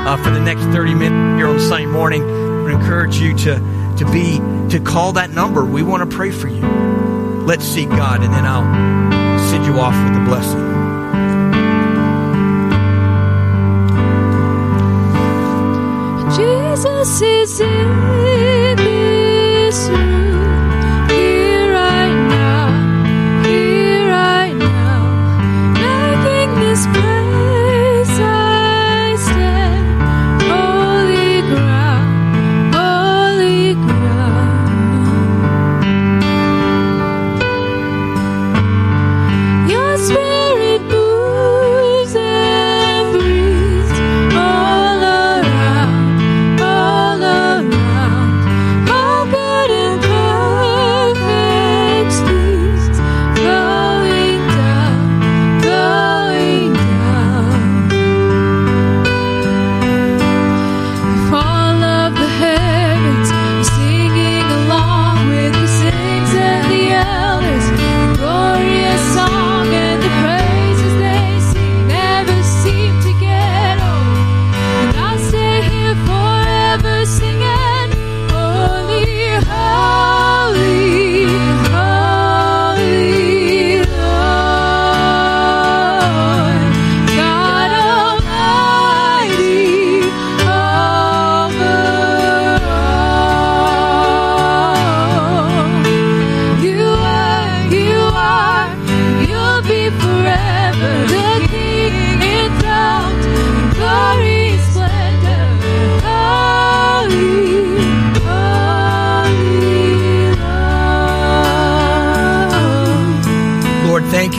uh, 0.06 0.18
for 0.18 0.32
the 0.32 0.40
next 0.40 0.64
30 0.64 0.96
minutes 0.96 1.40
here 1.40 1.48
on 1.48 1.60
Sunday 1.60 1.86
morning. 1.86 2.24
We 2.66 2.74
encourage 2.74 3.18
you 3.18 3.36
to, 3.38 3.56
to 3.98 4.12
be, 4.12 4.38
to 4.70 4.80
call 4.84 5.14
that 5.14 5.30
number. 5.30 5.64
We 5.64 5.84
want 5.84 6.10
to 6.10 6.16
pray 6.16 6.32
for 6.32 6.48
you. 6.48 6.62
Let's 7.46 7.66
seek 7.66 7.90
God 7.90 8.24
and 8.24 8.34
then 8.34 8.46
I'll 8.46 9.40
send 9.50 9.66
you 9.66 9.80
off 9.80 9.94
with 9.94 10.22
a 10.22 10.26
blessing. 10.26 10.72
Jesus 16.36 17.22
is 17.22 17.60
in 17.62 18.41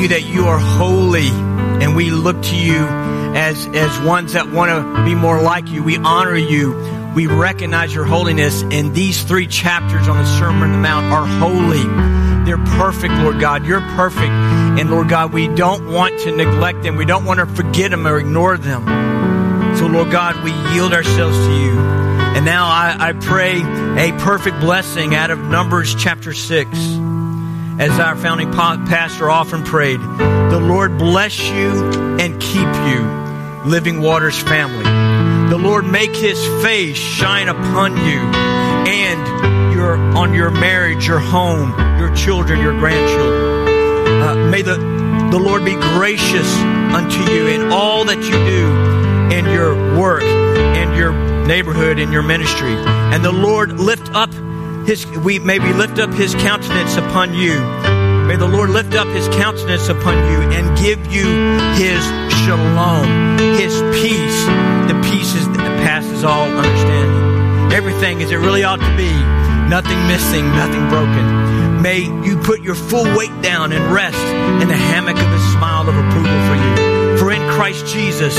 you 0.02 0.08
that 0.08 0.24
you 0.24 0.46
are 0.46 0.58
holy 0.58 1.28
and 1.28 1.94
we 1.94 2.10
look 2.10 2.42
to 2.42 2.56
you 2.56 2.84
as, 3.36 3.68
as 3.68 4.00
ones 4.00 4.32
that 4.32 4.50
want 4.50 4.70
to 4.70 5.04
be 5.04 5.14
more 5.14 5.40
like 5.40 5.68
you. 5.68 5.84
We 5.84 5.96
honor 5.96 6.36
you. 6.36 6.74
We 7.14 7.28
recognize 7.28 7.94
your 7.94 8.04
holiness 8.04 8.62
and 8.62 8.94
these 8.94 9.22
three 9.22 9.46
chapters 9.46 10.08
on 10.08 10.16
the 10.16 10.26
Sermon 10.38 10.62
on 10.62 10.72
the 10.72 10.78
Mount 10.78 11.12
are 11.12 11.26
holy. 11.26 11.84
They're 12.44 12.64
perfect, 12.76 13.14
Lord 13.14 13.38
God. 13.38 13.64
You're 13.64 13.80
perfect. 13.80 14.32
And 14.32 14.90
Lord 14.90 15.08
God, 15.08 15.32
we 15.32 15.46
don't 15.46 15.86
want 15.86 16.18
to 16.20 16.34
neglect 16.34 16.82
them. 16.82 16.96
We 16.96 17.04
don't 17.04 17.24
want 17.24 17.38
to 17.38 17.46
forget 17.46 17.92
them 17.92 18.04
or 18.04 18.18
ignore 18.18 18.56
them. 18.56 18.84
So 19.76 19.86
Lord 19.86 20.10
God, 20.10 20.42
we 20.42 20.50
yield 20.74 20.92
ourselves 20.92 21.36
to 21.36 21.52
you. 21.52 21.78
And 21.78 22.44
now 22.44 22.66
I, 22.66 22.96
I 22.98 23.12
pray 23.12 23.60
a 23.60 24.18
perfect 24.18 24.58
blessing 24.58 25.14
out 25.14 25.30
of 25.30 25.38
Numbers 25.38 25.94
chapter 25.94 26.32
6 26.32 27.11
as 27.78 27.98
our 27.98 28.16
founding 28.16 28.50
pa- 28.52 28.82
pastor 28.88 29.30
often 29.30 29.62
prayed, 29.62 30.00
the 30.00 30.60
Lord 30.60 30.98
bless 30.98 31.38
you 31.38 32.18
and 32.20 32.40
keep 32.40 32.68
you, 32.86 33.70
Living 33.70 34.00
Waters 34.00 34.38
family. 34.38 34.84
The 35.48 35.58
Lord 35.58 35.84
make 35.86 36.14
his 36.14 36.38
face 36.62 36.96
shine 36.96 37.48
upon 37.48 37.92
you 37.96 38.20
and 38.88 39.74
your 39.74 39.96
on 40.16 40.34
your 40.34 40.50
marriage, 40.50 41.06
your 41.06 41.18
home, 41.18 41.70
your 41.98 42.14
children, 42.14 42.60
your 42.60 42.78
grandchildren. 42.78 44.22
Uh, 44.22 44.34
may 44.50 44.62
the, 44.62 44.76
the 45.30 45.38
Lord 45.38 45.64
be 45.64 45.74
gracious 45.74 46.56
unto 46.94 47.32
you 47.32 47.48
in 47.48 47.72
all 47.72 48.04
that 48.04 48.18
you 48.18 48.30
do 48.30 48.92
in 49.36 49.46
your 49.46 49.98
work, 49.98 50.22
in 50.22 50.94
your 50.94 51.12
neighborhood, 51.46 51.98
in 51.98 52.12
your 52.12 52.22
ministry. 52.22 52.74
And 52.74 53.24
the 53.24 53.32
Lord 53.32 53.72
lift 53.72 54.10
up 54.12 54.30
his 54.86 55.06
we 55.06 55.38
may 55.38 55.58
we 55.58 55.72
lift 55.72 55.98
up 55.98 56.12
his 56.12 56.34
countenance 56.34 56.96
upon 56.96 57.34
you. 57.34 57.60
May 58.26 58.36
the 58.36 58.46
Lord 58.46 58.70
lift 58.70 58.94
up 58.94 59.08
his 59.08 59.28
countenance 59.28 59.88
upon 59.88 60.16
you 60.16 60.40
and 60.56 60.78
give 60.78 61.12
you 61.12 61.26
his 61.74 62.02
shalom, 62.44 63.38
his 63.58 63.74
peace, 64.00 64.44
the 64.88 64.98
peace 65.10 65.32
that 65.34 65.82
passes 65.84 66.24
all 66.24 66.48
understanding. 66.48 67.72
Everything 67.72 68.22
as 68.22 68.30
it 68.30 68.36
really 68.36 68.64
ought 68.64 68.80
to 68.80 68.96
be, 68.96 69.12
nothing 69.68 69.98
missing, 70.06 70.44
nothing 70.52 70.88
broken. 70.88 71.82
May 71.82 72.00
you 72.26 72.36
put 72.38 72.62
your 72.62 72.74
full 72.74 73.04
weight 73.16 73.42
down 73.42 73.72
and 73.72 73.92
rest 73.92 74.24
in 74.62 74.68
the 74.68 74.76
hammock 74.76 75.16
of 75.16 75.30
his 75.32 75.52
smile 75.52 75.88
of 75.88 75.96
approval 75.96 76.38
for 76.46 76.56
you. 76.56 77.18
For 77.18 77.32
in 77.32 77.42
Christ 77.50 77.86
Jesus 77.86 78.36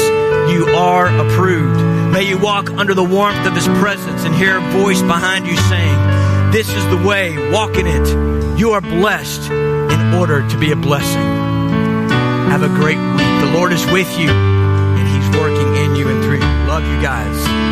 you 0.52 0.68
are 0.76 1.08
approved. 1.08 1.82
May 2.14 2.28
you 2.28 2.38
walk 2.38 2.70
under 2.72 2.94
the 2.94 3.04
warmth 3.04 3.46
of 3.46 3.56
his 3.56 3.68
presence 3.80 4.24
and 4.24 4.36
hear 4.36 4.58
a 4.58 4.72
voice 4.72 5.02
behind 5.02 5.48
you 5.48 5.56
saying, 5.56 6.23
This 6.54 6.72
is 6.72 6.88
the 6.90 6.98
way, 6.98 7.50
walk 7.50 7.78
in 7.78 7.88
it. 7.88 8.60
You 8.60 8.74
are 8.74 8.82
blessed 8.82 9.50
in 9.50 10.14
order 10.14 10.48
to 10.48 10.58
be 10.60 10.72
a 10.72 10.76
blessing. 10.76 11.20
Have 12.52 12.62
a 12.62 12.68
great 12.68 13.00
week. 13.00 13.42
The 13.42 13.52
Lord 13.58 13.74
is 13.74 13.84
with 13.88 14.20
you 14.20 14.30
and 14.30 15.08
he's 15.08 15.42
working 15.42 15.76
in 15.76 15.96
you 15.96 16.10
and 16.10 16.24
through 16.24 16.36
you. 16.36 16.68
Love 16.68 16.84
you 16.84 17.02
guys. 17.02 17.63